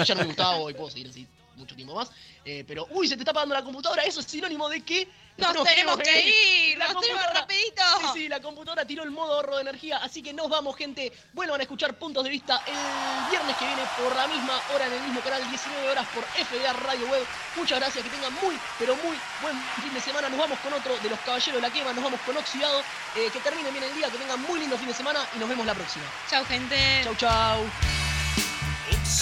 Ya 0.05 0.15
no 0.15 0.25
me 0.25 0.33
y 0.33 0.75
puedo 0.75 0.91
seguir 0.91 1.09
así 1.09 1.27
mucho 1.57 1.75
tiempo 1.75 1.95
más. 1.95 2.11
Eh, 2.45 2.65
pero, 2.67 2.87
uy, 2.91 3.09
se 3.09 3.17
te 3.17 3.23
está 3.23 3.33
apagando 3.33 3.55
la 3.55 3.63
computadora. 3.63 4.03
Eso 4.03 4.21
es 4.21 4.27
sinónimo 4.27 4.69
de 4.69 4.83
que 4.83 5.09
nos, 5.39 5.65
tenemos 5.65 5.99
que 5.99 6.71
ir, 6.71 6.79
nos 6.79 7.01
tenemos 7.01 7.23
rapidito. 7.35 7.83
Sí, 8.01 8.07
sí, 8.15 8.29
la 8.29 8.41
computadora 8.41 8.87
tiró 8.87 9.03
el 9.03 9.11
modo 9.11 9.35
ahorro 9.35 9.57
de 9.57 9.63
energía, 9.63 9.99
así 9.99 10.23
que 10.23 10.33
nos 10.33 10.49
vamos, 10.49 10.77
gente. 10.77 11.13
Vuelvan 11.33 11.61
a 11.61 11.63
escuchar 11.65 11.99
puntos 11.99 12.25
de 12.25 12.31
vista 12.31 12.63
el 12.67 13.31
viernes 13.31 13.57
que 13.57 13.67
viene 13.67 13.83
por 13.99 14.17
la 14.17 14.27
misma 14.29 14.59
hora 14.75 14.87
en 14.87 14.93
el 14.95 15.01
mismo 15.03 15.21
canal, 15.21 15.47
19 15.49 15.91
horas 15.91 16.07
por 16.15 16.25
FDA 16.25 16.73
Radio 16.73 17.07
Web. 17.09 17.27
Muchas 17.57 17.79
gracias, 17.81 18.05
que 18.05 18.11
tengan 18.11 18.33
muy, 18.43 18.59
pero 18.79 18.97
muy 18.97 19.17
buen 19.43 19.57
fin 19.83 19.93
de 19.93 20.01
semana. 20.01 20.29
Nos 20.29 20.39
vamos 20.39 20.59
con 20.61 20.73
otro 20.73 20.97
de 20.99 21.11
los 21.11 21.19
Caballeros 21.21 21.61
de 21.61 21.69
la 21.69 21.73
Quema, 21.73 21.93
nos 21.93 22.05
vamos 22.05 22.21
con 22.21 22.37
Oxidado. 22.37 22.81
Eh, 23.17 23.31
que 23.33 23.41
terminen 23.41 23.73
bien 23.73 23.85
el 23.85 23.95
día, 23.95 24.09
que 24.11 24.19
tengan 24.19 24.41
muy 24.43 24.61
lindo 24.61 24.79
fin 24.79 24.89
de 24.89 24.95
semana 24.95 25.21
y 25.35 25.39
nos 25.39 25.49
vemos 25.49 25.67
la 25.67 25.75
próxima. 25.75 26.05
Chau, 26.31 26.45
gente. 26.47 27.03
Chau, 27.05 27.15
chau. 27.17 27.65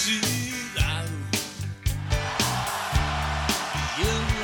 Dando 0.04 0.53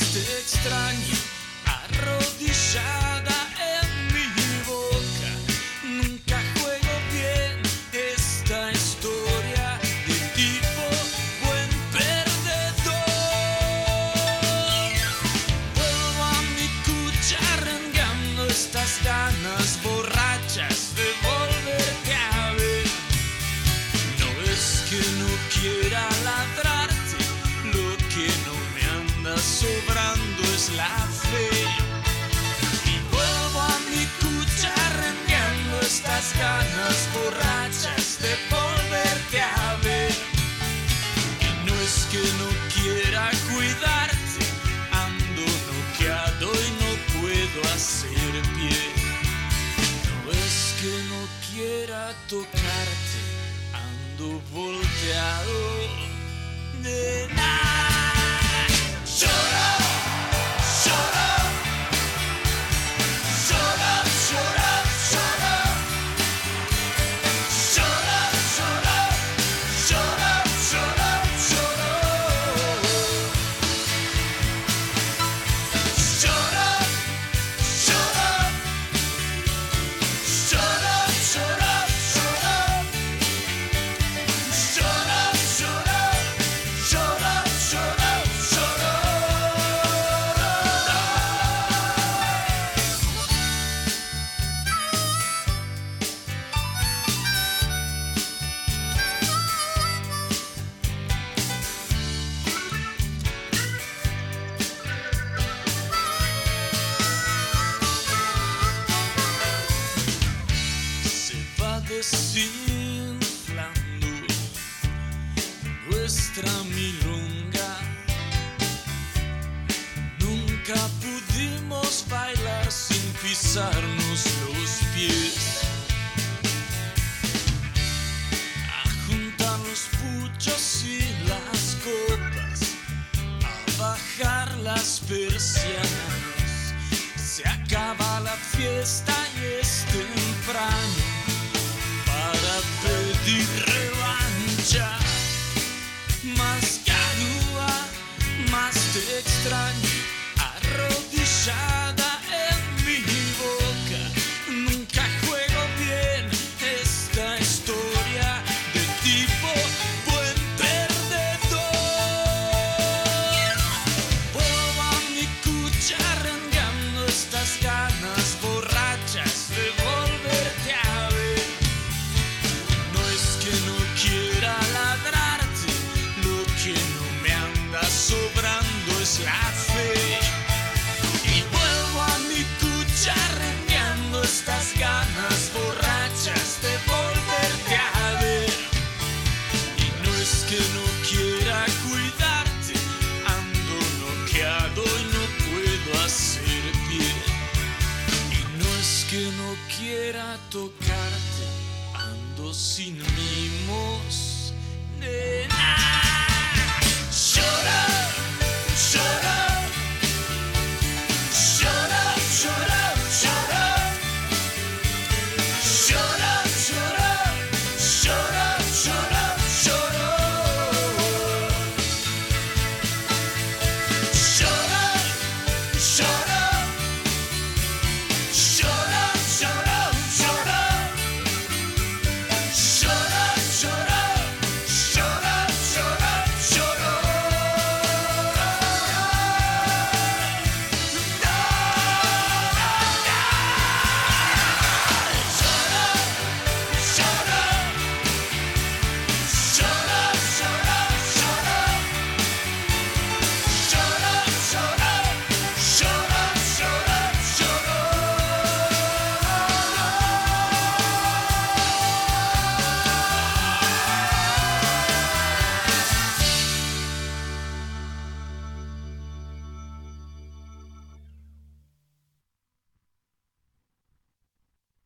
más 0.00 0.12
te 0.12 0.20
extraño 0.20 1.16
arrodillada 1.66 3.19